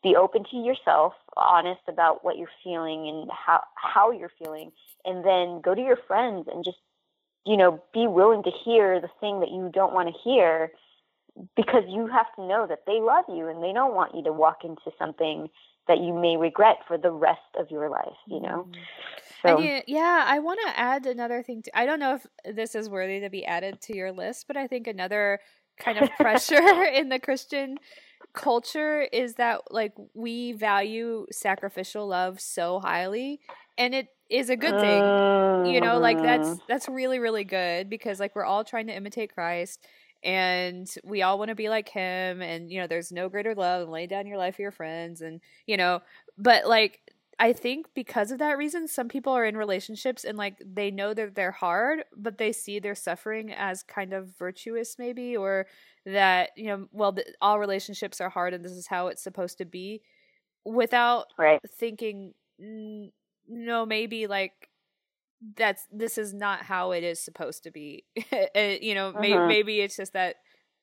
be 0.03 0.15
open 0.15 0.43
to 0.51 0.57
yourself 0.57 1.13
honest 1.35 1.81
about 1.87 2.23
what 2.23 2.37
you're 2.37 2.49
feeling 2.63 3.07
and 3.07 3.29
how 3.31 3.63
how 3.75 4.11
you're 4.11 4.31
feeling 4.37 4.71
and 5.05 5.25
then 5.25 5.61
go 5.61 5.73
to 5.73 5.81
your 5.81 5.97
friends 6.07 6.47
and 6.51 6.63
just 6.63 6.77
you 7.45 7.57
know 7.57 7.81
be 7.93 8.07
willing 8.07 8.43
to 8.43 8.51
hear 8.51 8.99
the 8.99 9.09
thing 9.19 9.39
that 9.39 9.49
you 9.49 9.69
don't 9.73 9.93
want 9.93 10.07
to 10.07 10.21
hear 10.23 10.71
because 11.55 11.83
you 11.87 12.07
have 12.07 12.27
to 12.35 12.45
know 12.45 12.65
that 12.67 12.83
they 12.87 12.99
love 12.99 13.25
you 13.27 13.47
and 13.47 13.63
they 13.63 13.73
don't 13.73 13.93
want 13.93 14.15
you 14.15 14.23
to 14.23 14.33
walk 14.33 14.63
into 14.63 14.91
something 14.97 15.49
that 15.87 15.99
you 15.99 16.13
may 16.13 16.37
regret 16.37 16.77
for 16.87 16.97
the 16.97 17.11
rest 17.11 17.39
of 17.59 17.69
your 17.71 17.89
life 17.89 18.17
you 18.29 18.39
know 18.41 18.67
so 19.43 19.49
And 19.49 19.59
you, 19.59 19.81
yeah, 19.87 20.25
I 20.27 20.39
want 20.39 20.59
to 20.65 20.79
add 20.79 21.05
another 21.05 21.41
thing. 21.43 21.61
To, 21.63 21.77
I 21.77 21.85
don't 21.85 21.99
know 21.99 22.15
if 22.15 22.55
this 22.55 22.75
is 22.75 22.89
worthy 22.89 23.19
to 23.21 23.29
be 23.29 23.45
added 23.45 23.81
to 23.81 23.95
your 23.95 24.11
list, 24.11 24.45
but 24.47 24.57
I 24.57 24.67
think 24.67 24.87
another 24.87 25.39
kind 25.79 25.97
of 25.97 26.13
pressure 26.15 26.83
in 26.93 27.09
the 27.09 27.19
Christian 27.19 27.79
culture 28.33 29.01
is 29.01 29.35
that 29.35 29.61
like 29.71 29.93
we 30.13 30.53
value 30.53 31.25
sacrificial 31.31 32.07
love 32.07 32.39
so 32.39 32.79
highly, 32.79 33.39
and 33.77 33.93
it 33.95 34.07
is 34.29 34.49
a 34.49 34.57
good 34.57 34.79
thing. 34.79 35.15
You 35.63 35.81
know, 35.81 35.99
like 35.99 36.21
that's 36.21 36.55
Mhm. 36.55 36.61
that's 36.67 36.87
really 36.89 37.19
really 37.19 37.43
good 37.43 37.89
because 37.89 38.19
like 38.19 38.35
we're 38.35 38.45
all 38.45 38.63
trying 38.63 38.87
to 38.87 38.95
imitate 38.95 39.33
Christ. 39.33 39.85
And 40.23 40.89
we 41.03 41.21
all 41.21 41.37
want 41.39 41.49
to 41.49 41.55
be 41.55 41.69
like 41.69 41.89
him, 41.89 42.41
and 42.41 42.71
you 42.71 42.79
know, 42.81 42.87
there's 42.87 43.11
no 43.11 43.29
greater 43.29 43.55
love 43.55 43.81
than 43.81 43.91
lay 43.91 44.07
down 44.07 44.27
your 44.27 44.37
life 44.37 44.55
for 44.55 44.61
your 44.63 44.71
friends, 44.71 45.21
and 45.21 45.41
you 45.67 45.77
know, 45.77 46.01
but 46.37 46.67
like 46.67 47.01
I 47.39 47.53
think 47.53 47.87
because 47.93 48.31
of 48.31 48.39
that 48.39 48.57
reason, 48.57 48.87
some 48.87 49.09
people 49.09 49.33
are 49.33 49.45
in 49.45 49.55
relationships 49.57 50.23
and 50.23 50.37
like 50.37 50.57
they 50.65 50.89
know 50.89 51.13
that 51.13 51.35
they're 51.35 51.51
hard, 51.51 52.03
but 52.15 52.37
they 52.39 52.51
see 52.51 52.79
their 52.79 52.95
suffering 52.95 53.51
as 53.53 53.83
kind 53.83 54.13
of 54.13 54.35
virtuous, 54.39 54.97
maybe, 54.97 55.37
or 55.37 55.67
that, 56.05 56.49
you 56.55 56.65
know, 56.65 56.87
well, 56.91 57.13
th- 57.13 57.27
all 57.39 57.59
relationships 57.59 58.19
are 58.21 58.29
hard 58.29 58.53
and 58.55 58.65
this 58.65 58.71
is 58.71 58.87
how 58.87 59.07
it's 59.07 59.21
supposed 59.21 59.59
to 59.59 59.65
be 59.65 60.01
without 60.65 61.27
right. 61.37 61.59
thinking, 61.67 62.33
"N- 62.59 63.11
no, 63.47 63.85
maybe 63.85 64.27
like 64.27 64.69
that's 65.55 65.85
this 65.91 66.17
is 66.17 66.33
not 66.33 66.63
how 66.63 66.91
it 66.91 67.03
is 67.03 67.19
supposed 67.23 67.63
to 67.63 67.71
be. 67.71 68.05
Uh, 68.55 68.75
you 68.81 68.95
know, 68.95 69.13
may- 69.13 69.31
Mhm. 69.33 69.47
maybe 69.47 69.79
it's 69.81 69.95
just 69.97 70.13
that 70.13 70.37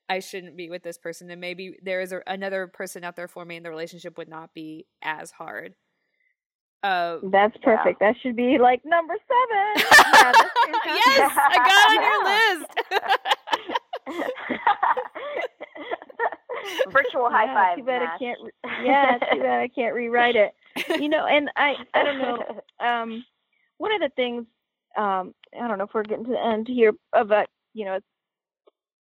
I 0.09 0.19
shouldn't 0.21 0.57
be 0.57 0.69
with 0.71 0.83
this 0.83 0.99
person, 0.99 1.31
and 1.31 1.41
maybe 1.41 1.77
there 1.83 2.01
is 2.01 2.13
a, 2.13 2.21
another 2.27 2.67
person 2.67 3.05
out 3.05 3.17
there 3.17 3.27
for 3.29 3.45
me, 3.45 3.57
and 3.57 3.65
the 3.65 3.71
relationship 3.71 4.17
would 4.19 4.29
not 4.29 4.53
be 4.55 4.87
as 5.03 5.31
hard. 5.31 5.75
Uh, 6.83 7.19
That's 7.23 7.57
Yeah. 7.61 7.77
perfect. 7.77 8.01
That 8.01 8.15
should 8.23 8.37
be 8.37 8.59
like 8.59 8.85
number 8.85 9.15
seven. 9.15 9.87
yeah, 10.05 10.33
yes, 11.07 11.33
I 11.37 11.57
got 11.57 11.89
on 11.91 12.03
your 12.05 12.25
list. 14.19 14.55
Virtual 16.91 17.29
high 17.31 17.45
Yeah, 17.47 17.55
five. 17.55 17.77
Too 17.79 17.85
bad 17.85 18.03
I 18.03 18.05
Matt. 18.07 18.19
can't. 18.19 18.39
Re- 18.43 18.53
yeah, 18.85 19.19
too 19.33 19.41
bad 19.41 19.61
I 19.61 19.69
can't 19.69 19.95
rewrite 19.95 20.37
it. 20.37 20.53
You 21.01 21.09
know, 21.09 21.27
and 21.27 21.51
I 21.57 21.75
I 21.95 22.03
don't 22.05 22.19
know. 22.19 22.61
Um, 22.81 23.25
one 23.79 23.93
of 23.93 24.01
the 24.01 24.11
things 24.17 24.45
um 24.97 25.35
I 25.59 25.67
don't 25.69 25.79
know 25.79 25.85
if 25.85 25.95
we're 25.95 26.03
getting 26.05 26.25
to 26.27 26.33
the 26.33 26.45
end 26.45 26.69
here 26.69 26.93
of 27.13 27.31
a 27.31 27.47
you 27.75 27.85
know. 27.85 27.99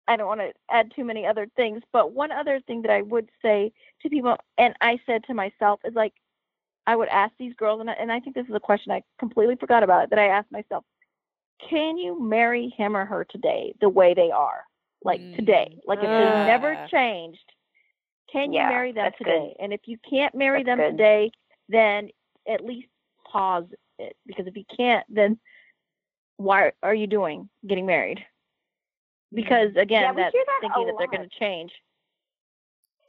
I 0.09 0.17
don't 0.17 0.27
want 0.27 0.41
to 0.41 0.53
add 0.71 0.91
too 0.97 1.05
many 1.05 1.25
other 1.25 1.47
things, 1.55 1.83
but 1.93 2.13
one 2.13 2.33
other 2.33 2.61
thing 2.67 2.83
that 2.83 2.91
I 2.91 3.03
would 3.03 3.29
say 3.41 3.71
to 4.03 4.09
people, 4.09 4.37
and 4.59 4.75
I 4.81 4.99
said 5.07 5.23
to 5.25 5.35
myself, 5.35 5.79
is 5.85 5.95
like, 5.95 6.13
I 6.87 6.97
would 6.97 7.09
ask 7.09 7.33
these 7.39 7.55
girls, 7.55 7.81
and 7.81 7.89
I, 7.89 7.93
and 7.93 8.11
I 8.11 8.19
think 8.19 8.35
this 8.35 8.49
is 8.49 8.55
a 8.55 8.61
question 8.61 8.91
I 8.91 9.03
completely 9.21 9.55
forgot 9.55 9.85
about 9.85 10.03
it, 10.05 10.11
that 10.11 10.19
I 10.19 10.27
asked 10.27 10.51
myself, 10.51 10.85
can 11.69 11.97
you 11.97 12.21
marry 12.21 12.71
him 12.77 12.97
or 12.97 13.05
her 13.05 13.25
today 13.25 13.73
the 13.81 13.89
way 13.89 14.13
they 14.15 14.33
are? 14.33 14.65
Like 15.05 15.21
today. 15.37 15.69
Mm. 15.71 15.81
Like 15.87 15.99
if 16.03 16.11
they've 16.17 16.47
never 16.47 16.75
Ah. 16.75 16.87
changed, 16.91 17.53
can 18.33 18.53
you 18.53 18.61
Yeah, 18.61 18.69
marry 18.69 18.93
them 18.93 19.05
that's 19.05 19.19
good. 19.19 19.27
today? 19.27 19.57
And 19.61 19.73
if 19.73 19.83
you 19.87 19.97
can't 20.09 20.35
marry 20.35 20.65
That's 20.65 20.77
them 20.79 20.79
good. 20.79 20.91
today, 20.93 21.31
then 21.69 22.09
at 22.49 22.65
least 22.65 22.89
pause 23.31 23.67
it. 24.01 24.17
Because 24.27 24.47
if 24.47 24.57
you 24.57 24.65
can't, 24.77 25.07
then 25.09 25.39
why 26.37 26.73
are 26.83 26.95
you 26.95 27.07
doing 27.07 27.49
getting 27.67 27.87
married? 27.87 28.25
Because 29.33 29.71
again, 29.77 30.03
Yeah, 30.03 30.13
that's 30.15 30.35
that 30.35 30.61
thinking 30.61 30.87
that 30.87 30.95
they're 30.99 31.07
going 31.09 31.29
to 31.29 31.39
change. 31.39 31.73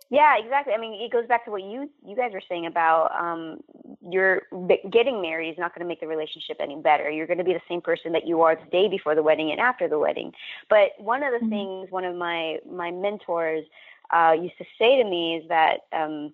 Yeah, 0.09 0.37
exactly. 0.37 0.73
I 0.73 0.77
mean, 0.77 1.01
it 1.01 1.09
goes 1.11 1.25
back 1.27 1.45
to 1.45 1.51
what 1.51 1.63
you 1.63 1.89
you 2.05 2.15
guys 2.17 2.31
were 2.33 2.41
saying 2.49 2.65
about 2.65 3.11
um, 3.17 3.61
your 4.01 4.43
b- 4.67 4.81
getting 4.91 5.21
married 5.21 5.51
is 5.51 5.57
not 5.57 5.73
going 5.73 5.83
to 5.83 5.87
make 5.87 6.01
the 6.01 6.07
relationship 6.07 6.57
any 6.59 6.75
better. 6.75 7.09
You're 7.09 7.27
going 7.27 7.37
to 7.37 7.45
be 7.45 7.53
the 7.53 7.61
same 7.69 7.81
person 7.81 8.11
that 8.11 8.27
you 8.27 8.41
are 8.41 8.55
the 8.55 8.69
day 8.71 8.89
before 8.89 9.15
the 9.15 9.23
wedding 9.23 9.51
and 9.51 9.59
after 9.61 9.87
the 9.87 9.97
wedding. 9.97 10.33
But 10.69 10.91
one 10.97 11.23
of 11.23 11.31
the 11.31 11.45
Mhm. 11.45 11.49
things 11.49 11.91
one 11.91 12.03
of 12.03 12.15
my 12.15 12.59
my 12.69 12.91
mentors 12.91 13.65
uh, 14.11 14.35
used 14.37 14.57
to 14.57 14.65
say 14.77 15.01
to 15.01 15.09
me 15.09 15.37
is 15.37 15.47
that 15.47 15.85
um, 15.93 16.33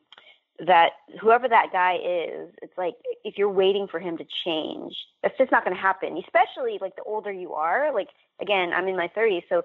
that 0.65 0.91
whoever 1.21 1.47
that 1.47 1.67
guy 1.71 1.95
is, 1.95 2.49
it's 2.61 2.77
like 2.77 2.95
if 3.23 3.37
you're 3.37 3.49
waiting 3.49 3.87
for 3.87 3.99
him 3.99 4.17
to 4.17 4.25
change, 4.43 4.95
that's 5.21 5.37
just 5.37 5.51
not 5.51 5.63
going 5.63 5.75
to 5.75 5.81
happen. 5.81 6.17
Especially 6.17 6.77
like 6.81 6.95
the 6.95 7.03
older 7.03 7.31
you 7.31 7.53
are. 7.53 7.93
Like 7.93 8.09
again, 8.41 8.73
I'm 8.73 8.87
in 8.87 8.95
my 8.97 9.09
30s, 9.15 9.43
so 9.49 9.63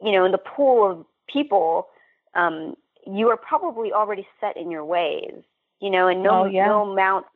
you 0.00 0.12
know, 0.12 0.24
in 0.24 0.32
the 0.32 0.38
pool 0.38 0.90
of 0.90 1.06
people. 1.28 1.88
Um, 2.34 2.74
you 3.06 3.28
are 3.28 3.36
probably 3.36 3.92
already 3.92 4.26
set 4.40 4.56
in 4.56 4.70
your 4.70 4.84
ways, 4.84 5.42
you 5.80 5.90
know, 5.90 6.08
and 6.08 6.22
no 6.22 6.42
Oh, 6.42 6.44
yeah. 6.44 6.66
no 6.66 6.90
amount, 6.92 7.26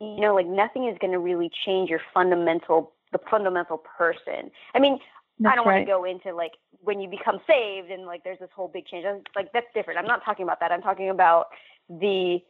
you 0.00 0.20
know, 0.20 0.34
like 0.34 0.46
nothing 0.46 0.86
is 0.86 0.96
going 1.00 1.12
to 1.12 1.18
really 1.18 1.50
change 1.64 1.90
your 1.90 2.00
fundamental 2.12 2.92
the 3.12 3.18
fundamental 3.30 3.78
person. 3.78 4.50
I 4.74 4.80
mean, 4.80 4.98
I 5.46 5.54
don't 5.54 5.64
want 5.66 5.78
to 5.78 5.84
go 5.84 6.04
into 6.04 6.34
like 6.34 6.52
when 6.80 7.00
you 7.00 7.08
become 7.08 7.40
saved 7.46 7.90
and 7.90 8.06
like 8.06 8.22
there's 8.24 8.38
this 8.38 8.50
whole 8.54 8.68
big 8.68 8.86
change. 8.86 9.04
That's, 9.04 9.20
like 9.34 9.52
that's 9.52 9.66
different. 9.74 9.98
I'm 9.98 10.06
not 10.06 10.24
talking 10.24 10.42
about 10.42 10.60
that. 10.60 10.72
I'm 10.72 10.82
talking 10.82 11.10
about 11.10 11.46
the 11.88 12.40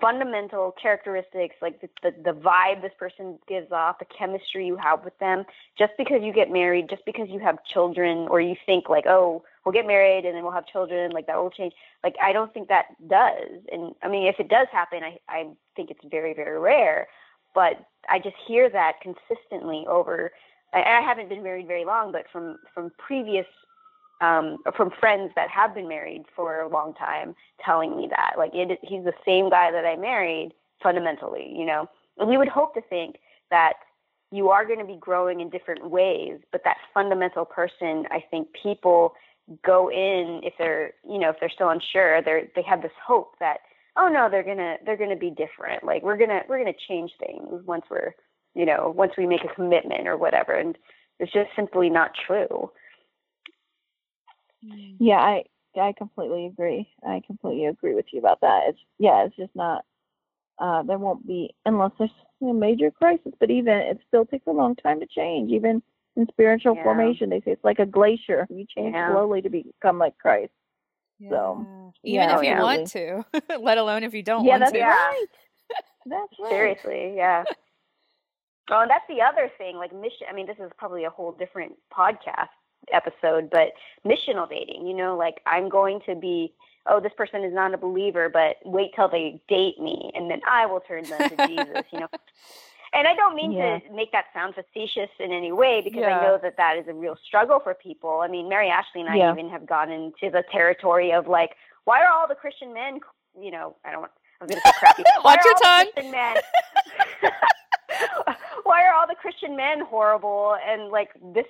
fundamental 0.00 0.74
characteristics, 0.80 1.56
like 1.60 1.80
the, 1.80 1.88
the 2.02 2.14
the 2.24 2.38
vibe 2.38 2.82
this 2.82 2.92
person 2.98 3.38
gives 3.48 3.70
off, 3.72 3.98
the 3.98 4.06
chemistry 4.06 4.66
you 4.66 4.76
have 4.76 5.04
with 5.04 5.18
them. 5.18 5.44
Just 5.78 5.92
because 5.98 6.22
you 6.22 6.32
get 6.32 6.50
married, 6.50 6.88
just 6.88 7.04
because 7.04 7.28
you 7.28 7.40
have 7.40 7.58
children, 7.64 8.26
or 8.28 8.40
you 8.40 8.56
think 8.64 8.88
like, 8.88 9.04
oh, 9.06 9.44
we'll 9.64 9.72
get 9.72 9.86
married 9.86 10.24
and 10.24 10.34
then 10.34 10.42
we'll 10.42 10.52
have 10.52 10.66
children, 10.66 11.10
like 11.10 11.26
that 11.26 11.36
will 11.36 11.50
change. 11.50 11.74
Like 12.02 12.16
I 12.22 12.32
don't 12.32 12.52
think 12.54 12.68
that 12.68 12.86
does. 13.08 13.60
And 13.70 13.94
I 14.02 14.08
mean, 14.08 14.26
if 14.26 14.40
it 14.40 14.48
does 14.48 14.68
happen, 14.72 15.02
I 15.02 15.18
I 15.28 15.48
think 15.76 15.90
it's 15.90 16.04
very 16.10 16.34
very 16.34 16.58
rare. 16.58 17.08
But 17.54 17.84
I 18.08 18.18
just 18.18 18.36
hear 18.46 18.70
that 18.70 18.94
consistently 19.02 19.84
over. 19.86 20.32
I, 20.72 20.82
I 20.82 21.00
haven't 21.02 21.28
been 21.28 21.42
married 21.42 21.66
very 21.66 21.84
long, 21.84 22.12
but 22.12 22.24
from 22.32 22.58
from 22.74 22.90
previous 22.98 23.46
um, 24.22 24.58
from 24.76 24.90
friends 25.00 25.32
that 25.34 25.50
have 25.50 25.74
been 25.74 25.88
married 25.88 26.22
for 26.34 26.60
a 26.60 26.68
long 26.68 26.94
time 26.94 27.34
telling 27.62 27.96
me 27.96 28.06
that 28.08 28.34
like 28.38 28.52
it, 28.54 28.78
he's 28.82 29.04
the 29.04 29.12
same 29.26 29.50
guy 29.50 29.70
that 29.72 29.84
I 29.84 29.96
married 29.96 30.52
fundamentally, 30.82 31.52
you 31.54 31.66
know. 31.66 31.88
And 32.18 32.28
we 32.28 32.38
would 32.38 32.48
hope 32.48 32.74
to 32.74 32.80
think 32.82 33.16
that 33.50 33.74
you 34.30 34.48
are 34.48 34.64
going 34.64 34.78
to 34.78 34.84
be 34.84 34.96
growing 34.96 35.40
in 35.40 35.50
different 35.50 35.90
ways, 35.90 36.38
but 36.52 36.62
that 36.64 36.76
fundamental 36.94 37.44
person, 37.44 38.04
I 38.10 38.24
think 38.30 38.48
people 38.62 39.14
go 39.64 39.90
in 39.90 40.40
if 40.44 40.54
they're, 40.56 40.92
you 41.06 41.18
know, 41.18 41.30
if 41.30 41.36
they're 41.40 41.50
still 41.50 41.70
unsure, 41.70 42.22
they're 42.22 42.44
they 42.54 42.62
have 42.62 42.80
this 42.80 42.92
hope 43.04 43.34
that 43.40 43.58
oh 43.96 44.08
no, 44.08 44.28
they're 44.30 44.44
gonna 44.44 44.76
they're 44.86 44.96
gonna 44.96 45.16
be 45.16 45.30
different. 45.30 45.82
Like 45.82 46.04
we're 46.04 46.16
gonna 46.16 46.42
we're 46.48 46.58
gonna 46.58 46.72
change 46.88 47.10
things 47.18 47.64
once 47.66 47.84
we're, 47.90 48.14
you 48.54 48.64
know, 48.64 48.94
once 48.96 49.12
we 49.18 49.26
make 49.26 49.44
a 49.44 49.54
commitment 49.54 50.06
or 50.06 50.16
whatever. 50.16 50.52
And 50.52 50.78
it's 51.18 51.32
just 51.32 51.50
simply 51.56 51.90
not 51.90 52.12
true. 52.26 52.70
Yeah, 54.62 55.16
I 55.18 55.44
I 55.76 55.92
completely 55.92 56.46
agree. 56.46 56.88
I 57.06 57.22
completely 57.26 57.66
agree 57.66 57.94
with 57.94 58.06
you 58.12 58.20
about 58.20 58.40
that. 58.42 58.62
It's 58.68 58.78
yeah, 58.98 59.24
it's 59.24 59.36
just 59.36 59.54
not. 59.54 59.84
Uh, 60.58 60.82
there 60.82 60.98
won't 60.98 61.26
be 61.26 61.54
unless 61.64 61.92
there's 61.98 62.10
a 62.42 62.52
major 62.52 62.90
crisis. 62.90 63.32
But 63.40 63.50
even 63.50 63.74
it 63.74 63.98
still 64.08 64.24
takes 64.24 64.46
a 64.46 64.52
long 64.52 64.76
time 64.76 65.00
to 65.00 65.06
change. 65.06 65.50
Even 65.50 65.82
in 66.16 66.26
spiritual 66.28 66.74
Yeah. 66.76 66.84
formation, 66.84 67.30
they 67.30 67.40
say 67.40 67.52
it's 67.52 67.64
like 67.64 67.78
a 67.78 67.86
glacier. 67.86 68.46
You 68.50 68.66
change 68.66 68.94
Yeah. 68.94 69.10
slowly 69.12 69.42
to 69.42 69.50
become 69.50 69.98
like 69.98 70.18
Christ. 70.18 70.52
So, 71.30 71.66
even 72.04 72.28
yeah, 72.28 72.36
if 72.36 72.42
you 72.42 72.48
yeah. 72.48 72.62
want 72.62 72.88
to, 72.88 73.24
let 73.60 73.78
alone 73.78 74.02
if 74.02 74.12
you 74.12 74.22
don't 74.22 74.44
yeah, 74.44 74.50
want 74.52 74.60
that's 74.60 74.72
to. 74.72 74.78
Yeah. 74.78 74.88
right. 74.90 75.26
That's 76.06 76.32
right. 76.40 76.50
Seriously, 76.50 77.14
yeah. 77.16 77.44
Oh, 78.70 78.80
and 78.80 78.90
that's 78.90 79.04
the 79.08 79.20
other 79.20 79.50
thing. 79.58 79.76
Like 79.76 79.92
mission. 79.92 80.26
I 80.30 80.32
mean, 80.34 80.46
this 80.46 80.56
is 80.58 80.70
probably 80.78 81.04
a 81.04 81.10
whole 81.10 81.32
different 81.32 81.74
podcast 81.92 82.48
episode, 82.92 83.50
but 83.50 83.72
missional 84.06 84.48
dating. 84.48 84.86
You 84.86 84.94
know, 84.94 85.16
like 85.16 85.40
I'm 85.46 85.68
going 85.68 86.00
to 86.06 86.14
be. 86.14 86.52
Oh, 86.84 86.98
this 86.98 87.12
person 87.16 87.44
is 87.44 87.54
not 87.54 87.72
a 87.72 87.78
believer, 87.78 88.28
but 88.28 88.56
wait 88.64 88.90
till 88.96 89.08
they 89.08 89.40
date 89.48 89.78
me, 89.80 90.10
and 90.16 90.28
then 90.28 90.40
I 90.50 90.66
will 90.66 90.80
turn 90.80 91.04
them 91.04 91.30
to 91.30 91.46
Jesus. 91.46 91.84
You 91.92 92.00
know. 92.00 92.08
And 92.94 93.08
I 93.08 93.14
don't 93.14 93.34
mean 93.34 93.52
yeah. 93.52 93.78
to 93.78 93.92
make 93.94 94.12
that 94.12 94.26
sound 94.34 94.54
facetious 94.54 95.08
in 95.18 95.32
any 95.32 95.50
way 95.50 95.80
because 95.82 96.00
yeah. 96.00 96.18
I 96.18 96.22
know 96.22 96.38
that 96.42 96.58
that 96.58 96.76
is 96.76 96.86
a 96.88 96.92
real 96.92 97.16
struggle 97.26 97.58
for 97.58 97.72
people. 97.72 98.20
I 98.22 98.28
mean, 98.28 98.50
Mary 98.50 98.68
Ashley 98.68 99.00
and 99.00 99.08
I 99.08 99.16
yeah. 99.16 99.32
even 99.32 99.48
have 99.48 99.66
gone 99.66 99.90
into 99.90 100.30
the 100.30 100.44
territory 100.52 101.10
of 101.10 101.26
like, 101.26 101.56
why 101.84 102.02
are 102.02 102.12
all 102.12 102.28
the 102.28 102.34
Christian 102.34 102.74
men, 102.74 103.00
you 103.40 103.50
know, 103.50 103.76
I 103.84 103.92
don't 103.92 104.00
want, 104.00 104.12
I 104.40 104.44
was 104.44 104.50
going 104.50 104.60
to 104.60 104.68
say 104.68 104.74
crappy. 104.78 105.02
Watch 105.24 105.40
your 105.42 105.54
tongue. 105.62 105.86
Christian 105.94 106.12
men, 106.12 106.36
why 108.64 108.84
are 108.84 108.92
all 108.92 109.06
the 109.06 109.14
Christian 109.14 109.56
men 109.56 109.80
horrible 109.80 110.56
and 110.66 110.90
like 110.90 111.10
this 111.34 111.46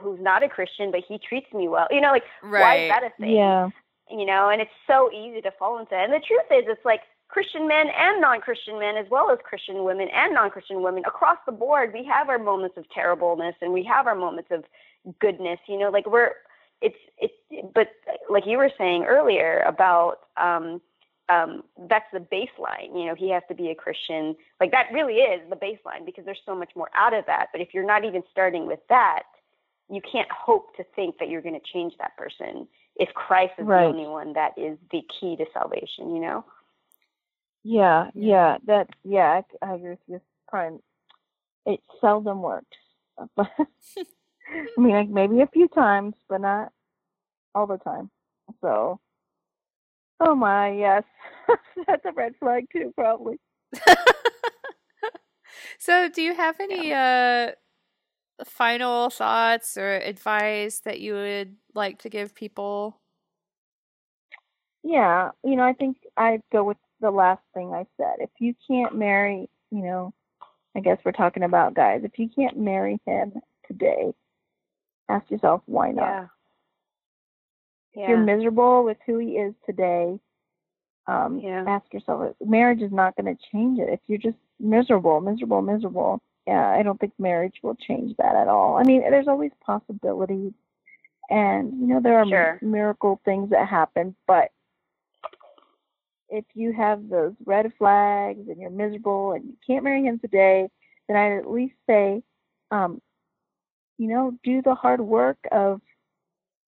who's 0.00 0.20
not 0.20 0.42
a 0.42 0.48
Christian 0.48 0.90
but 0.90 1.00
he 1.06 1.18
treats 1.18 1.52
me 1.52 1.68
well. 1.68 1.86
You 1.90 2.00
know, 2.00 2.10
like 2.10 2.24
right. 2.42 2.60
why 2.60 2.76
is 2.76 2.88
that 2.90 3.02
a 3.04 3.10
thing? 3.20 3.36
Yeah. 3.36 3.70
You 4.10 4.24
know, 4.24 4.50
and 4.50 4.60
it's 4.60 4.70
so 4.86 5.10
easy 5.12 5.40
to 5.42 5.50
fall 5.58 5.78
into. 5.78 5.94
And 5.94 6.12
the 6.12 6.20
truth 6.20 6.46
is, 6.50 6.64
it's 6.68 6.84
like 6.84 7.00
Christian 7.28 7.66
men 7.66 7.88
and 7.88 8.20
non-Christian 8.20 8.78
men, 8.78 8.96
as 8.96 9.06
well 9.10 9.30
as 9.30 9.38
Christian 9.42 9.82
women 9.84 10.08
and 10.14 10.32
non-Christian 10.32 10.82
women 10.82 11.02
across 11.06 11.38
the 11.44 11.52
board. 11.52 11.92
We 11.92 12.04
have 12.04 12.28
our 12.28 12.38
moments 12.38 12.76
of 12.76 12.88
terribleness 12.90 13.56
and 13.60 13.72
we 13.72 13.82
have 13.84 14.06
our 14.06 14.14
moments 14.14 14.50
of 14.52 14.64
goodness. 15.20 15.58
You 15.66 15.78
know, 15.78 15.90
like 15.90 16.06
we're 16.08 16.32
it's 16.80 16.96
it's 17.18 17.34
but 17.74 17.88
like 18.30 18.46
you 18.46 18.58
were 18.58 18.70
saying 18.78 19.04
earlier 19.04 19.64
about 19.66 20.18
um 20.36 20.80
um, 21.28 21.62
that's 21.88 22.06
the 22.12 22.20
baseline. 22.20 22.94
You 22.94 23.06
know, 23.06 23.14
he 23.14 23.30
has 23.30 23.42
to 23.48 23.54
be 23.54 23.70
a 23.70 23.74
Christian. 23.74 24.36
Like 24.60 24.70
that 24.70 24.86
really 24.92 25.14
is 25.14 25.40
the 25.50 25.56
baseline 25.56 26.04
because 26.04 26.24
there's 26.24 26.40
so 26.46 26.54
much 26.54 26.70
more 26.76 26.88
out 26.94 27.14
of 27.14 27.26
that. 27.26 27.48
But 27.52 27.60
if 27.60 27.74
you're 27.74 27.86
not 27.86 28.04
even 28.04 28.22
starting 28.30 28.66
with 28.66 28.80
that, 28.88 29.24
you 29.90 30.00
can't 30.00 30.28
hope 30.30 30.76
to 30.76 30.84
think 30.94 31.18
that 31.18 31.28
you're 31.28 31.42
going 31.42 31.58
to 31.58 31.72
change 31.72 31.94
that 31.98 32.16
person 32.16 32.66
if 32.96 33.08
Christ 33.14 33.52
is 33.58 33.66
right. 33.66 33.82
the 33.82 33.88
only 33.88 34.08
one 34.08 34.32
that 34.34 34.52
is 34.56 34.78
the 34.90 35.02
key 35.20 35.36
to 35.36 35.44
salvation. 35.52 36.14
You 36.14 36.20
know. 36.20 36.44
Yeah, 37.64 38.10
yeah, 38.14 38.58
that 38.66 38.88
yeah, 39.04 39.40
I, 39.62 39.66
I 39.66 39.74
agree 39.74 39.90
with 39.90 39.98
you. 40.06 40.20
Prime, 40.48 40.80
it 41.66 41.80
seldom 42.00 42.40
works, 42.42 42.76
but 43.34 43.50
I 43.58 44.80
mean, 44.80 44.92
like 44.92 45.08
maybe 45.08 45.40
a 45.40 45.48
few 45.48 45.66
times, 45.68 46.14
but 46.28 46.40
not 46.40 46.72
all 47.54 47.66
the 47.66 47.78
time. 47.78 48.10
So 48.60 49.00
Oh 50.20 50.34
my, 50.34 50.72
yes. 50.72 51.02
That's 51.86 52.04
a 52.04 52.12
red 52.12 52.34
flag 52.40 52.66
too, 52.72 52.92
probably. 52.96 53.38
so, 55.78 56.08
do 56.08 56.22
you 56.22 56.34
have 56.34 56.58
any 56.60 56.92
uh 56.92 57.52
final 58.44 59.10
thoughts 59.10 59.76
or 59.76 59.96
advice 59.96 60.80
that 60.80 61.00
you 61.00 61.14
would 61.14 61.56
like 61.74 61.98
to 62.00 62.08
give 62.08 62.34
people? 62.34 63.00
Yeah, 64.82 65.30
you 65.42 65.56
know, 65.56 65.64
I 65.64 65.72
think 65.72 65.98
I'd 66.16 66.42
go 66.52 66.62
with 66.64 66.76
the 67.00 67.10
last 67.10 67.42
thing 67.54 67.72
I 67.72 67.86
said. 67.96 68.16
If 68.20 68.30
you 68.38 68.54
can't 68.68 68.96
marry, 68.96 69.48
you 69.70 69.82
know, 69.82 70.14
I 70.76 70.80
guess 70.80 70.98
we're 71.04 71.12
talking 71.12 71.42
about 71.42 71.74
guys. 71.74 72.02
If 72.04 72.18
you 72.18 72.28
can't 72.28 72.58
marry 72.58 73.00
him 73.06 73.32
today, 73.66 74.12
ask 75.08 75.30
yourself 75.30 75.62
why 75.66 75.90
not. 75.90 76.02
Yeah. 76.02 76.26
Yeah. 77.96 78.08
you're 78.10 78.18
miserable 78.18 78.84
with 78.84 78.98
who 79.06 79.18
he 79.18 79.38
is 79.38 79.54
today, 79.64 80.20
um, 81.06 81.40
yeah. 81.42 81.64
ask 81.66 81.86
yourself, 81.94 82.34
marriage 82.44 82.82
is 82.82 82.92
not 82.92 83.16
going 83.16 83.34
to 83.34 83.42
change 83.50 83.78
it. 83.78 83.88
If 83.88 84.00
you're 84.06 84.18
just 84.18 84.36
miserable, 84.60 85.20
miserable, 85.20 85.62
miserable, 85.62 86.20
yeah, 86.46 86.68
I 86.68 86.82
don't 86.82 86.98
think 87.00 87.12
marriage 87.18 87.56
will 87.62 87.74
change 87.74 88.16
that 88.18 88.34
at 88.34 88.48
all. 88.48 88.76
I 88.76 88.84
mean, 88.84 89.00
there's 89.00 89.28
always 89.28 89.52
possibilities, 89.64 90.52
and 91.28 91.80
you 91.80 91.86
know 91.86 92.00
there 92.00 92.18
are 92.18 92.26
sure. 92.26 92.58
miracle 92.62 93.20
things 93.24 93.50
that 93.50 93.68
happen, 93.68 94.14
but 94.26 94.50
if 96.28 96.44
you 96.54 96.72
have 96.72 97.08
those 97.08 97.34
red 97.44 97.72
flags 97.78 98.48
and 98.48 98.60
you're 98.60 98.70
miserable 98.70 99.32
and 99.32 99.44
you 99.44 99.56
can't 99.64 99.84
marry 99.84 100.04
him 100.04 100.18
today, 100.18 100.68
then 101.06 101.16
I'd 101.16 101.38
at 101.38 101.48
least 101.48 101.74
say, 101.88 102.22
um, 102.72 103.00
you 103.96 104.08
know, 104.08 104.36
do 104.42 104.60
the 104.60 104.74
hard 104.74 105.00
work 105.00 105.38
of 105.52 105.80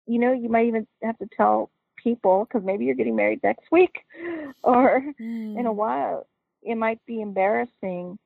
you 0.07 0.19
know, 0.19 0.33
you 0.33 0.49
might 0.49 0.67
even 0.67 0.87
have 1.03 1.17
to 1.19 1.27
tell 1.35 1.69
people 2.01 2.45
because 2.45 2.65
maybe 2.65 2.85
you're 2.85 2.95
getting 2.95 3.15
married 3.15 3.41
next 3.43 3.65
week 3.71 4.05
or 4.63 5.03
mm. 5.19 5.59
in 5.59 5.65
a 5.65 5.69
mm. 5.69 5.75
while. 5.75 6.25
It 6.63 6.75
might 6.75 7.05
be 7.05 7.21
embarrassing, 7.21 8.17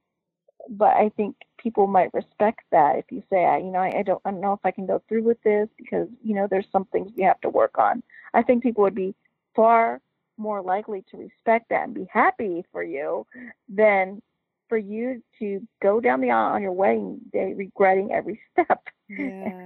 but 0.69 0.95
I 0.95 1.09
think 1.15 1.35
people 1.57 1.87
might 1.87 2.13
respect 2.13 2.61
that 2.71 2.97
if 2.97 3.05
you 3.11 3.23
say, 3.29 3.41
you 3.63 3.71
know, 3.71 3.79
I, 3.79 3.99
I 3.99 4.03
don't, 4.03 4.21
I 4.25 4.31
don't 4.31 4.41
know 4.41 4.53
if 4.53 4.59
I 4.63 4.71
can 4.71 4.85
go 4.85 5.01
through 5.07 5.23
with 5.23 5.41
this 5.43 5.67
because 5.77 6.07
you 6.23 6.35
know 6.35 6.47
there's 6.49 6.67
some 6.71 6.85
things 6.85 7.11
we 7.15 7.23
have 7.23 7.41
to 7.41 7.49
work 7.49 7.77
on. 7.77 8.03
I 8.33 8.41
think 8.41 8.63
people 8.63 8.83
would 8.83 8.95
be 8.95 9.15
far 9.55 10.01
more 10.37 10.61
likely 10.61 11.03
to 11.11 11.17
respect 11.17 11.69
that 11.69 11.83
and 11.83 11.93
be 11.93 12.07
happy 12.11 12.65
for 12.71 12.83
you 12.83 13.25
than 13.69 14.21
for 14.69 14.77
you 14.77 15.21
to 15.39 15.65
go 15.81 15.99
down 15.99 16.21
the 16.21 16.31
aisle 16.31 16.55
on 16.55 16.61
your 16.61 16.71
wedding 16.71 17.19
day 17.33 17.53
regretting 17.53 18.11
every 18.11 18.39
step. 18.51 18.81
Yeah. 19.09 19.17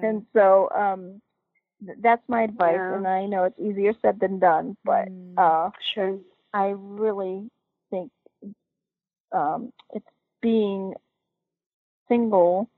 and 0.02 0.26
so, 0.34 0.70
um, 0.76 1.22
that's 2.02 2.24
my 2.28 2.44
advice 2.44 2.76
yeah. 2.76 2.96
and 2.96 3.08
i 3.08 3.26
know 3.26 3.44
it's 3.44 3.60
easier 3.60 3.94
said 4.02 4.20
than 4.20 4.40
done 4.40 4.76
but 4.84 5.08
mm, 5.10 5.34
uh 5.38 5.70
sure 5.94 6.18
i 6.54 6.74
really 6.76 7.50
think 7.90 8.12
um 9.32 9.72
it's 9.94 10.08
being 10.46 10.94
single 12.08 12.70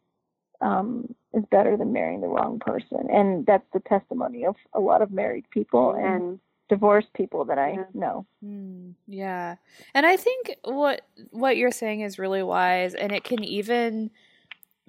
um 0.61 1.13
is 1.33 1.43
better 1.51 1.75
than 1.75 1.91
marrying 1.91 2.21
the 2.21 2.27
wrong 2.27 2.59
person. 2.59 3.09
And 3.11 3.45
that's 3.45 3.67
the 3.73 3.81
testimony 3.81 4.45
of 4.45 4.55
a 4.73 4.79
lot 4.79 5.01
of 5.01 5.11
married 5.11 5.43
people 5.51 5.91
and, 5.91 6.05
and 6.05 6.39
divorced 6.69 7.11
people 7.13 7.43
that 7.45 7.59
i 7.59 7.71
yeah. 7.71 7.83
know. 7.93 8.25
Mm, 8.43 8.93
yeah. 9.05 9.57
And 9.93 10.05
i 10.05 10.15
think 10.15 10.55
what 10.63 11.01
what 11.31 11.57
you're 11.57 11.71
saying 11.71 12.01
is 12.01 12.17
really 12.17 12.41
wise 12.41 12.93
and 12.93 13.11
it 13.11 13.25
can 13.25 13.43
even 13.43 14.11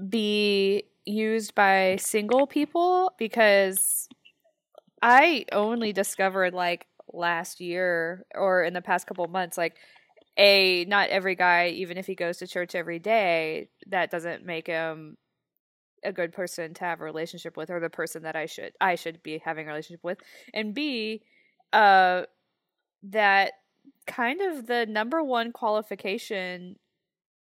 be 0.09 0.85
used 1.05 1.57
by 1.57 1.97
single 1.99 2.47
people 2.47 3.13
because 3.19 4.09
I 5.03 5.45
only 5.53 5.93
discovered 5.93 6.55
like 6.55 6.87
last 7.13 7.61
year 7.61 8.25
or 8.35 8.63
in 8.63 8.75
the 8.75 8.83
past 8.83 9.07
couple 9.07 9.27
months 9.27 9.59
like 9.59 9.75
a 10.39 10.85
not 10.87 11.11
every 11.11 11.35
guy 11.35 11.69
even 11.69 11.99
if 11.99 12.07
he 12.07 12.15
goes 12.15 12.39
to 12.39 12.47
church 12.47 12.75
every 12.75 12.99
day 12.99 13.69
that 13.89 14.11
doesn't 14.11 14.45
make 14.47 14.67
him 14.69 15.17
a 16.05 16.13
good 16.13 16.33
person 16.33 16.75
to 16.75 16.85
have 16.85 17.01
a 17.01 17.05
relationship 17.05 17.57
with 17.57 17.71
or 17.71 17.81
the 17.81 17.91
person 17.91 18.23
that 18.23 18.37
I 18.37 18.47
should 18.47 18.73
I 18.81 18.95
should 18.95 19.23
be 19.23 19.39
having 19.39 19.67
a 19.67 19.71
relationship 19.71 20.05
with 20.05 20.19
and 20.55 20.75
B 20.75 21.23
uh 21.73 22.23
that 23.05 23.55
kind 24.07 24.41
of 24.41 24.67
the 24.67 24.87
number 24.87 25.23
one 25.23 25.53
qualification 25.53 26.77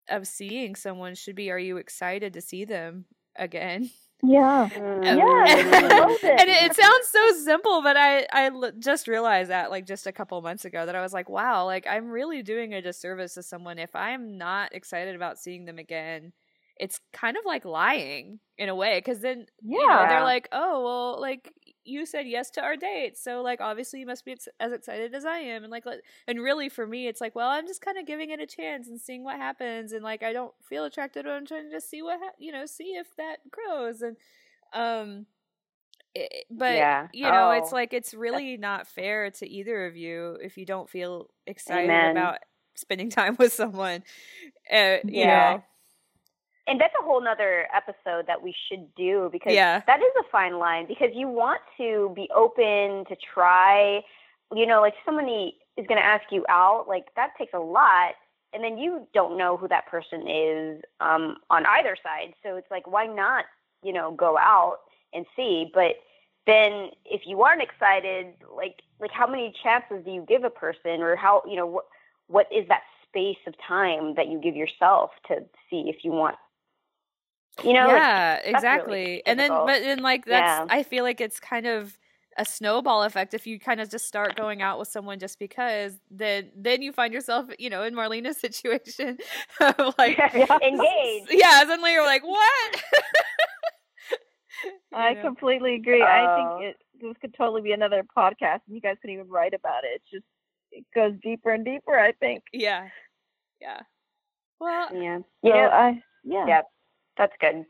of 0.08 0.26
seeing 0.26 0.76
someone 0.76 1.14
should 1.14 1.36
be 1.36 1.50
are 1.50 1.58
you 1.58 1.78
excited 1.78 2.34
to 2.34 2.40
see 2.42 2.64
them 2.64 3.06
again. 3.36 3.90
Yeah, 4.22 4.68
mm. 4.72 5.04
yeah, 5.04 6.38
and 6.40 6.48
it, 6.48 6.70
it, 6.70 6.76
sounds 6.76 7.08
so 7.08 7.32
simple, 7.44 7.82
but 7.82 7.96
I 7.96 8.26
I 8.32 8.46
l- 8.46 8.72
just 8.78 9.06
realized 9.06 9.50
that 9.50 9.70
like 9.70 9.86
just 9.86 10.06
a 10.06 10.12
couple 10.12 10.40
months 10.40 10.64
ago 10.64 10.86
that 10.86 10.94
I 10.94 11.02
was 11.02 11.12
like, 11.12 11.28
wow, 11.28 11.66
like 11.66 11.86
I'm 11.86 12.08
really 12.08 12.42
doing 12.42 12.72
a 12.72 12.80
disservice 12.80 13.34
to 13.34 13.42
someone 13.42 13.78
if 13.78 13.94
I'm 13.94 14.38
not 14.38 14.74
excited 14.74 15.14
about 15.14 15.38
seeing 15.38 15.66
them 15.66 15.78
again. 15.78 16.32
It's 16.76 17.00
kind 17.12 17.36
of 17.36 17.44
like 17.44 17.64
lying 17.64 18.40
in 18.56 18.68
a 18.68 18.74
way, 18.74 18.98
because 18.98 19.20
then 19.20 19.46
yeah, 19.62 19.78
you 19.78 19.88
know, 19.88 20.06
they're 20.08 20.22
like, 20.22 20.48
oh 20.52 20.82
well, 20.82 21.20
like 21.20 21.52
you 21.84 22.06
said 22.06 22.26
yes 22.26 22.50
to 22.50 22.62
our 22.62 22.76
date 22.76 23.16
so 23.16 23.42
like 23.42 23.60
obviously 23.60 24.00
you 24.00 24.06
must 24.06 24.24
be 24.24 24.36
as 24.60 24.72
excited 24.72 25.14
as 25.14 25.24
i 25.24 25.38
am 25.38 25.62
and 25.62 25.70
like 25.70 25.84
and 26.26 26.40
really 26.40 26.68
for 26.68 26.86
me 26.86 27.06
it's 27.06 27.20
like 27.20 27.34
well 27.34 27.48
i'm 27.48 27.66
just 27.66 27.80
kind 27.80 27.98
of 27.98 28.06
giving 28.06 28.30
it 28.30 28.40
a 28.40 28.46
chance 28.46 28.88
and 28.88 29.00
seeing 29.00 29.24
what 29.24 29.36
happens 29.36 29.92
and 29.92 30.02
like 30.02 30.22
i 30.22 30.32
don't 30.32 30.54
feel 30.62 30.84
attracted 30.84 31.24
but 31.24 31.32
i'm 31.32 31.46
trying 31.46 31.64
to 31.64 31.70
just 31.70 31.88
see 31.88 32.02
what 32.02 32.18
ha- 32.20 32.34
you 32.38 32.52
know 32.52 32.66
see 32.66 32.94
if 32.94 33.14
that 33.16 33.36
grows 33.50 34.02
and 34.02 34.16
um 34.72 35.26
it, 36.14 36.44
but 36.50 36.74
yeah. 36.74 37.08
you 37.12 37.24
know 37.24 37.48
oh. 37.48 37.58
it's 37.58 37.72
like 37.72 37.92
it's 37.92 38.14
really 38.14 38.56
not 38.56 38.86
fair 38.86 39.30
to 39.30 39.48
either 39.48 39.86
of 39.86 39.96
you 39.96 40.38
if 40.42 40.56
you 40.56 40.64
don't 40.64 40.88
feel 40.88 41.28
excited 41.46 41.84
Amen. 41.84 42.12
about 42.12 42.38
spending 42.74 43.10
time 43.10 43.36
with 43.38 43.52
someone 43.52 44.02
uh, 44.72 44.96
you 45.04 45.20
yeah. 45.20 45.54
know 45.56 45.64
and 46.66 46.80
that's 46.80 46.94
a 46.98 47.04
whole 47.04 47.22
nother 47.22 47.66
episode 47.74 48.26
that 48.26 48.42
we 48.42 48.54
should 48.68 48.94
do 48.94 49.28
because 49.32 49.52
yeah. 49.52 49.82
that 49.86 50.00
is 50.00 50.12
a 50.18 50.22
fine 50.30 50.58
line 50.58 50.86
because 50.86 51.10
you 51.12 51.28
want 51.28 51.60
to 51.76 52.12
be 52.14 52.28
open 52.34 53.04
to 53.06 53.16
try. 53.34 54.02
You 54.54 54.66
know 54.66 54.80
like 54.80 54.94
somebody 55.04 55.56
is 55.76 55.86
going 55.86 56.00
to 56.00 56.06
ask 56.06 56.24
you 56.30 56.44
out 56.48 56.86
like 56.88 57.06
that 57.16 57.30
takes 57.36 57.52
a 57.54 57.58
lot 57.58 58.14
and 58.52 58.62
then 58.62 58.78
you 58.78 59.06
don't 59.12 59.36
know 59.36 59.56
who 59.56 59.66
that 59.68 59.86
person 59.88 60.28
is 60.28 60.82
um 61.00 61.36
on 61.50 61.66
either 61.66 61.96
side. 62.02 62.34
So 62.42 62.56
it's 62.56 62.70
like 62.70 62.86
why 62.86 63.06
not 63.06 63.44
you 63.82 63.92
know 63.92 64.12
go 64.12 64.38
out 64.38 64.78
and 65.12 65.26
see? 65.36 65.70
But 65.72 65.96
then 66.46 66.90
if 67.04 67.22
you 67.26 67.42
aren't 67.42 67.62
excited 67.62 68.26
like 68.54 68.80
like 69.00 69.10
how 69.10 69.26
many 69.26 69.52
chances 69.62 70.04
do 70.04 70.10
you 70.10 70.24
give 70.26 70.44
a 70.44 70.50
person 70.50 71.00
or 71.00 71.16
how 71.16 71.42
you 71.46 71.56
know 71.56 71.66
what 71.66 71.84
what 72.28 72.46
is 72.50 72.66
that 72.68 72.82
space 73.08 73.38
of 73.46 73.54
time 73.66 74.14
that 74.14 74.28
you 74.28 74.40
give 74.40 74.56
yourself 74.56 75.10
to 75.28 75.36
see 75.70 75.84
if 75.88 76.04
you 76.04 76.10
want 76.10 76.36
you 77.62 77.72
know 77.72 77.86
yeah 77.88 78.34
really 78.34 78.50
exactly 78.50 79.22
and 79.26 79.38
then 79.38 79.50
but 79.50 79.80
then 79.82 79.98
like 79.98 80.24
that's 80.24 80.60
Yeah. 80.60 80.66
i 80.68 80.82
feel 80.82 81.04
like 81.04 81.20
it's 81.20 81.38
kind 81.40 81.66
of 81.66 81.96
a 82.36 82.44
snowball 82.44 83.04
effect 83.04 83.32
if 83.32 83.46
you 83.46 83.60
kind 83.60 83.80
of 83.80 83.88
just 83.88 84.06
start 84.06 84.34
going 84.36 84.60
out 84.60 84.78
with 84.78 84.88
someone 84.88 85.18
just 85.20 85.38
because 85.38 86.00
then 86.10 86.50
then 86.56 86.82
you 86.82 86.92
find 86.92 87.14
yourself 87.14 87.46
you 87.58 87.70
know 87.70 87.82
in 87.84 87.94
marlena's 87.94 88.38
situation 88.40 89.18
of 89.60 89.94
like 89.98 90.18
engaged 90.62 91.28
yeah 91.30 91.60
suddenly 91.60 91.92
you're 91.92 92.04
like 92.04 92.24
what 92.24 92.82
You 94.92 94.98
I 94.98 95.14
know? 95.14 95.22
completely 95.22 95.74
agree. 95.74 96.02
I 96.02 96.26
Oh. 96.26 96.34
think 96.36 96.48
uh 96.66 96.68
it 96.70 96.76
this 97.00 97.16
could 97.20 97.34
totally 97.34 97.62
be 97.62 97.72
another 97.72 98.02
podcast, 98.16 98.60
and 98.66 98.74
you 98.74 98.80
guys 98.80 98.96
could 99.02 99.10
even 99.10 99.28
write 99.28 99.52
about 99.52 99.84
it. 99.84 99.96
It's 100.00 100.10
just 100.10 100.24
it 100.72 100.84
goes 100.94 101.12
deeper 101.22 101.50
and 101.50 101.64
deeper. 101.64 101.98
I 101.98 102.12
think. 102.12 102.42
yeah 102.52 102.88
yeah 103.60 103.80
well 104.60 104.88
yeah 104.94 105.18
So 105.18 105.48
you 105.48 105.52
know, 105.52 105.68
I 105.68 106.02
yeah. 106.24 106.46
yeah 106.46 106.62
that's 107.16 107.32
good 107.40 107.64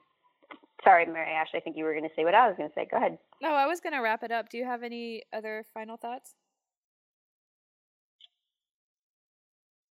sorry 0.84 1.06
mary 1.06 1.32
ash 1.32 1.48
i 1.54 1.60
think 1.60 1.76
you 1.76 1.84
were 1.84 1.92
going 1.92 2.04
to 2.04 2.14
say 2.16 2.24
what 2.24 2.34
i 2.34 2.46
was 2.48 2.56
going 2.56 2.68
to 2.68 2.74
say 2.74 2.86
go 2.90 2.96
ahead 2.96 3.18
no 3.42 3.50
i 3.50 3.66
was 3.66 3.80
gonna 3.80 4.02
wrap 4.02 4.22
it 4.22 4.30
up 4.30 4.48
do 4.48 4.58
you 4.58 4.64
have 4.64 4.82
any 4.82 5.22
other 5.32 5.64
final 5.72 5.96
thoughts 5.96 6.34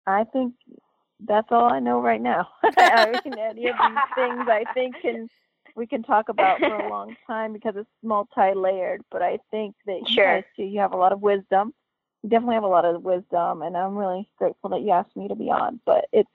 I 0.08 0.24
think 0.24 0.54
that's 1.26 1.48
all 1.52 1.72
I 1.72 1.80
know 1.80 2.02
right 2.02 2.22
now. 2.22 2.48
I 2.64 3.20
mean, 3.26 3.38
any 3.38 3.68
of 3.68 3.76
these 3.78 3.98
things 4.16 4.48
I 4.48 4.64
think 4.74 4.96
can 5.02 5.30
we 5.76 5.86
can 5.86 6.02
talk 6.02 6.30
about 6.30 6.60
for 6.60 6.74
a 6.74 6.82
long 6.90 7.16
time 7.28 7.54
because 7.54 7.76
it's 7.76 7.90
multi-layered. 8.04 9.02
But 9.12 9.22
I 9.22 9.38
think 9.52 9.76
that 9.86 10.00
you 10.08 10.16
Sure. 10.16 10.26
guys 10.26 10.44
too, 10.56 10.64
you 10.64 10.80
have 10.80 10.94
a 10.94 10.98
lot 10.98 11.12
of 11.12 11.22
wisdom. 11.22 11.74
You 12.24 12.30
definitely 12.30 12.56
have 12.56 12.64
a 12.64 12.68
lot 12.68 12.86
of 12.86 13.04
wisdom, 13.04 13.62
and 13.62 13.78
I'm 13.78 13.96
really 13.98 14.28
grateful 14.38 14.70
that 14.72 14.82
you 14.82 14.92
asked 14.92 15.16
me 15.16 15.28
to 15.28 15.36
be 15.36 15.52
on. 15.52 15.80
But 15.86 16.06
it's, 16.12 16.30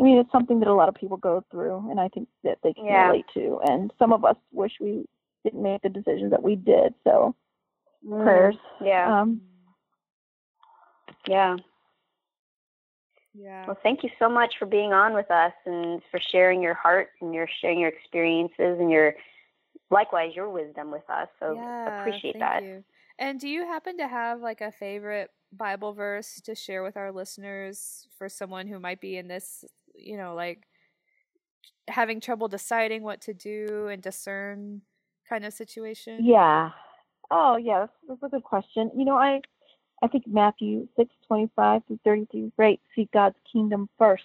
I 0.00 0.02
mean, 0.02 0.18
it's 0.18 0.32
something 0.32 0.60
that 0.60 0.68
a 0.68 0.74
lot 0.74 0.88
of 0.88 0.94
people 0.94 1.18
go 1.18 1.44
through, 1.50 1.90
and 1.90 2.00
I 2.00 2.08
think 2.08 2.28
that 2.44 2.58
they 2.62 2.72
can 2.72 2.84
Yeah. 2.86 3.08
relate 3.08 3.26
to. 3.34 3.60
And 3.64 3.92
some 3.98 4.12
of 4.12 4.24
us 4.24 4.36
wish 4.52 4.72
we 4.80 5.06
didn't 5.44 5.62
make 5.62 5.82
the 5.82 5.90
decisions 5.90 6.30
that 6.30 6.42
we 6.42 6.56
did. 6.56 6.94
So 7.04 7.34
prayers. 8.22 8.56
yeah 8.80 9.10
Um, 9.10 9.40
yeah 11.28 11.56
yeah 13.34 13.66
Well, 13.66 13.76
thank 13.82 14.02
you 14.02 14.10
so 14.18 14.28
much 14.28 14.54
for 14.58 14.66
being 14.66 14.92
on 14.92 15.14
with 15.14 15.30
us 15.30 15.52
and 15.66 16.02
for 16.10 16.20
sharing 16.32 16.62
your 16.62 16.74
heart 16.74 17.10
and 17.20 17.34
your 17.34 17.48
sharing 17.60 17.78
your 17.80 17.90
experiences 17.90 18.78
and 18.80 18.90
your 18.90 19.14
likewise 19.90 20.32
your 20.34 20.48
wisdom 20.50 20.90
with 20.90 21.08
us. 21.08 21.28
So 21.38 21.54
yeah, 21.54 21.88
appreciate 22.00 22.32
thank 22.32 22.40
that. 22.40 22.62
You. 22.62 22.84
And 23.18 23.38
do 23.38 23.48
you 23.48 23.64
happen 23.66 23.98
to 23.98 24.08
have 24.08 24.40
like 24.40 24.60
a 24.60 24.72
favorite 24.72 25.30
Bible 25.52 25.92
verse 25.92 26.40
to 26.44 26.54
share 26.54 26.82
with 26.82 26.96
our 26.96 27.12
listeners 27.12 28.06
for 28.16 28.28
someone 28.28 28.66
who 28.66 28.78
might 28.78 29.00
be 29.00 29.16
in 29.16 29.28
this, 29.28 29.64
you 30.02 30.16
know, 30.16 30.34
like 30.34 30.66
having 31.88 32.20
trouble 32.20 32.48
deciding 32.48 33.02
what 33.02 33.20
to 33.22 33.34
do 33.34 33.88
and 33.88 34.02
discern 34.02 34.82
kind 35.28 35.44
of 35.44 35.52
situation? 35.52 36.24
Yeah. 36.24 36.70
Oh, 37.30 37.56
yeah. 37.56 37.80
That's, 37.80 37.92
that's 38.08 38.22
a 38.22 38.28
good 38.36 38.44
question. 38.44 38.90
You 38.96 39.04
know, 39.04 39.16
I 39.16 39.40
I 40.02 40.08
think 40.08 40.26
Matthew 40.26 40.88
six 40.96 41.10
twenty 41.26 41.50
five 41.54 41.82
through 41.86 42.00
thirty 42.04 42.26
three. 42.30 42.52
right? 42.56 42.80
seek 42.94 43.10
God's 43.12 43.36
kingdom 43.52 43.88
first, 43.98 44.24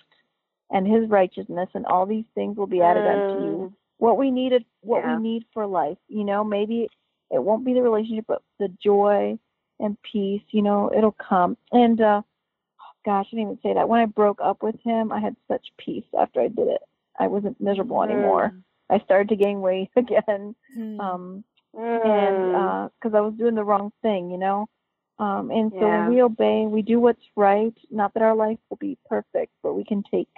and 0.71 0.88
His 0.88 1.09
righteousness, 1.09 1.69
and 1.73 1.86
all 1.86 2.05
these 2.05 2.26
things 2.34 2.57
will 2.57 2.67
be 2.67 2.82
added 2.82 3.05
unto 3.05 3.43
you. 3.43 3.73
What 3.97 4.17
we 4.17 4.32
needed, 4.32 4.65
what 4.82 5.03
Yeah. 5.03 5.15
we 5.17 5.23
need 5.23 5.45
for 5.53 5.65
life. 5.67 5.97
You 6.07 6.23
know, 6.23 6.43
maybe 6.43 6.89
it 7.32 7.43
won't 7.43 7.65
be 7.65 7.73
the 7.73 7.82
relationship, 7.82 8.26
but 8.28 8.41
the 8.59 8.69
joy 8.84 9.38
and 9.80 9.97
peace. 10.03 10.43
You 10.51 10.61
know, 10.61 10.91
it'll 10.95 11.11
come. 11.30 11.57
And 11.71 11.99
uh, 12.01 12.21
gosh, 13.05 13.27
I 13.31 13.35
didn't 13.35 13.51
even 13.51 13.59
say 13.63 13.73
that. 13.73 13.87
When 13.87 13.99
I 14.01 14.05
broke 14.05 14.39
up 14.41 14.63
with 14.63 14.75
him, 14.83 15.11
I 15.11 15.19
had 15.19 15.35
such 15.47 15.65
peace 15.77 16.05
after 16.17 16.41
I 16.41 16.47
did 16.47 16.67
it. 16.67 16.81
I 17.19 17.27
wasn't 17.27 17.61
miserable 17.61 18.03
anymore. 18.03 18.53
I 18.89 18.99
started 18.99 19.29
to 19.29 19.35
gain 19.35 19.61
weight 19.61 19.91
again. 19.95 20.55
Hmm. 20.73 20.99
Um, 20.99 21.43
Mm. 21.75 22.05
and 22.05 22.91
because 23.01 23.13
I 23.13 23.19
was 23.19 23.33
doing 23.33 23.55
the 23.55 23.63
wrong 23.65 23.91
thing, 24.01 24.31
you 24.31 24.37
know. 24.37 24.69
Um, 25.19 25.51
and 25.51 25.71
so 25.73 25.79
Yeah. 25.81 26.05
when 26.05 26.15
we 26.15 26.21
obey, 26.21 26.65
we 26.65 26.81
do 26.81 27.01
what's 27.01 27.23
right. 27.35 27.77
Not 27.91 28.13
that 28.13 28.23
our 28.23 28.33
life 28.35 28.59
will 28.69 28.77
be 28.77 28.97
perfect, 29.09 29.51
but 29.61 29.73
we 29.73 29.83
can 29.83 30.01
take 30.03 30.29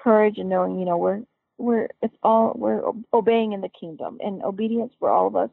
courage 0.00 0.38
in 0.38 0.48
knowing, 0.48 0.78
you 0.78 0.84
know, 0.84 0.96
we're 0.96 1.22
we're 1.58 1.88
it's 2.02 2.16
all 2.22 2.52
we're 2.56 2.82
obeying 3.12 3.52
in 3.52 3.60
the 3.60 3.68
kingdom, 3.68 4.18
and 4.22 4.42
obedience 4.44 4.92
for 5.00 5.10
all 5.10 5.26
of 5.26 5.34
us 5.34 5.50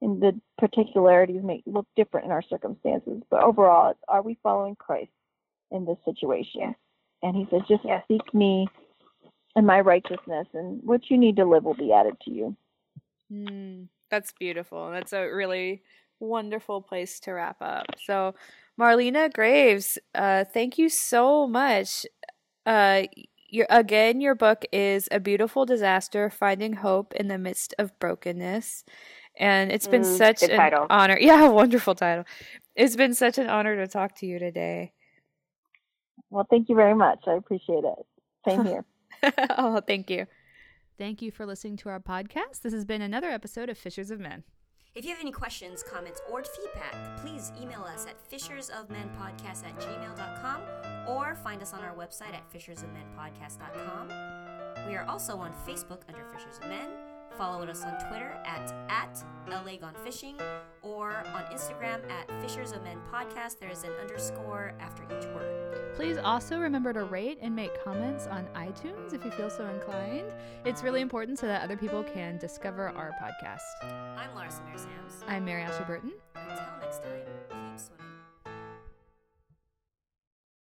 in 0.00 0.18
the 0.20 0.38
particularities 0.58 1.42
may 1.42 1.62
look 1.66 1.86
different 1.94 2.26
in 2.26 2.32
our 2.32 2.42
circumstances, 2.42 3.22
but 3.30 3.42
overall, 3.42 3.94
are 4.08 4.22
we 4.22 4.38
following 4.42 4.76
Christ 4.76 5.10
in 5.70 5.84
this 5.84 5.98
situation? 6.04 6.60
Yes. 6.60 6.74
And 7.22 7.36
He 7.36 7.46
says, 7.50 7.62
just 7.68 7.84
Yes. 7.84 8.04
seek 8.08 8.34
me 8.34 8.66
and 9.56 9.66
my 9.66 9.80
righteousness, 9.80 10.46
and 10.54 10.80
what 10.84 11.10
you 11.10 11.18
need 11.18 11.36
to 11.36 11.44
live 11.44 11.64
will 11.64 11.74
be 11.74 11.92
added 11.92 12.14
to 12.22 12.30
you. 12.30 12.56
Mm, 13.32 13.88
that's 14.10 14.32
beautiful. 14.32 14.90
That's 14.90 15.12
a 15.12 15.26
really 15.28 15.82
wonderful 16.20 16.82
place 16.82 17.20
to 17.20 17.32
wrap 17.32 17.56
up. 17.60 17.86
So, 18.04 18.34
Marlena 18.80 19.32
Graves, 19.32 19.98
uh, 20.14 20.44
thank 20.44 20.78
you 20.78 20.88
so 20.88 21.46
much. 21.46 22.06
Uh, 22.66 23.04
your, 23.48 23.66
again, 23.70 24.20
your 24.20 24.34
book 24.34 24.64
is 24.72 25.08
A 25.12 25.20
Beautiful 25.20 25.64
Disaster 25.66 26.30
Finding 26.30 26.74
Hope 26.74 27.14
in 27.14 27.28
the 27.28 27.38
Midst 27.38 27.74
of 27.78 27.98
Brokenness. 27.98 28.84
And 29.38 29.72
it's 29.72 29.86
been 29.86 30.04
Mm, 30.04 30.04
such 30.04 30.48
an 30.48 30.72
title. 30.72 30.88
honor. 30.90 31.18
Yeah, 31.20 31.48
wonderful 31.48 31.94
title. 31.94 32.24
It's 32.76 32.96
been 32.96 33.14
such 33.14 33.38
an 33.38 33.48
honor 33.48 33.76
to 33.76 33.86
talk 33.86 34.16
to 34.16 34.26
you 34.26 34.38
today. 34.38 34.92
Well, 36.34 36.46
thank 36.50 36.68
you 36.68 36.74
very 36.74 36.94
much. 36.94 37.20
I 37.28 37.34
appreciate 37.34 37.84
it. 37.84 38.06
Same 38.48 38.64
here. 38.70 38.84
oh, 39.56 39.80
thank 39.80 40.10
you. 40.10 40.26
Thank 40.98 41.22
you 41.22 41.30
for 41.30 41.46
listening 41.46 41.76
to 41.78 41.88
our 41.90 42.00
podcast. 42.00 42.62
This 42.62 42.72
has 42.72 42.84
been 42.84 43.02
another 43.02 43.28
episode 43.30 43.68
of 43.68 43.78
Fishers 43.78 44.10
of 44.10 44.18
Men. 44.18 44.42
If 44.96 45.04
you 45.04 45.12
have 45.12 45.20
any 45.20 45.30
questions, 45.30 45.84
comments, 45.84 46.20
or 46.30 46.42
feedback, 46.42 47.18
please 47.18 47.52
email 47.60 47.82
us 47.82 48.06
at 48.06 48.16
fishersofmenpodcast 48.28 49.64
at 49.64 49.78
gmail.com 49.78 50.60
or 51.08 51.36
find 51.36 51.62
us 51.62 51.72
on 51.72 51.82
our 51.84 51.94
website 51.94 52.34
at 52.34 52.52
fishersofmenpodcast.com. 52.52 54.08
We 54.88 54.96
are 54.96 55.04
also 55.04 55.36
on 55.36 55.52
Facebook 55.66 56.00
under 56.08 56.24
Fishers 56.32 56.58
of 56.60 56.68
Men. 56.68 56.88
Follow 57.36 57.64
us 57.66 57.82
on 57.82 57.98
Twitter 58.08 58.36
at, 58.46 58.72
at 58.88 59.22
LA 59.48 59.76
Gone 59.76 59.94
Fishing 60.04 60.38
or 60.82 61.10
on 61.34 61.42
Instagram 61.52 62.00
at 62.08 62.30
Fishers 62.40 62.72
of 62.72 62.82
Men 62.84 62.98
Podcast. 63.12 63.58
There 63.58 63.70
is 63.70 63.82
an 63.82 63.90
underscore 64.00 64.72
after 64.78 65.02
each 65.04 65.26
word. 65.26 65.94
Please 65.96 66.16
also 66.16 66.58
remember 66.58 66.92
to 66.92 67.04
rate 67.04 67.38
and 67.42 67.54
make 67.54 67.82
comments 67.82 68.26
on 68.28 68.46
iTunes 68.54 69.12
if 69.12 69.24
you 69.24 69.30
feel 69.32 69.50
so 69.50 69.66
inclined. 69.66 70.32
It's 70.64 70.82
really 70.82 71.00
important 71.00 71.38
so 71.38 71.46
that 71.46 71.62
other 71.62 71.76
people 71.76 72.04
can 72.04 72.38
discover 72.38 72.88
our 72.90 73.12
podcast. 73.20 73.60
I'm 74.16 74.34
Laura 74.34 74.48
Samir 74.48 74.78
Sams. 74.78 75.24
I'm 75.26 75.44
Mary 75.44 75.62
Ashley 75.62 75.84
Burton. 75.86 76.12
Until 76.36 76.64
next 76.80 77.02
time, 77.02 77.20
keep 77.50 77.78
swimming. 77.80 78.04